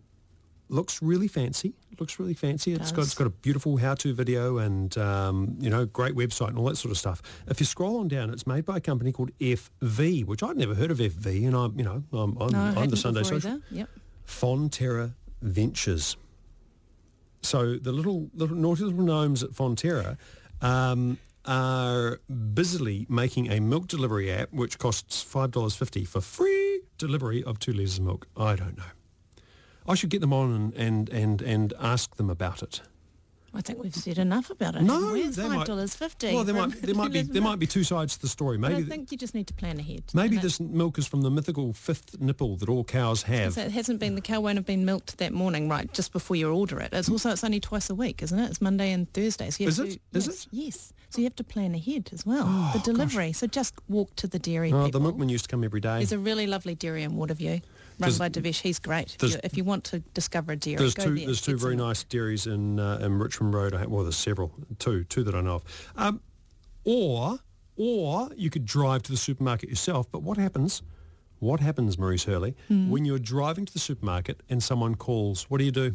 looks 0.70 1.02
really 1.02 1.28
fancy. 1.28 1.74
Looks 1.98 2.18
really 2.18 2.32
fancy. 2.34 2.72
It's 2.72 2.92
got 2.92 3.02
it's 3.02 3.14
got 3.14 3.26
a 3.26 3.30
beautiful 3.30 3.76
how-to 3.76 4.14
video 4.14 4.58
and 4.58 4.96
um, 4.96 5.56
you 5.60 5.68
know 5.68 5.84
great 5.84 6.14
website 6.14 6.48
and 6.48 6.58
all 6.58 6.64
that 6.66 6.76
sort 6.76 6.92
of 6.92 6.98
stuff. 6.98 7.20
If 7.46 7.60
you 7.60 7.66
scroll 7.66 7.98
on 8.00 8.08
down, 8.08 8.30
it's 8.30 8.46
made 8.46 8.64
by 8.64 8.78
a 8.78 8.80
company 8.80 9.12
called 9.12 9.32
FV, 9.38 10.24
which 10.24 10.42
I'd 10.42 10.56
never 10.56 10.74
heard 10.74 10.90
of 10.90 10.98
FV, 10.98 11.46
and 11.46 11.54
I'm 11.54 11.76
you 11.78 11.84
know 11.84 12.02
I'm, 12.12 12.36
I'm, 12.40 12.48
No, 12.52 12.80
I'm 12.80 12.88
the 12.88 12.96
Sunday 12.96 13.22
social. 13.22 13.50
either. 13.50 13.60
Yep. 13.70 13.88
Fonterra 14.26 15.14
Ventures. 15.42 16.16
So 17.42 17.76
the 17.76 17.92
little 17.92 18.30
little 18.34 18.56
naughty 18.56 18.84
little 18.84 19.02
gnomes 19.02 19.42
at 19.42 19.50
Fonterra 19.50 20.16
um, 20.62 21.18
are 21.46 22.20
busily 22.54 23.06
making 23.08 23.50
a 23.50 23.60
milk 23.60 23.88
delivery 23.88 24.30
app 24.30 24.52
which 24.52 24.78
costs 24.78 25.22
five 25.22 25.50
dollars 25.50 25.74
fifty 25.74 26.04
for 26.04 26.20
free 26.20 26.82
delivery 26.98 27.42
of 27.44 27.58
two 27.58 27.72
litres 27.72 27.98
of 27.98 28.04
milk. 28.04 28.26
I 28.36 28.56
don't 28.56 28.76
know. 28.76 28.84
I 29.90 29.94
should 29.94 30.10
get 30.10 30.20
them 30.20 30.32
on 30.32 30.52
and, 30.52 30.74
and, 30.74 31.08
and, 31.10 31.42
and 31.42 31.72
ask 31.80 32.16
them 32.16 32.30
about 32.30 32.62
it. 32.62 32.80
I 33.52 33.60
think 33.60 33.82
we've 33.82 33.94
said 33.94 34.18
enough 34.18 34.48
about 34.50 34.76
it. 34.76 34.82
No, 34.82 35.12
it's 35.12 35.36
five 35.36 35.66
dollars 35.66 35.94
fifty. 35.96 36.32
Well, 36.32 36.44
there 36.44 36.54
might 36.54 36.80
there 36.82 36.94
might 36.94 37.12
be 37.12 37.22
there 37.36 37.42
might 37.42 37.58
be 37.58 37.66
two 37.66 37.82
sides 37.82 38.14
to 38.14 38.22
the 38.22 38.28
story. 38.28 38.58
But 38.58 38.70
I 38.70 38.74
Maybe 38.74 38.88
think 38.88 39.10
you 39.10 39.18
just 39.18 39.34
need 39.34 39.48
to 39.48 39.54
plan 39.54 39.80
ahead. 39.80 40.04
maybe 40.14 40.36
this 40.36 40.60
milk 40.60 40.98
is 40.98 41.08
from 41.08 41.22
the 41.22 41.30
mythical 41.32 41.72
fifth 41.72 42.20
nipple 42.20 42.56
that 42.58 42.68
all 42.68 42.84
cows 42.84 43.24
have. 43.24 43.54
So 43.54 43.62
it 43.62 43.72
hasn't 43.72 43.98
been 43.98 44.14
the 44.14 44.20
cow 44.20 44.40
won't 44.40 44.56
have 44.56 44.66
been 44.66 44.84
milked 44.84 45.18
that 45.18 45.32
morning, 45.32 45.68
right? 45.68 45.92
Just 45.92 46.12
before 46.12 46.36
you 46.36 46.52
order 46.52 46.78
it. 46.78 46.90
It's 46.92 47.10
also 47.10 47.30
it's 47.30 47.42
only 47.42 47.58
twice 47.58 47.90
a 47.90 47.94
week, 47.94 48.22
isn't 48.22 48.38
it? 48.38 48.50
It's 48.50 48.60
Monday 48.60 48.92
and 48.92 49.12
Thursday. 49.12 49.50
So 49.50 49.64
you 49.64 49.70
have 49.70 49.78
Is 49.80 49.96
to, 49.96 50.00
it? 50.00 50.16
Is 50.16 50.26
yes, 50.28 50.44
it? 50.44 50.48
Yes. 50.52 50.92
So 51.08 51.18
you 51.18 51.24
have 51.24 51.34
to 51.36 51.44
plan 51.44 51.74
ahead 51.74 52.10
as 52.12 52.24
well. 52.24 52.44
Oh, 52.46 52.70
the 52.72 52.78
delivery. 52.78 53.32
So 53.32 53.48
just 53.48 53.74
walk 53.88 54.14
to 54.14 54.28
the 54.28 54.38
dairy. 54.38 54.72
Oh, 54.72 54.86
the 54.86 55.00
milkman 55.00 55.28
used 55.28 55.46
to 55.46 55.50
come 55.50 55.64
every 55.64 55.80
day. 55.80 55.96
There's 55.96 56.12
a 56.12 56.20
really 56.20 56.46
lovely 56.46 56.76
dairy 56.76 57.02
in 57.02 57.12
Waterview, 57.14 57.62
run 58.00 58.16
by 58.18 58.28
Devesh. 58.28 58.60
He's 58.60 58.78
great. 58.78 59.16
If 59.22 59.30
you, 59.32 59.40
if 59.44 59.56
you 59.56 59.64
want 59.64 59.84
to 59.84 60.00
discover 60.14 60.52
a 60.52 60.56
dairy, 60.56 60.76
There's 60.76 60.94
go 60.94 61.04
two. 61.04 61.14
there. 61.14 61.26
There's 61.26 61.40
two 61.40 61.56
very 61.56 61.76
some- 61.76 61.86
nice 61.86 62.04
dairies 62.04 62.46
in 62.46 62.78
uh, 62.80 62.98
in 63.02 63.18
Richmond 63.18 63.54
Road. 63.54 63.74
I- 63.74 63.86
Well, 63.86 64.02
there's 64.04 64.16
several. 64.16 64.52
Two, 64.78 65.04
two 65.04 65.22
that 65.24 65.34
I 65.34 65.40
know 65.40 65.56
of. 65.56 65.92
Um, 65.96 66.20
or 66.84 67.38
or 67.76 68.28
you 68.36 68.50
could 68.50 68.66
drive 68.66 69.02
to 69.04 69.10
the 69.10 69.16
supermarket 69.16 69.68
yourself. 69.68 70.10
But 70.10 70.22
what 70.22 70.36
happens? 70.36 70.82
What 71.38 71.60
happens, 71.60 71.96
Maurice 71.98 72.24
Hurley, 72.24 72.54
Hmm. 72.68 72.90
when 72.90 73.06
you're 73.06 73.18
driving 73.18 73.64
to 73.64 73.72
the 73.72 73.78
supermarket 73.78 74.42
and 74.50 74.62
someone 74.62 74.94
calls? 74.94 75.44
What 75.44 75.58
do 75.58 75.64
you 75.64 75.70
do? 75.72 75.94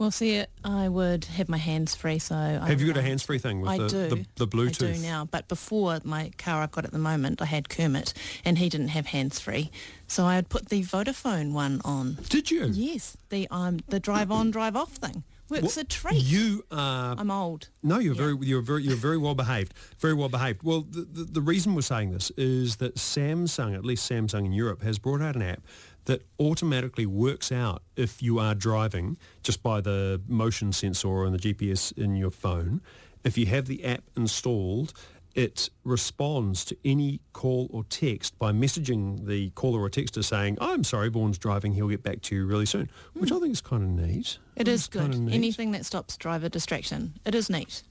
Well, 0.00 0.10
see, 0.10 0.42
I 0.64 0.88
would 0.88 1.26
have 1.26 1.50
my 1.50 1.58
hands 1.58 1.94
free. 1.94 2.18
So 2.18 2.34
I 2.34 2.66
Have 2.68 2.80
you 2.80 2.86
got 2.86 2.96
a 2.96 3.00
um, 3.00 3.04
hands-free 3.04 3.38
thing 3.38 3.60
with 3.60 3.68
I 3.70 3.76
the, 3.76 3.88
do. 3.88 4.08
the 4.08 4.26
the 4.36 4.48
Bluetooth? 4.48 4.88
I 4.88 4.94
do 4.94 4.98
now, 5.02 5.26
but 5.30 5.46
before 5.46 5.98
my 6.04 6.30
car 6.38 6.62
I've 6.62 6.72
got 6.72 6.86
at 6.86 6.92
the 6.92 6.98
moment, 6.98 7.42
I 7.42 7.44
had 7.44 7.68
Kermit, 7.68 8.14
and 8.42 8.56
he 8.56 8.70
didn't 8.70 8.88
have 8.88 9.04
hands 9.04 9.40
free, 9.40 9.70
so 10.06 10.24
I 10.24 10.36
had 10.36 10.48
put 10.48 10.70
the 10.70 10.82
Vodafone 10.84 11.52
one 11.52 11.82
on. 11.84 12.16
Did 12.30 12.50
you? 12.50 12.68
Yes, 12.72 13.18
the 13.28 13.46
um 13.50 13.80
the 13.88 14.00
drive 14.00 14.30
on, 14.32 14.50
drive 14.50 14.74
off 14.74 14.92
thing 14.92 15.22
works 15.50 15.76
Well, 15.76 15.82
a 15.82 15.84
treat. 15.84 16.22
You 16.22 16.64
are 16.70 17.14
I'm 17.18 17.30
old. 17.30 17.68
No, 17.82 17.98
you're 17.98 18.14
Yeah. 18.14 18.22
very, 18.22 18.36
you're 18.40 18.62
very, 18.62 18.82
you're 18.84 18.96
very 18.96 19.18
well 19.18 19.34
behaved. 19.34 19.74
Very 19.98 20.14
well 20.14 20.28
behaved. 20.28 20.62
Well, 20.62 20.82
the, 20.82 21.02
the, 21.02 21.24
the 21.24 21.40
reason 21.40 21.74
we're 21.74 21.80
saying 21.82 22.12
this 22.12 22.30
is 22.36 22.76
that 22.76 22.94
Samsung, 22.96 23.74
at 23.74 23.84
least 23.84 24.10
Samsung 24.10 24.46
in 24.46 24.52
Europe, 24.52 24.82
has 24.82 24.98
brought 24.98 25.20
out 25.20 25.34
an 25.36 25.42
app 25.42 25.62
that 26.06 26.22
automatically 26.38 27.06
works 27.06 27.52
out 27.52 27.82
if 27.96 28.22
you 28.22 28.38
are 28.38 28.54
driving 28.54 29.16
just 29.42 29.62
by 29.62 29.80
the 29.80 30.20
motion 30.26 30.72
sensor 30.72 31.24
and 31.24 31.34
the 31.34 31.38
GPS 31.38 31.96
in 31.96 32.16
your 32.16 32.30
phone. 32.30 32.80
If 33.24 33.36
you 33.36 33.46
have 33.46 33.66
the 33.66 33.84
app 33.84 34.02
installed, 34.16 34.92
it 35.34 35.70
responds 35.84 36.64
to 36.66 36.76
any 36.84 37.20
call 37.32 37.68
or 37.70 37.84
text 37.84 38.38
by 38.38 38.52
messaging 38.52 39.26
the 39.26 39.50
caller 39.50 39.80
or 39.80 39.88
texter 39.88 40.24
saying, 40.24 40.58
I'm 40.60 40.84
sorry, 40.84 41.08
Vaughan's 41.08 41.38
driving, 41.38 41.72
he'll 41.72 41.88
get 41.88 42.02
back 42.02 42.22
to 42.22 42.34
you 42.34 42.46
really 42.46 42.66
soon, 42.66 42.90
which 43.14 43.30
hmm. 43.30 43.36
I 43.36 43.40
think 43.40 43.52
is 43.52 43.60
kind 43.60 43.82
of 43.82 44.06
neat. 44.06 44.38
It 44.56 44.68
is 44.68 44.88
good. 44.88 45.16
neat. 45.16 45.34
Anything 45.34 45.70
that 45.72 45.86
stops 45.86 46.16
driver 46.16 46.48
distraction. 46.48 47.14
It 47.24 47.34
is 47.34 47.48
neat. 47.48 47.82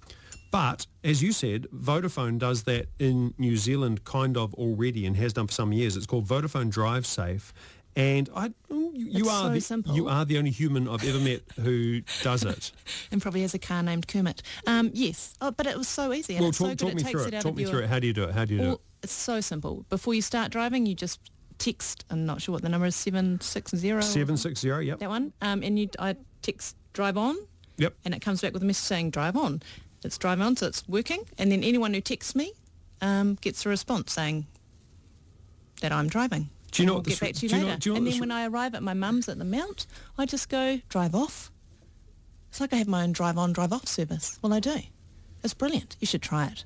But 0.52 0.88
as 1.04 1.22
you 1.22 1.32
said, 1.32 1.67
Vodafone 1.74 2.39
does 2.39 2.63
that 2.63 2.88
in 2.98 3.34
New 3.38 3.56
Zealand 3.56 4.04
kind 4.04 4.36
of 4.36 4.54
already 4.56 5.06
and 5.06 5.15
has 5.15 5.34
done 5.34 5.48
for 5.48 5.54
some 5.54 5.72
years. 5.72 5.95
It's 5.95 6.08
called 6.08 6.26
Vodafone 6.26 6.69
Drive 6.69 7.06
Safe. 7.06 7.54
And 7.99 8.29
I, 8.33 8.45
you, 8.69 8.91
you 8.93 9.29
are 9.29 9.47
so 9.47 9.53
the, 9.53 9.59
simple. 9.59 9.93
you 9.93 10.07
are 10.07 10.23
the 10.23 10.38
only 10.38 10.51
human 10.51 10.88
I've 10.88 11.03
ever 11.03 11.19
met 11.19 11.41
who 11.59 12.01
does 12.23 12.43
it. 12.45 12.71
And 13.12 13.21
probably 13.21 13.41
has 13.41 13.53
a 13.53 13.59
car 13.59 13.83
named 13.83 14.07
Kermit. 14.07 14.41
Um, 14.67 14.91
yes, 14.93 15.33
oh, 15.41 15.51
but 15.51 15.65
it 15.67 15.77
was 15.77 15.88
so 15.89 16.13
easy. 16.13 16.35
Well, 16.39 16.49
it's 16.49 16.57
talk, 16.59 16.69
so 16.69 16.75
talk 16.88 16.93
me 16.93 17.03
through 17.03 17.25
it 17.25 17.33
it. 17.33 17.41
Talk 17.41 17.55
me 17.55 17.63
your 17.63 17.71
through 17.71 17.79
it. 17.81 17.89
How 17.89 17.99
do 17.99 18.07
you 18.07 18.13
do 18.13 18.23
it? 18.23 18.31
How 18.33 18.45
do 18.45 18.53
you 18.53 18.59
do 18.59 18.65
Well, 18.67 18.73
it? 18.75 18.81
it's 19.03 19.13
so 19.13 19.41
simple. 19.41 19.85
Before 19.89 20.13
you 20.13 20.21
start 20.21 20.51
driving, 20.51 20.85
you 20.85 20.95
just 20.95 21.19
text. 21.57 22.05
I'm 22.09 22.25
not 22.25 22.41
sure 22.41 22.53
what 22.53 22.62
the 22.62 22.69
number 22.69 22.88
is. 22.88 22.95
Seven 22.95 23.41
six 23.41 23.75
zero. 23.75 23.99
Seven 24.01 24.38
six 24.38 24.62
zero. 24.62 24.79
Yep. 24.79 24.99
That 24.99 25.09
one. 25.09 25.33
Um, 25.41 25.62
and 25.63 25.77
you, 25.77 25.89
I 25.99 26.15
text 26.41 26.75
drive 26.93 27.17
on, 27.17 27.35
Yep. 27.77 27.95
and 28.05 28.13
it 28.13 28.21
comes 28.21 28.39
back 28.41 28.53
with 28.53 28.62
a 28.62 28.65
message 28.65 28.85
saying 28.88 29.09
drive 29.12 29.35
on. 29.35 29.62
It's 30.05 30.17
drive 30.17 30.39
on, 30.39 30.55
so 30.55 30.67
it's 30.67 30.88
working. 30.88 31.23
And 31.38 31.51
then 31.51 31.63
anyone 31.65 31.93
who 31.93 31.99
texts 32.01 32.33
me 32.35 32.53
um, 33.01 33.35
gets 33.41 33.65
a 33.65 33.69
response 33.69 34.13
saying 34.13 34.47
that 35.81 35.91
I'm 35.91 36.07
driving. 36.07 36.49
Do 36.71 36.84
you 36.84 36.88
know 36.88 36.95
what 36.95 37.05
we'll 37.05 37.15
get 37.15 37.19
back 37.19 37.34
to 37.34 37.45
you 37.45 37.49
do 37.49 37.55
you 37.55 37.62
know- 37.62 37.67
later. 37.69 37.89
you 37.89 37.93
know 37.93 37.97
and 37.97 38.08
then 38.08 38.19
when 38.19 38.32
I 38.32 38.47
arrive 38.47 38.75
at 38.75 38.84
my 38.84 38.93
mum's 38.93 39.27
at 39.29 39.38
the 39.38 39.45
Mount, 39.45 39.86
I 40.17 40.25
just 40.25 40.49
go 40.49 40.79
drive 40.89 41.15
off. 41.15 41.51
It's 42.49 42.60
like 42.60 42.73
I 42.73 42.77
have 42.77 42.88
my 42.88 43.03
own 43.03 43.12
drive 43.12 43.38
on, 43.38 43.53
drive 43.53 43.71
off 43.73 43.88
service. 43.88 44.39
Well, 44.41 44.53
I 44.53 44.60
do. 44.60 44.77
It's 45.43 45.53
brilliant. 45.53 45.95
You 45.99 46.08
should 46.08 46.21
try 46.21 46.47
it. 46.47 46.65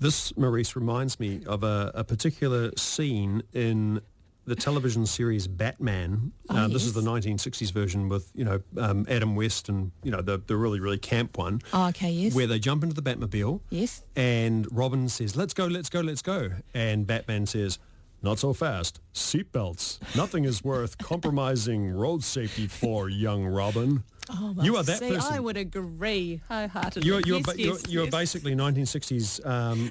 This, 0.00 0.34
Maurice, 0.36 0.74
reminds 0.76 1.20
me 1.20 1.42
of 1.46 1.62
a, 1.62 1.90
a 1.94 2.04
particular 2.04 2.70
scene 2.76 3.42
in 3.52 4.00
the 4.46 4.56
television 4.56 5.04
series 5.04 5.46
Batman. 5.46 6.32
Oh, 6.48 6.56
uh, 6.56 6.68
This 6.68 6.86
is 6.86 6.94
the 6.94 7.02
1960s 7.02 7.70
version 7.70 8.08
with, 8.08 8.30
you 8.34 8.44
know, 8.44 8.60
um, 8.78 9.06
Adam 9.10 9.36
West 9.36 9.68
and, 9.68 9.92
you 10.02 10.10
know, 10.10 10.22
the, 10.22 10.38
the 10.38 10.56
really, 10.56 10.80
really 10.80 10.96
camp 10.98 11.36
one. 11.36 11.60
Oh, 11.74 11.88
okay, 11.88 12.10
yes. 12.10 12.34
Where 12.34 12.46
they 12.46 12.58
jump 12.58 12.82
into 12.82 12.98
the 12.98 13.02
Batmobile. 13.02 13.60
Yes. 13.68 14.02
And 14.16 14.66
Robin 14.72 15.08
says, 15.10 15.36
let's 15.36 15.52
go, 15.52 15.66
let's 15.66 15.90
go, 15.90 16.00
let's 16.00 16.22
go. 16.22 16.50
And 16.72 17.06
Batman 17.06 17.46
says, 17.46 17.78
not 18.22 18.38
so 18.38 18.52
fast. 18.52 19.00
Seatbelts. 19.14 19.98
Nothing 20.16 20.44
is 20.44 20.62
worth 20.62 20.98
compromising 20.98 21.90
road 21.90 22.22
safety 22.22 22.66
for, 22.66 23.08
young 23.08 23.44
Robin. 23.46 24.04
Oh, 24.32 24.54
you 24.62 24.76
are 24.76 24.84
that 24.84 24.98
see, 24.98 25.08
person. 25.12 25.32
I 25.34 25.40
would 25.40 25.56
agree 25.56 26.40
wholeheartedly. 26.48 27.04
You're 27.04 27.20
you're, 27.22 27.38
yes, 27.38 27.46
ba- 27.46 27.60
you're, 27.60 27.72
yes, 27.74 27.84
you're 27.88 28.04
yes. 28.04 28.12
basically 28.12 28.54
1960s 28.54 29.44
um, 29.44 29.90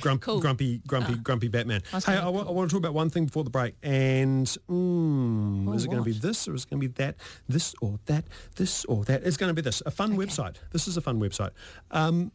grump, 0.00 0.22
Cool. 0.22 0.40
grumpy 0.40 0.80
grumpy 0.86 1.16
grumpy 1.16 1.48
Batman. 1.48 1.82
I 1.92 1.98
Hey, 1.98 2.14
gonna 2.14 2.26
I 2.48 2.50
want 2.52 2.70
to 2.70 2.74
talk 2.74 2.78
about 2.80 2.94
one 2.94 3.10
thing 3.10 3.24
before 3.24 3.42
the 3.42 3.50
break. 3.50 3.74
And 3.82 4.46
mm, 4.68 5.68
Oh, 5.68 5.72
is 5.72 5.84
it 5.84 5.88
going 5.88 5.98
to 6.02 6.04
be 6.04 6.12
this 6.16 6.46
or 6.46 6.54
is 6.54 6.62
it 6.62 6.70
going 6.70 6.80
to 6.80 6.88
be 6.88 6.92
that? 7.02 7.16
This 7.48 7.74
or 7.80 7.98
that? 8.06 8.24
This 8.54 8.84
or 8.84 9.04
that? 9.06 9.24
It's 9.24 9.36
going 9.36 9.50
to 9.50 9.54
be 9.54 9.62
this. 9.62 9.82
A 9.84 9.90
fun 9.90 10.16
website. 10.16 10.56
This 10.70 10.86
is 10.86 10.96
a 10.96 11.00
fun 11.00 11.18
website. 11.20 11.50
Um, 11.90 12.30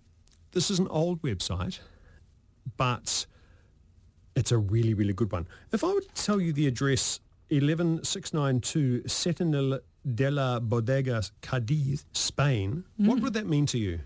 this 0.52 0.70
is 0.70 0.80
an 0.80 0.88
old 0.90 1.22
website, 1.22 1.80
but 2.76 3.26
it's 4.38 4.52
a 4.54 4.58
really 4.58 4.94
really 4.94 5.14
good 5.14 5.32
one. 5.32 5.46
If 5.74 5.84
I 5.84 5.88
were 5.94 6.02
to 6.02 6.14
tell 6.26 6.40
you 6.40 6.54
the 6.54 6.68
address 6.68 7.20
11692 7.50 9.08
Sentinel 9.08 9.80
de 10.16 10.30
la 10.32 10.60
Bodega 10.60 11.22
Cadiz, 11.42 12.06
Spain. 12.14 12.84
What 12.98 13.20
would 13.22 13.34
that 13.34 13.48
mean 13.48 13.66
to 13.68 13.78
you? 13.78 14.00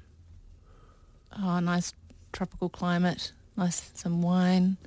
Oh, 1.38 1.60
nice 1.60 1.93
tropical 2.34 2.70
climate, 2.70 3.32
nice 3.58 3.91
some 3.93 4.22
wine, 4.22 4.78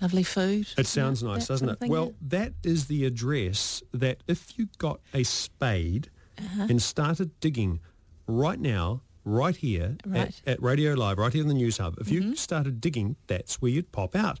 lovely 0.00 0.22
food. 0.22 0.66
It 0.76 0.86
sounds 0.86 1.22
Yeah, 1.22 1.28
nice, 1.32 1.46
doesn't 1.48 1.68
it? 1.68 1.78
thing, 1.78 1.90
well, 1.90 2.06
yeah. 2.06 2.12
that 2.38 2.52
is 2.64 2.86
the 2.86 3.04
address 3.06 3.82
that 3.92 4.18
if 4.26 4.58
you 4.58 4.68
got 4.78 5.00
a 5.14 5.22
spade 5.24 6.10
Uh-huh. 6.38 6.66
and 6.70 6.80
started 6.82 7.38
digging 7.40 7.80
right 8.26 8.58
now, 8.60 9.02
right 9.24 9.56
here 9.56 9.96
Right. 10.06 10.40
At, 10.46 10.52
at 10.54 10.62
Radio 10.62 10.94
Live, 10.94 11.18
right 11.18 11.32
here 11.32 11.42
in 11.42 11.48
the 11.48 11.54
News 11.54 11.78
Hub, 11.78 11.96
if 12.00 12.06
Mm-hmm. 12.08 12.30
you 12.30 12.36
started 12.36 12.80
digging, 12.80 13.16
that's 13.26 13.60
where 13.60 13.70
you'd 13.70 13.92
pop 13.92 14.14
out. 14.16 14.38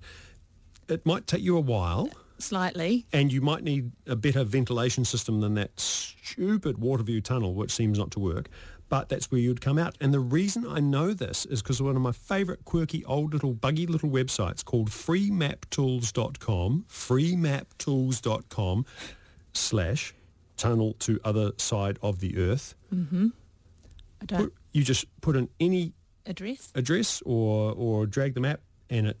It 0.90 1.06
might 1.06 1.26
take 1.26 1.42
you 1.42 1.56
a 1.56 1.60
while 1.60 2.10
slightly. 2.38 3.06
and 3.12 3.32
you 3.32 3.40
might 3.40 3.62
need 3.62 3.92
a 4.06 4.16
better 4.16 4.44
ventilation 4.44 5.04
system 5.04 5.40
than 5.40 5.54
that 5.54 5.78
stupid 5.78 6.76
Waterview 6.76 7.22
tunnel, 7.22 7.54
which 7.54 7.70
seems 7.70 7.98
not 7.98 8.10
to 8.12 8.18
work. 8.20 8.48
But 8.88 9.08
that's 9.08 9.30
where 9.30 9.40
you'd 9.40 9.60
come 9.60 9.78
out. 9.78 9.96
And 10.00 10.12
the 10.12 10.18
reason 10.18 10.66
I 10.66 10.80
know 10.80 11.12
this 11.14 11.46
is 11.46 11.62
because 11.62 11.80
one 11.80 11.94
of 11.94 12.02
my 12.02 12.10
favourite 12.10 12.64
quirky 12.64 13.04
old 13.04 13.32
little 13.32 13.54
buggy 13.54 13.86
little 13.86 14.10
websites 14.10 14.64
called 14.64 14.90
freemaptools.com, 14.90 16.86
freemaptools.com 16.88 18.86
slash 19.52 20.14
tunnel 20.56 20.94
to 20.98 21.20
other 21.24 21.52
side 21.56 21.98
of 22.02 22.18
the 22.18 22.36
earth. 22.36 22.74
Mm-hmm. 22.92 23.28
I 24.22 24.24
don't 24.24 24.38
Put, 24.40 24.54
you 24.72 24.82
just 24.82 25.04
put 25.20 25.36
in 25.36 25.48
any 25.60 25.92
address. 26.26 26.72
address 26.74 27.22
or, 27.24 27.72
or 27.72 28.06
drag 28.06 28.34
the 28.34 28.40
map 28.40 28.60
and 28.90 29.06
it 29.06 29.16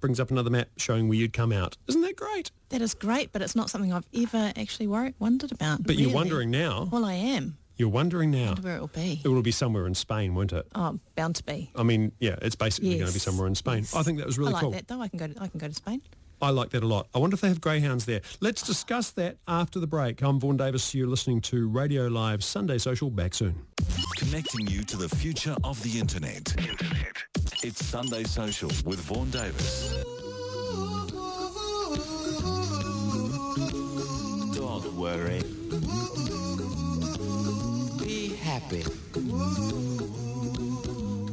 brings 0.00 0.20
up 0.20 0.30
another 0.30 0.50
map 0.50 0.68
showing 0.76 1.08
where 1.08 1.16
you'd 1.18 1.32
come 1.32 1.52
out. 1.52 1.76
Isn't 1.86 2.02
that 2.02 2.16
great? 2.16 2.50
That 2.70 2.82
is 2.82 2.94
great, 2.94 3.32
but 3.32 3.42
it's 3.42 3.56
not 3.56 3.70
something 3.70 3.92
I've 3.92 4.06
ever 4.14 4.52
actually 4.56 4.86
worried, 4.86 5.14
wondered 5.18 5.52
about. 5.52 5.82
But 5.84 5.96
you're 5.96 6.12
wondering 6.12 6.50
now. 6.50 6.88
Well, 6.90 7.04
I 7.04 7.14
am. 7.14 7.58
You're 7.76 7.88
wondering 7.88 8.32
now. 8.32 8.56
Where 8.60 8.76
it 8.76 8.80
will 8.80 8.88
be. 8.88 9.20
It 9.24 9.28
will 9.28 9.40
be 9.40 9.52
somewhere 9.52 9.86
in 9.86 9.94
Spain, 9.94 10.34
won't 10.34 10.52
it? 10.52 10.66
Oh, 10.74 10.98
bound 11.14 11.36
to 11.36 11.44
be. 11.44 11.70
I 11.76 11.84
mean, 11.84 12.10
yeah, 12.18 12.34
it's 12.42 12.56
basically 12.56 12.96
going 12.96 13.06
to 13.06 13.12
be 13.12 13.20
somewhere 13.20 13.46
in 13.46 13.54
Spain. 13.54 13.78
yes. 13.78 13.94
I 13.94 14.02
think 14.02 14.18
that 14.18 14.26
was 14.26 14.36
really 14.36 14.50
I 14.50 14.54
like 14.54 14.62
cool. 14.62 14.70
that 14.72 14.88
though. 14.88 15.00
I 15.00 15.06
can 15.06 15.18
go. 15.18 15.28
To, 15.28 15.42
I 15.42 15.46
can 15.46 15.60
go 15.60 15.68
to 15.68 15.74
Spain. 15.74 16.02
I 16.40 16.50
like 16.50 16.70
that 16.70 16.84
a 16.84 16.86
lot. 16.86 17.08
I 17.14 17.18
wonder 17.18 17.34
if 17.34 17.40
they 17.40 17.48
have 17.48 17.60
greyhounds 17.60 18.04
there. 18.04 18.20
Let's 18.40 18.62
discuss 18.62 19.10
that 19.12 19.36
after 19.48 19.80
the 19.80 19.86
break. 19.88 20.22
I'm 20.22 20.38
Vaughan 20.38 20.56
Davis. 20.56 20.94
You're 20.94 21.08
listening 21.08 21.40
to 21.42 21.68
Radio 21.68 22.06
Live 22.06 22.44
Sunday 22.44 22.78
Social. 22.78 23.10
Back 23.10 23.34
soon. 23.34 23.54
Connecting 24.16 24.66
you 24.68 24.84
to 24.84 24.96
the 24.96 25.08
future 25.08 25.56
of 25.64 25.82
the 25.82 25.98
internet. 25.98 26.54
Internet. 26.58 27.16
It's 27.64 27.84
Sunday 27.84 28.22
Social 28.24 28.68
with 28.84 29.00
Vaughan 29.00 29.30
Davis. 29.30 30.04
Don't 34.54 34.92
worry. 34.94 35.42
Be 37.98 38.36
happy. 38.36 38.84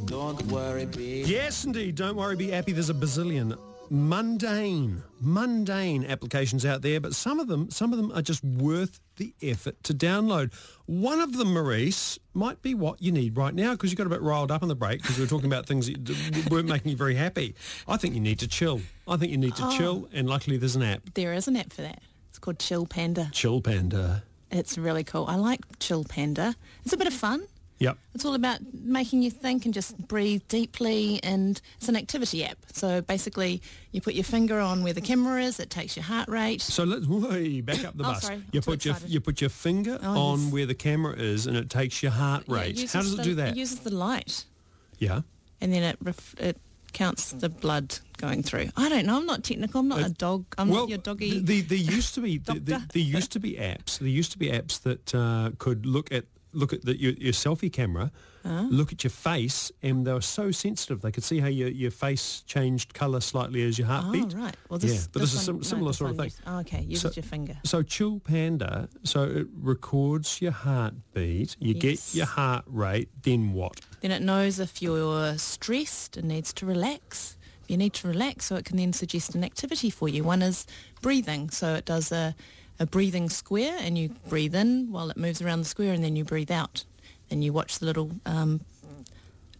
Don't 0.06 0.42
worry, 0.46 0.86
be 0.86 1.22
Yes, 1.26 1.64
indeed. 1.64 1.94
Don't 1.94 2.16
worry, 2.16 2.34
be 2.34 2.50
happy. 2.50 2.72
There's 2.72 2.90
a 2.90 2.94
bazillion 2.94 3.56
mundane, 3.90 5.02
mundane 5.20 6.04
applications 6.04 6.64
out 6.64 6.82
there, 6.82 7.00
but 7.00 7.14
some 7.14 7.40
of 7.40 7.48
them, 7.48 7.70
some 7.70 7.92
of 7.92 7.98
them 7.98 8.12
are 8.12 8.22
just 8.22 8.44
worth 8.44 9.00
the 9.16 9.34
effort 9.42 9.82
to 9.84 9.94
download. 9.94 10.52
One 10.86 11.20
of 11.20 11.36
them, 11.36 11.54
Maurice, 11.54 12.18
might 12.34 12.62
be 12.62 12.74
what 12.74 13.00
you 13.02 13.12
need 13.12 13.36
right 13.36 13.54
now 13.54 13.72
because 13.72 13.90
you 13.90 13.96
got 13.96 14.06
a 14.06 14.10
bit 14.10 14.22
riled 14.22 14.50
up 14.50 14.62
on 14.62 14.68
the 14.68 14.74
break 14.74 15.02
because 15.02 15.16
we 15.16 15.24
were 15.24 15.30
talking 15.30 15.46
about 15.46 15.66
things 15.66 15.86
that 15.88 16.48
weren't 16.50 16.68
making 16.68 16.90
you 16.90 16.96
very 16.96 17.14
happy. 17.14 17.54
I 17.88 17.96
think 17.96 18.14
you 18.14 18.20
need 18.20 18.38
to 18.40 18.48
chill. 18.48 18.80
I 19.08 19.16
think 19.16 19.32
you 19.32 19.38
need 19.38 19.56
to 19.56 19.66
oh. 19.66 19.76
chill, 19.76 20.08
and 20.12 20.28
luckily 20.28 20.56
there's 20.56 20.76
an 20.76 20.82
app, 20.82 21.02
There 21.14 21.32
is 21.32 21.48
an 21.48 21.56
app 21.56 21.72
for 21.72 21.82
that. 21.82 22.00
It's 22.30 22.38
called 22.38 22.58
Chill 22.58 22.86
Panda. 22.86 23.30
Chill 23.32 23.60
Panda. 23.60 24.22
It's 24.50 24.78
really 24.78 25.04
cool. 25.04 25.26
I 25.26 25.36
like 25.36 25.60
Chill 25.80 26.04
Panda. 26.04 26.54
It's 26.84 26.92
a 26.92 26.96
bit 26.96 27.06
of 27.06 27.14
fun. 27.14 27.46
Yep. 27.78 27.98
It's 28.14 28.24
all 28.24 28.34
about 28.34 28.60
making 28.72 29.22
you 29.22 29.30
think 29.30 29.66
and 29.66 29.74
just 29.74 29.98
breathe 30.08 30.42
deeply 30.48 31.20
and 31.22 31.60
it's 31.76 31.88
an 31.90 31.96
activity 31.96 32.42
app. 32.44 32.56
So 32.72 33.02
basically 33.02 33.60
you 33.92 34.00
put 34.00 34.14
your 34.14 34.24
finger 34.24 34.58
on 34.60 34.82
where 34.82 34.94
the 34.94 35.02
camera 35.02 35.42
is, 35.42 35.60
it 35.60 35.68
takes 35.68 35.94
your 35.94 36.04
heart 36.04 36.28
rate. 36.28 36.62
So 36.62 36.84
let's 36.84 37.06
way 37.06 37.60
back 37.60 37.84
up 37.84 37.96
the 37.96 38.04
Oh, 38.04 38.12
bus. 38.12 38.22
sorry. 38.22 38.42
You 38.50 38.62
put 38.62 38.84
your 38.86 38.94
excited. 38.94 39.12
you 39.12 39.20
put 39.20 39.40
your 39.42 39.50
finger 39.50 39.98
Oh, 40.02 40.18
on 40.32 40.40
yes. 40.44 40.52
where 40.52 40.66
the 40.66 40.74
camera 40.74 41.14
is, 41.16 41.46
and 41.46 41.54
it 41.56 41.68
takes 41.68 42.02
your 42.02 42.12
heart 42.12 42.44
rate. 42.48 42.76
uses 42.76 42.92
How 42.94 43.02
does 43.02 43.18
it 43.18 43.22
do 43.22 43.34
that? 43.34 43.50
It 43.50 43.56
uses 43.56 43.80
the 43.80 43.94
light 43.94 44.44
yeah. 44.98 45.20
and 45.60 45.72
then 45.72 45.82
it 45.82 45.98
ref- 46.02 46.34
it 46.38 46.58
counts 46.94 47.32
the 47.32 47.50
blood 47.50 47.98
going 48.16 48.42
through. 48.42 48.70
I 48.74 48.88
don't 48.88 49.04
know. 49.04 49.18
I'm 49.18 49.26
not 49.26 49.44
technical. 49.44 49.80
I'm 49.80 49.88
not 49.88 50.00
a 50.00 50.08
dog. 50.08 50.46
I'm 50.56 50.70
well, 50.70 50.80
not 50.84 50.88
your 50.88 50.96
doggy. 50.98 51.40
The, 51.40 51.60
the, 51.60 51.76
there 51.76 51.94
used 51.94 52.14
to 52.14 52.22
be 52.22 52.38
the, 52.38 52.54
the, 52.54 52.82
there 52.94 53.02
used 53.02 53.32
to 53.32 53.38
be 53.38 53.52
apps. 53.56 53.98
There 53.98 54.08
used 54.08 54.32
to 54.32 54.38
be 54.38 54.48
apps 54.48 54.80
that 54.84 55.14
uh, 55.14 55.50
could 55.58 55.84
look 55.84 56.10
at 56.10 56.24
look 56.56 56.72
at 56.72 56.84
the, 56.84 56.98
your, 57.00 57.12
your 57.12 57.32
selfie 57.32 57.72
camera, 57.72 58.10
look 58.44 58.92
at 58.92 59.02
your 59.04 59.10
face, 59.10 59.72
and 59.82 60.06
they 60.06 60.12
were 60.12 60.20
so 60.20 60.50
sensitive. 60.52 61.00
They 61.02 61.10
could 61.10 61.24
see 61.24 61.40
how 61.40 61.48
your, 61.48 61.68
your 61.68 61.90
face 61.90 62.42
changed 62.46 62.94
colour 62.94 63.20
slightly 63.20 63.62
as 63.66 63.76
your 63.78 63.88
heart 63.88 64.04
Oh, 64.08 64.12
beat. 64.12 64.32
right. 64.34 64.56
Well, 64.68 64.78
this, 64.78 64.92
yeah, 64.94 65.00
but 65.12 65.18
this, 65.20 65.30
is 65.34 65.36
one- 65.38 65.44
sim- 65.44 65.56
no, 65.56 65.62
similar 65.62 65.90
this 65.90 65.98
sort 65.98 66.10
of 66.12 66.16
thing. 66.18 66.30
Oh, 66.46 66.58
okay. 66.60 66.82
Use 66.82 67.00
So- 67.02 67.10
your 67.14 67.24
finger. 67.24 67.56
So 67.64 67.82
Chill 67.82 68.20
Panda, 68.20 68.88
so 69.02 69.24
it 69.24 69.46
records 69.60 70.40
your 70.40 70.52
heartbeat, 70.52 71.56
you 71.60 71.74
Yes. 71.74 71.82
get 71.82 72.14
your 72.18 72.26
heart 72.26 72.64
rate, 72.68 73.08
then 73.22 73.52
what? 73.52 73.80
Then 74.00 74.10
it 74.12 74.22
knows 74.22 74.58
if 74.60 74.80
you're 74.80 75.36
stressed 75.38 76.16
and 76.16 76.28
needs 76.28 76.52
to 76.54 76.66
relax. 76.66 77.36
You 77.68 77.76
need 77.76 77.94
to 77.94 78.06
relax, 78.06 78.46
so 78.46 78.54
it 78.54 78.64
can 78.64 78.76
then 78.76 78.92
suggest 78.92 79.34
an 79.34 79.42
activity 79.42 79.90
for 79.90 80.08
you. 80.08 80.22
One 80.22 80.40
is 80.40 80.66
breathing, 81.02 81.50
so 81.50 81.74
it 81.74 81.84
does 81.84 82.12
a, 82.12 82.36
a 82.78 82.86
breathing 82.86 83.28
square, 83.30 83.76
and 83.80 83.96
you 83.96 84.10
breathe 84.28 84.54
in 84.54 84.90
while 84.92 85.10
it 85.10 85.16
moves 85.16 85.40
around 85.42 85.60
the 85.60 85.64
square, 85.68 85.92
and 85.92 86.02
then 86.04 86.16
you 86.16 86.24
breathe 86.24 86.50
out. 86.50 86.84
Then 87.28 87.42
you 87.42 87.52
watch 87.52 87.78
the 87.78 87.86
little 87.86 88.10
um, 88.24 88.60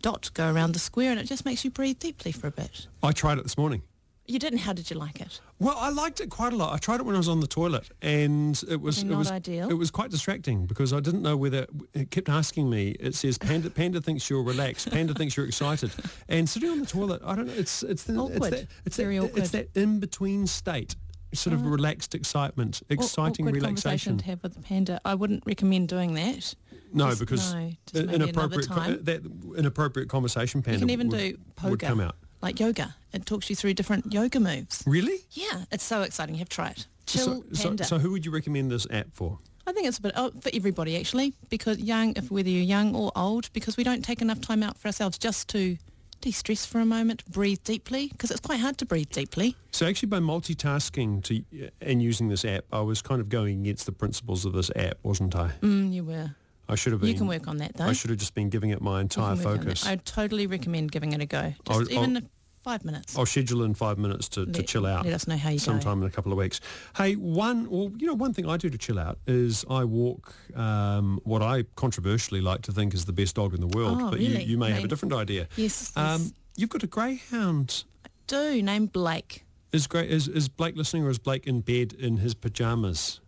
dot 0.02 0.30
go 0.34 0.52
around 0.52 0.72
the 0.72 0.78
square, 0.78 1.10
and 1.10 1.20
it 1.20 1.24
just 1.24 1.44
makes 1.44 1.64
you 1.64 1.70
breathe 1.70 1.98
deeply 1.98 2.32
for 2.32 2.46
a 2.46 2.50
bit. 2.52 2.86
I 3.02 3.12
tried 3.12 3.38
it 3.38 3.42
this 3.44 3.58
morning. 3.58 3.82
You 4.28 4.40
didn't. 4.40 4.58
How 4.58 4.72
did 4.72 4.90
you 4.90 4.96
like 4.96 5.20
it? 5.20 5.40
Well, 5.60 5.76
I 5.78 5.90
liked 5.90 6.18
it 6.20 6.30
quite 6.30 6.52
a 6.52 6.56
lot. 6.56 6.74
I 6.74 6.78
tried 6.78 6.98
it 6.98 7.04
when 7.06 7.14
I 7.14 7.18
was 7.18 7.28
on 7.28 7.38
the 7.38 7.46
toilet, 7.46 7.88
and 8.02 8.60
it 8.68 8.80
was 8.80 8.96
Probably 8.96 9.08
it 9.08 9.12
not 9.12 9.18
was 9.18 9.30
ideal. 9.30 9.70
it 9.70 9.74
was 9.74 9.92
quite 9.92 10.10
distracting 10.10 10.66
because 10.66 10.92
I 10.92 10.98
didn't 10.98 11.22
know 11.22 11.36
whether 11.36 11.66
it 11.94 12.10
kept 12.10 12.28
asking 12.28 12.68
me. 12.68 12.96
It 12.98 13.14
says 13.14 13.38
Panda 13.38 13.70
Panda 13.70 14.00
thinks 14.00 14.28
you're 14.28 14.42
relaxed. 14.42 14.90
Panda 14.90 15.14
thinks 15.14 15.36
you're 15.36 15.46
excited, 15.46 15.92
and 16.28 16.48
sitting 16.48 16.70
on 16.70 16.80
the 16.80 16.86
toilet, 16.86 17.22
I 17.24 17.36
don't 17.36 17.46
know. 17.46 17.52
It's 17.52 17.84
it's 17.84 18.02
the, 18.02 18.20
it's 18.26 18.38
that 18.50 18.66
it's 18.84 18.96
that, 18.96 19.16
awkward. 19.16 19.38
it's 19.38 19.50
that 19.50 19.68
in 19.76 20.00
between 20.00 20.48
state, 20.48 20.96
sort 21.34 21.54
of 21.54 21.60
mm. 21.60 21.72
relaxed 21.72 22.14
excitement, 22.14 22.82
exciting 22.88 23.46
awkward 23.46 23.62
relaxation. 23.62 24.18
to 24.18 24.24
have 24.26 24.42
with 24.42 24.54
the 24.54 24.60
panda. 24.60 25.00
I 25.04 25.14
wouldn't 25.14 25.44
recommend 25.46 25.88
doing 25.88 26.14
that. 26.14 26.54
No, 26.92 27.08
Just- 27.08 27.20
because 27.20 27.54
no, 27.54 27.72
just 27.86 27.94
maybe 27.94 28.08
another 28.08 28.24
inappropriate 28.24 28.68
co- 28.68 28.74
time. 28.74 28.94
Uh, 28.94 28.96
that 29.02 29.22
inappropriate 29.58 30.08
conversation. 30.08 30.62
Panda 30.62 30.80
You 30.80 30.86
can 30.86 30.90
even 30.90 31.08
would, 31.08 31.18
do 31.62 31.68
would 31.68 31.80
come 31.80 32.00
out. 32.00 32.16
like 32.42 32.60
yoga. 32.60 32.94
It 33.12 33.26
talks 33.26 33.50
you 33.50 33.56
through 33.56 33.74
different 33.74 34.12
yoga 34.12 34.40
moves. 34.40 34.82
Really? 34.86 35.18
Yeah, 35.32 35.64
it's 35.72 35.84
so 35.84 36.02
exciting. 36.02 36.34
You 36.34 36.40
have 36.40 36.48
to 36.48 36.54
try 36.54 36.68
it. 36.70 36.86
Chill 37.06 37.24
So, 37.24 37.44
so, 37.52 37.68
Panda. 37.68 37.84
so 37.84 37.98
who 37.98 38.10
would 38.12 38.24
you 38.24 38.32
recommend 38.32 38.70
this 38.70 38.86
app 38.90 39.08
for? 39.12 39.38
I 39.66 39.72
think 39.72 39.88
it's 39.88 39.98
a 39.98 40.02
bit 40.02 40.12
oh, 40.16 40.30
for 40.40 40.50
everybody 40.54 40.96
actually, 40.96 41.34
because 41.48 41.78
young, 41.78 42.14
if 42.16 42.30
whether 42.30 42.48
you're 42.48 42.62
young 42.62 42.94
or 42.94 43.10
old, 43.16 43.52
because 43.52 43.76
we 43.76 43.82
don't 43.82 44.04
take 44.04 44.22
enough 44.22 44.40
time 44.40 44.62
out 44.62 44.78
for 44.78 44.86
ourselves 44.86 45.18
just 45.18 45.48
to 45.48 45.76
de-stress 46.20 46.66
for 46.66 46.80
a 46.80 46.86
moment, 46.86 47.24
breathe 47.30 47.60
deeply, 47.64 48.08
because 48.08 48.30
it's 48.30 48.40
quite 48.40 48.60
hard 48.60 48.78
to 48.78 48.86
breathe 48.86 49.10
deeply. 49.10 49.56
So 49.70 49.86
actually, 49.86 50.08
by 50.08 50.18
multitasking 50.20 51.22
to 51.24 51.42
and 51.80 52.02
using 52.02 52.28
this 52.28 52.44
app, 52.44 52.64
I 52.72 52.80
was 52.80 53.02
kind 53.02 53.20
of 53.20 53.28
going 53.28 53.60
against 53.60 53.86
the 53.86 53.92
principles 53.92 54.44
of 54.44 54.52
this 54.52 54.70
app, 54.76 54.98
wasn't 55.02 55.34
I? 55.36 55.52
Mm, 55.60 55.92
you 55.92 56.04
were. 56.04 56.34
I 56.68 56.74
should 56.74 56.92
have 56.92 57.00
been. 57.00 57.10
You 57.10 57.16
can 57.16 57.26
work 57.28 57.46
on 57.46 57.58
that 57.58 57.76
though. 57.76 57.84
I 57.84 57.92
should 57.92 58.10
have 58.10 58.18
just 58.18 58.34
been 58.34 58.48
giving 58.50 58.70
it 58.70 58.80
my 58.80 59.00
entire 59.00 59.36
work 59.36 59.46
on 59.46 59.52
that. 59.54 59.64
focus. 59.64 59.86
I 59.86 59.96
totally 59.96 60.46
recommend 60.46 60.90
giving 60.90 61.12
it 61.12 61.20
a 61.20 61.26
go. 61.26 61.54
Just 61.66 61.70
I'll- 61.70 61.92
even 61.92 62.16
I'll- 62.16 62.22
if 62.22 62.24
five 62.66 62.84
minutes. 62.84 63.16
I'll 63.16 63.26
schedule 63.26 63.62
in 63.62 63.74
five 63.74 63.96
minutes 63.96 64.28
to, 64.30 64.44
to 64.44 64.60
chill 64.64 64.86
out. 64.86 65.04
let 65.04 65.14
us 65.14 65.28
know 65.28 65.36
how 65.36 65.50
you 65.50 65.58
go. 65.60 65.62
sometime 65.64 66.02
in 66.02 66.08
a 66.08 66.10
couple 66.10 66.32
of 66.32 66.38
weeks. 66.38 66.60
Hey, 66.96 67.14
one, 67.14 67.70
well, 67.70 67.92
you 67.96 68.08
know, 68.08 68.14
one 68.14 68.34
thing 68.34 68.48
I 68.48 68.56
do 68.56 68.68
to 68.68 68.76
chill 68.76 68.98
out 68.98 69.20
is 69.28 69.64
I 69.70 69.84
walk 69.84 70.34
um, 70.56 71.20
what 71.22 71.42
I 71.42 71.62
controversially 71.76 72.40
like 72.40 72.62
to 72.62 72.72
think 72.72 72.92
is 72.92 73.04
the 73.04 73.12
best 73.12 73.36
dog 73.36 73.54
in 73.54 73.60
the 73.60 73.68
world, 73.68 73.98
Oh, 74.02 74.10
but 74.10 74.18
really? 74.18 74.42
you, 74.42 74.50
you 74.52 74.58
may 74.58 74.72
have 74.72 74.82
a 74.82 74.88
different 74.88 75.14
idea. 75.14 75.46
Yes, 75.54 75.92
Um, 75.96 76.22
yes. 76.22 76.32
you've 76.56 76.70
got 76.70 76.82
a 76.82 76.88
greyhound. 76.88 77.84
I 78.04 78.08
do 78.26 78.60
named 78.60 78.92
Blake. 78.92 79.44
Is, 79.72 79.86
great, 79.86 80.10
is, 80.10 80.26
is 80.26 80.48
Blake 80.48 80.74
listening 80.74 81.04
or 81.04 81.10
is 81.10 81.18
Blake 81.20 81.46
in 81.46 81.60
bed 81.60 81.92
in 81.92 82.16
his 82.16 82.34
pajamas? 82.34 83.20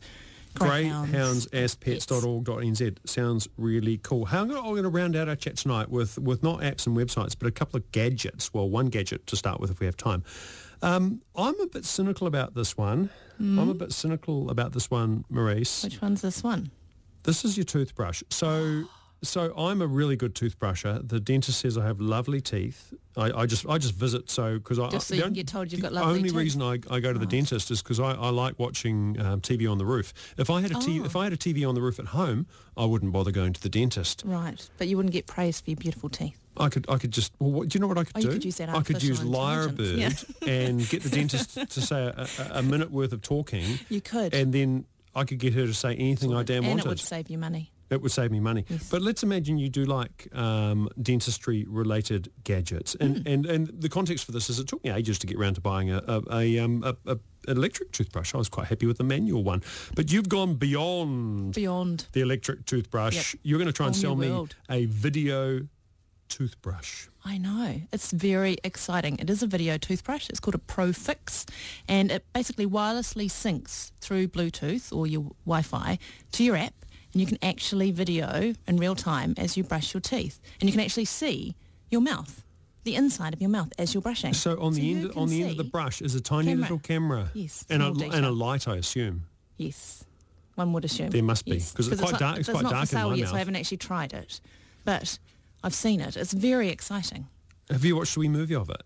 greyhoundsaspets.org.nz 0.56 2.98
sounds 3.06 3.48
really 3.58 3.98
cool. 4.00 4.26
How 4.26 4.42
I'm 4.42 4.50
going 4.50 4.84
to 4.84 4.90
round 4.90 5.16
out 5.16 5.30
our 5.30 5.36
chat 5.36 5.58
tonight 5.58 5.90
with, 5.90 6.18
with 6.18 6.42
not 6.44 6.62
apps 6.62 6.88
and 6.88 6.98
websites, 6.98 7.36
but 7.38 7.48
a 7.48 7.52
couple 7.52 7.78
of 7.78 7.92
gadgets. 7.92 8.54
Well, 8.54 8.70
one 8.70 8.88
gadget 8.88 9.28
to 9.28 9.36
start 9.36 9.60
with 9.60 9.72
if 9.72 9.80
we 9.80 9.86
have 9.86 9.98
time. 9.98 10.24
Um, 10.82 11.22
I'm 11.36 11.60
a 11.60 11.68
bit 11.68 11.86
cynical 11.86 12.28
about 12.28 12.54
this 12.54 12.78
one. 12.78 13.10
I'm 13.40 13.70
a 13.70 13.76
bit 13.76 13.94
cynical 13.94 14.50
about 14.50 14.74
this 14.74 14.90
one, 14.90 15.24
Maurice. 15.30 15.84
Which 15.84 16.02
one's 16.02 16.22
this 16.22 16.44
one? 16.44 16.72
This 17.24 17.46
is 17.46 17.56
your 17.56 17.66
toothbrush. 17.66 18.24
So, 18.30 18.86
so 19.24 19.54
I'm 19.58 19.82
a 19.82 19.88
really 19.88 20.16
good 20.16 20.36
toothbrusher. 20.36 21.08
The 21.08 21.20
dentist 21.20 21.60
says 21.60 21.78
I 21.78 21.86
have 21.86 22.00
lovely 22.00 22.40
teeth. 22.42 22.94
I, 23.16 23.32
I 23.42 23.46
just 23.48 23.66
I 23.68 23.78
just 23.80 23.96
visit 23.96 24.30
so 24.30 24.56
because 24.60 24.78
I 24.78 24.90
Just 24.90 25.08
so 25.08 25.16
you 25.16 25.28
get 25.32 25.48
told 25.48 25.72
you've 25.72 25.82
got 25.82 25.92
lovely 25.92 26.06
teeth. 26.08 26.14
The 26.14 26.18
only 26.20 26.30
teeth. 26.30 26.38
reason 26.38 26.62
I, 26.62 26.96
I 26.96 27.00
go 27.00 27.12
to 27.14 27.18
the 27.18 27.26
dentist 27.26 27.72
is 27.72 27.82
because 27.82 28.00
I, 28.00 28.12
I 28.12 28.30
like 28.30 28.60
watching 28.60 29.20
um, 29.20 29.42
TV 29.42 29.70
on 29.72 29.80
the 29.80 29.86
roof. 29.86 30.14
If 30.38 30.50
I 30.52 30.62
had 30.62 30.70
a 30.72 30.76
T- 30.76 31.00
Oh. 31.02 31.06
if 31.06 31.16
I 31.16 31.24
had 31.24 31.34
a 31.34 31.38
TV 31.38 31.68
on 31.68 31.74
the 31.74 31.82
roof 31.82 31.98
at 32.00 32.06
home, 32.08 32.46
I 32.78 32.86
wouldn't 32.86 33.12
bother 33.12 33.32
going 33.32 33.54
to 33.54 33.62
the 33.62 33.70
dentist. 33.70 34.22
Right. 34.26 34.70
But 34.78 34.88
you 34.88 34.98
wouldn't 34.98 35.14
get 35.14 35.26
praise 35.26 35.60
for 35.62 35.72
your 35.72 35.78
beautiful 35.78 36.10
teeth. 36.10 36.40
I 36.58 36.70
could 36.70 36.86
I 36.90 36.98
could 36.98 37.12
just 37.12 37.34
well, 37.40 37.52
what, 37.52 37.70
do 37.70 37.76
you 37.78 37.82
know 37.82 37.88
what 37.88 37.98
I 37.98 38.04
could 38.04 38.18
Oh, 38.18 38.22
do? 38.22 38.30
could 38.34 38.46
use 38.46 38.58
that 38.58 38.70
I 38.70 38.82
could 38.84 39.02
use 39.02 39.20
Lyrebird 39.22 39.80
intelligence. 39.94 40.26
and 40.48 40.88
get 40.90 41.02
the 41.04 41.10
dentist 41.10 41.56
to 41.72 41.82
say 41.82 42.04
a, 42.06 42.28
a, 42.54 42.60
a 42.60 42.62
minute 42.64 42.92
worth 42.92 43.14
of 43.14 43.22
talking, 43.24 43.80
You 43.90 44.02
could. 44.02 44.34
and 44.36 44.54
then 44.54 44.86
I 45.16 45.24
could 45.24 45.40
get 45.40 45.54
her 45.54 45.66
to 45.66 45.74
say 45.74 45.96
anything 45.96 46.36
I 46.36 46.44
damn 46.44 46.58
and 46.64 46.68
wanted. 46.74 46.86
it 46.86 46.90
would 46.90 47.00
save 47.00 47.30
you 47.32 47.40
money. 47.40 47.72
It 47.90 48.02
would 48.02 48.12
save 48.12 48.32
me 48.32 48.40
money. 48.40 48.66
Yes. 48.68 48.90
But 48.90 49.02
let's 49.02 49.24
imagine 49.24 49.58
you 49.58 49.70
do 49.70 49.86
like 49.86 50.28
um, 50.34 50.90
dentistry 51.02 51.66
related 51.70 52.30
gadgets. 52.44 52.96
And, 52.96 53.18
Hmm. 53.20 53.28
and, 53.28 53.46
and 53.46 53.68
the 53.82 53.90
context 53.90 54.26
for 54.26 54.32
this 54.34 54.50
is 54.50 54.60
it 54.60 54.68
took 54.68 54.84
me 54.84 54.90
ages 54.92 55.18
to 55.20 55.28
get 55.28 55.38
around 55.38 55.54
to 55.56 55.62
buying 55.62 55.90
a, 55.92 56.02
a, 56.08 56.22
a, 56.32 56.60
um, 56.60 56.84
a, 56.84 56.96
a 57.12 57.18
an 57.48 57.56
electric 57.56 57.94
toothbrush. 57.94 58.36
I 58.36 58.38
was 58.38 58.50
quite 58.50 58.68
happy 58.68 58.86
with 58.88 58.98
the 58.98 59.06
manual 59.06 59.42
one. 59.42 59.64
But 59.96 60.12
you've 60.12 60.28
gone 60.28 60.56
beyond 60.56 61.54
Beyond. 61.54 62.08
the 62.12 62.20
electric 62.20 62.66
toothbrush. 62.66 63.16
Yep. 63.16 63.42
You're 63.44 63.58
going 63.58 63.68
to 63.68 63.74
try 63.74 63.86
and 63.88 63.96
sell 63.96 64.18
me 64.18 64.48
a 64.70 64.86
video 64.88 65.62
toothbrush. 66.28 67.08
I 67.24 67.38
know. 67.38 67.82
It's 67.94 68.12
very 68.12 68.58
exciting. 68.66 69.18
It 69.20 69.30
is 69.30 69.42
a 69.44 69.48
video 69.48 69.78
toothbrush. 69.78 70.30
It's 70.30 70.40
called 70.42 70.56
a 70.56 70.60
Prophix 70.60 71.46
and 71.88 72.12
it 72.12 72.26
basically 72.34 72.66
wirelessly 72.66 73.28
syncs 73.28 73.92
through 74.02 74.28
Bluetooth 74.28 74.94
or 74.96 75.08
your 75.08 75.32
Wi-Fi 75.46 75.98
to 76.34 76.44
your 76.44 76.58
app 76.58 76.74
and 77.18 77.22
you 77.22 77.26
can 77.36 77.44
actually 77.44 77.90
video 77.90 78.54
in 78.68 78.78
real 78.78 78.94
time 78.94 79.34
as 79.38 79.58
you 79.58 79.64
brush 79.64 79.92
your 79.92 80.02
teeth 80.02 80.40
and 80.62 80.70
you 80.70 80.72
can 80.72 80.80
actually 80.86 81.06
see 81.06 81.56
your 81.90 82.00
mouth, 82.00 82.44
the 82.84 82.94
inside 82.96 83.34
of 83.34 83.42
your 83.42 83.50
mouth 83.50 83.70
as 83.80 83.92
you're 83.96 84.04
brushing. 84.04 84.36
So 84.36 84.62
on 84.62 84.74
the 84.76 84.92
end 84.92 85.12
on 85.16 85.28
the 85.28 85.42
end 85.42 85.52
of 85.54 85.58
the 85.58 85.64
brush 85.64 86.00
is 86.04 86.14
a 86.14 86.22
tiny 86.22 86.50
Camera. 86.50 86.62
little 86.62 86.78
camera. 86.78 87.32
Yes, 87.34 87.66
And 87.72 87.82
a, 87.82 87.88
and 87.88 88.24
a 88.24 88.30
light, 88.30 88.68
I 88.68 88.76
assume. 88.76 89.24
Yes, 89.58 90.04
one 90.54 90.74
would 90.74 90.86
assume. 90.86 91.10
There 91.10 91.24
must 91.24 91.46
be, 91.46 91.54
Yes, 91.54 91.72
'cause 91.74 91.88
it's 91.88 92.00
quite 92.00 92.12
not- 92.12 92.20
dark- 92.20 92.38
it's 92.40 92.50
quite 92.50 92.62
not 92.62 92.72
dark 92.72 92.94
in 92.94 93.02
my 93.02 93.16
yet, 93.16 93.30
so. 93.30 93.36
I 93.36 93.40
haven't 93.40 93.56
actually 93.56 93.78
tried 93.78 94.14
it. 94.14 94.40
But 94.86 95.18
I've 95.64 95.74
seen 95.74 96.00
it. 96.02 96.16
It's 96.16 96.34
very 96.34 96.70
exciting. 96.70 97.26
Have 97.72 97.84
you 97.84 97.96
watched 97.96 98.16
a 98.16 98.20
wee 98.20 98.30
movie 98.30 98.54
of 98.54 98.70
it? 98.70 98.84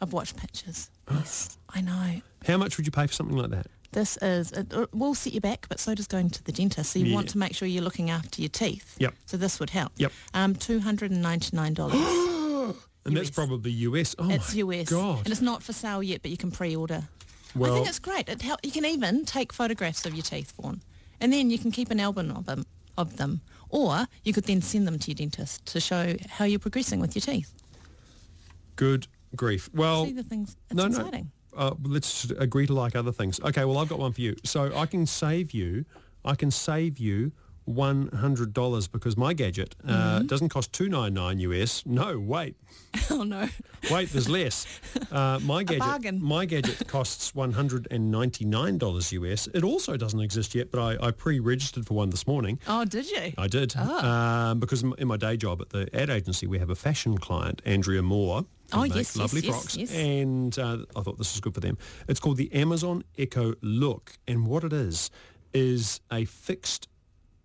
I've 0.00 0.12
watched 0.12 0.36
pictures. 0.36 0.88
Yes, 1.10 1.58
I 1.68 1.80
know. 1.80 2.20
How 2.46 2.56
much 2.58 2.76
would 2.76 2.86
you 2.86 2.92
pay 2.92 3.08
for 3.08 3.12
something 3.12 3.36
like 3.36 3.50
that? 3.50 3.66
This 3.92 4.16
is, 4.22 4.52
it 4.52 4.72
will 4.94 5.14
set 5.14 5.32
you 5.32 5.40
back, 5.40 5.66
but 5.68 5.80
so 5.80 5.94
does 5.94 6.06
going 6.06 6.30
to 6.30 6.44
the 6.44 6.52
dentist. 6.52 6.92
So 6.92 6.98
you 7.00 7.06
Yeah. 7.06 7.14
want 7.14 7.28
to 7.30 7.38
make 7.38 7.54
sure 7.54 7.66
you're 7.66 7.82
looking 7.82 8.08
after 8.10 8.40
your 8.40 8.48
teeth. 8.48 8.94
Yep. 8.98 9.14
So 9.26 9.36
this 9.36 9.58
would 9.58 9.70
help. 9.70 9.92
Yep. 9.96 10.12
Um, 10.34 10.54
$299. 10.54 12.76
And 13.06 13.16
that's 13.16 13.30
probably 13.30 13.70
US. 13.72 14.14
Oh 14.18 14.28
it's 14.30 14.54
US. 14.54 14.90
God. 14.90 15.20
And 15.24 15.28
it's 15.28 15.40
not 15.40 15.62
for 15.62 15.72
sale 15.72 16.02
yet, 16.02 16.20
but 16.22 16.30
you 16.30 16.36
can 16.36 16.50
pre-order. 16.50 17.08
Well, 17.56 17.72
I 17.72 17.76
think 17.76 17.88
it's 17.88 17.98
great. 17.98 18.28
It 18.28 18.42
help, 18.42 18.60
you 18.62 18.70
can 18.70 18.84
even 18.84 19.24
take 19.24 19.52
photographs 19.54 20.04
of 20.04 20.14
your 20.14 20.22
teeth, 20.22 20.52
Vaughan. 20.52 20.82
And 21.20 21.32
then 21.32 21.48
you 21.50 21.58
can 21.58 21.70
keep 21.72 21.90
an 21.90 21.98
album 21.98 22.30
of 22.30 22.44
them, 22.44 22.66
of 22.98 23.16
them. 23.16 23.40
Or 23.70 24.06
you 24.22 24.32
could 24.34 24.44
then 24.44 24.60
send 24.60 24.86
them 24.86 24.98
to 24.98 25.10
your 25.10 25.14
dentist 25.16 25.64
to 25.66 25.80
show 25.80 26.14
how 26.28 26.44
you're 26.44 26.58
progressing 26.60 27.00
with 27.00 27.16
your 27.16 27.22
teeth. 27.22 27.50
Good 28.76 29.06
grief. 29.34 29.70
Well, 29.72 30.04
See 30.04 30.12
the 30.12 30.22
things. 30.22 30.56
It's 30.68 30.76
no, 30.76 30.84
exciting. 30.86 31.24
no. 31.24 31.30
Uh, 31.56 31.74
let's 31.82 32.30
agree 32.38 32.66
to 32.66 32.72
like 32.74 32.94
other 32.96 33.12
things. 33.12 33.40
Okay, 33.40 33.64
well, 33.64 33.78
I've 33.78 33.88
got 33.88 33.98
one 33.98 34.12
for 34.12 34.20
you. 34.20 34.36
So 34.44 34.72
I 34.76 34.86
can 34.86 35.06
save 35.06 35.52
you, 35.52 35.84
I 36.24 36.34
can 36.34 36.50
save 36.50 36.98
you 36.98 37.32
$100 37.68 38.90
because 38.92 39.16
my 39.16 39.32
gadget 39.32 39.74
uh, 39.86 39.90
Mm-hmm. 39.90 40.26
doesn't 40.26 40.48
cost 40.48 40.72
299 40.72 41.38
US. 41.50 41.84
No, 41.86 42.18
wait. 42.18 42.56
Oh, 43.10 43.22
no. 43.24 43.48
Wait, 43.90 44.10
there's 44.10 44.28
less. 44.28 44.66
Uh, 45.12 45.40
my 45.42 45.64
gadget, 45.64 45.80
bargain. 45.80 46.22
my 46.22 46.44
gadget 46.44 46.86
costs 46.86 47.34
one 47.34 47.50
hundred 47.50 47.88
and 47.90 48.12
ninety 48.12 48.44
nine 48.44 48.78
dollars 48.78 49.10
US. 49.12 49.48
It 49.52 49.64
also 49.64 49.96
doesn't 49.96 50.20
exist 50.20 50.54
yet, 50.54 50.70
but 50.70 50.80
I, 50.80 51.08
I 51.08 51.10
pre-registered 51.10 51.84
for 51.84 51.94
one 51.94 52.10
this 52.10 52.28
morning. 52.28 52.60
Oh, 52.68 52.84
did 52.84 53.10
you? 53.10 53.32
I 53.36 53.48
did 53.48 53.74
um, 53.76 54.60
because 54.60 54.82
in 54.84 55.08
my 55.08 55.16
day 55.16 55.36
job 55.36 55.60
at 55.62 55.70
the 55.70 55.88
ad 55.92 56.08
agency, 56.08 56.46
we 56.46 56.60
have 56.60 56.70
a 56.70 56.76
fashion 56.76 57.18
client, 57.18 57.60
Andrea 57.64 58.02
Moore. 58.02 58.44
Oh, 58.72 58.84
yes, 58.84 58.96
yes, 58.96 59.16
lovely 59.16 59.40
yes, 59.40 59.54
frocks, 59.54 59.76
yes. 59.76 59.92
and 59.94 60.58
uh, 60.58 60.78
I 60.96 61.00
thought 61.02 61.18
this 61.18 61.32
was 61.32 61.40
good 61.40 61.54
for 61.54 61.60
them. 61.60 61.76
It's 62.08 62.20
called 62.20 62.36
the 62.36 62.52
Amazon 62.52 63.04
Echo 63.18 63.54
Look, 63.62 64.18
and 64.28 64.46
what 64.46 64.64
it 64.64 64.72
is 64.72 65.10
is 65.52 66.00
a 66.12 66.24
fixed 66.24 66.88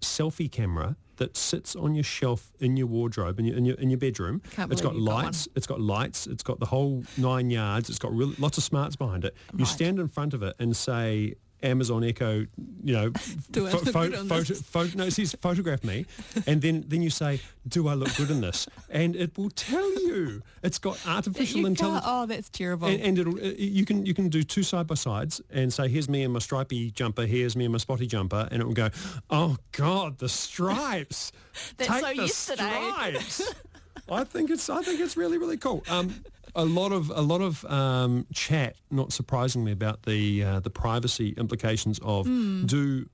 selfie 0.02 0.52
camera 0.52 0.96
that 1.18 1.38
sits 1.38 1.76
on 1.76 1.96
your 1.96 2.04
shelf 2.04 2.52
in 2.60 2.76
your 2.76 2.88
wardrobe 2.88 3.40
in 3.40 3.46
your 3.46 3.56
in 3.58 3.66
your, 3.66 3.76
in 3.78 3.90
your 3.90 3.98
bedroom. 3.98 4.42
Can't 4.52 4.72
it's 4.72 4.82
got 4.82 4.96
you've 4.96 5.06
got 5.08 5.24
lights. 5.24 5.48
It's 5.56 5.66
got 5.66 5.80
lights. 5.80 6.28
It's 6.28 6.44
got 6.44 6.60
the 6.60 6.66
whole 6.66 7.04
nine 7.18 7.50
yards. 7.50 7.90
It's 7.90 8.00
got 8.00 8.14
real, 8.14 8.34
lots 8.38 8.58
of 8.58 8.64
smarts 8.66 8.96
behind 8.98 9.24
it. 9.26 9.34
You 9.54 9.60
Right. 9.60 9.68
stand 9.68 10.00
in 10.00 10.08
front 10.10 10.34
of 10.34 10.44
it 10.44 10.56
and 10.60 10.76
say. 10.76 11.36
Amazon 11.66 12.04
Echo, 12.04 12.46
you 12.84 12.94
know, 12.94 13.10
Do 13.52 13.68
I 13.68 13.72
look 13.72 13.86
photo, 13.90 14.24
photo, 14.26 14.98
no, 14.98 15.06
it 15.06 15.12
says 15.12 15.36
photograph 15.42 15.84
me, 15.84 16.06
and 16.48 16.62
then 16.62 16.84
then 16.88 17.02
you 17.02 17.10
say, 17.10 17.40
do 17.68 17.88
I 17.88 17.94
look 17.94 18.16
good 18.16 18.30
in 18.30 18.42
this? 18.42 18.68
And 18.90 19.16
it 19.16 19.38
will 19.38 19.50
tell 19.50 19.90
you. 20.04 20.42
It's 20.64 20.80
got 20.80 21.00
artificial 21.08 21.66
intelligence. 21.66 22.06
Oh, 22.08 22.26
that's 22.26 22.50
terrible. 22.50 22.88
And, 22.88 23.02
and 23.02 23.20
it'll, 23.20 23.38
uh, 23.38 23.54
you 23.58 23.86
can 23.86 24.06
you 24.06 24.14
can 24.14 24.30
do 24.30 24.44
two 24.44 24.64
side 24.64 24.88
by 24.88 24.96
sides 24.96 25.42
and 25.50 25.72
say 25.74 25.88
here's 25.88 26.10
me 26.10 26.24
in 26.24 26.32
my 26.32 26.40
stripy 26.40 26.92
jumper, 26.92 27.26
here's 27.26 27.56
me 27.56 27.66
in 27.66 27.72
my 27.72 27.78
spotty 27.78 28.08
jumper, 28.08 28.48
and 28.52 28.62
it 28.62 28.66
will 28.66 28.74
go, 28.74 28.90
oh 29.30 29.58
God, 29.72 30.20
the 30.20 30.30
stripes. 30.30 31.32
That's 31.78 31.90
Take 31.90 32.02
so 32.02 32.08
the 32.08 32.16
yesterday." 32.16 32.92
stripes. 32.92 33.54
I 34.10 34.24
think 34.24 34.52
it's 34.52 34.70
I 34.70 34.82
think 34.84 35.00
it's 35.00 35.18
really 35.18 35.38
really 35.38 35.58
cool. 35.58 35.84
Um, 35.90 36.14
a 36.56 36.66
lot 36.66 36.92
of 36.92 37.10
a 37.10 37.22
lot 37.22 37.42
of 37.42 37.64
um, 37.66 38.26
chat, 38.34 38.76
not 38.90 39.12
surprisingly, 39.14 39.72
about 39.72 40.04
the 40.04 40.44
uh, 40.44 40.60
the 40.60 40.70
privacy 40.70 41.34
implications 41.38 42.00
of 42.02 42.26
Hmm. 42.28 42.66
do 42.66 43.06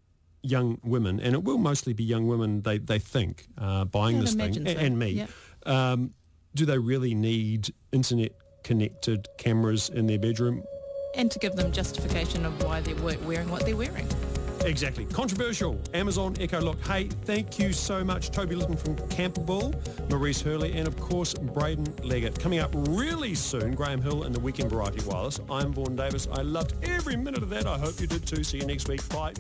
young 0.44 0.80
women, 0.84 1.20
and 1.20 1.34
it 1.36 1.44
will 1.44 1.58
mostly 1.58 1.94
be 1.94 2.04
young 2.04 2.28
women. 2.28 2.62
They 2.62 2.78
they 2.78 3.00
think 3.00 3.48
uh, 3.58 3.86
buying 3.86 4.20
this 4.20 4.34
thing, 4.34 4.54
so. 4.54 4.62
and 4.62 4.98
me. 4.98 5.26
Um, 5.66 6.14
do 6.56 6.66
they 6.66 6.78
really 6.78 7.14
need 7.14 7.74
internet 7.92 8.32
connected 8.64 9.28
cameras 9.38 9.89
in 9.89 10.08
their 10.08 10.20
bedroom? 10.20 10.64
And 11.16 11.32
to 11.32 11.39
give 11.39 11.56
them 11.56 11.72
justification 11.72 12.46
of 12.46 12.64
why 12.64 12.82
they're 12.82 12.96
wearing 12.96 13.50
what 13.50 13.66
they're 13.66 13.78
wearing. 13.78 14.08
Exactly. 14.66 15.05
Controversial. 15.05 15.80
Amazon 15.93 16.36
Echo 16.39 16.59
Look. 16.59 16.80
Hey, 16.86 17.09
thank 17.26 17.59
you 17.59 17.74
so 17.74 18.03
much, 18.03 18.32
Toby 18.32 18.55
Litton 18.55 18.78
from 18.78 18.95
Campable, 19.09 19.74
Maurice 20.09 20.41
Hurley, 20.41 20.74
and 20.74 20.88
of 20.88 20.95
course, 20.97 21.34
Braden 21.34 21.93
Leggett. 22.03 22.39
Coming 22.39 22.59
up 22.59 22.72
really 22.74 23.36
soon, 23.36 23.76
Graham 23.76 24.01
Hill 24.01 24.24
and 24.24 24.34
the 24.34 24.39
Weekend 24.39 24.70
Variety 24.70 25.03
Wireless. 25.05 25.39
I'm 25.49 25.74
Vaughan 25.74 25.95
Davis. 25.95 26.28
I 26.32 26.41
loved 26.41 26.74
every 26.84 27.16
minute 27.16 27.43
of 27.43 27.49
that. 27.49 27.66
I 27.66 27.78
hope 27.78 27.99
you 27.99 28.07
did 28.07 28.26
too. 28.26 28.43
See 28.43 28.57
you 28.57 28.66
next 28.66 28.88
week. 28.88 29.07
Bye. 29.09 29.34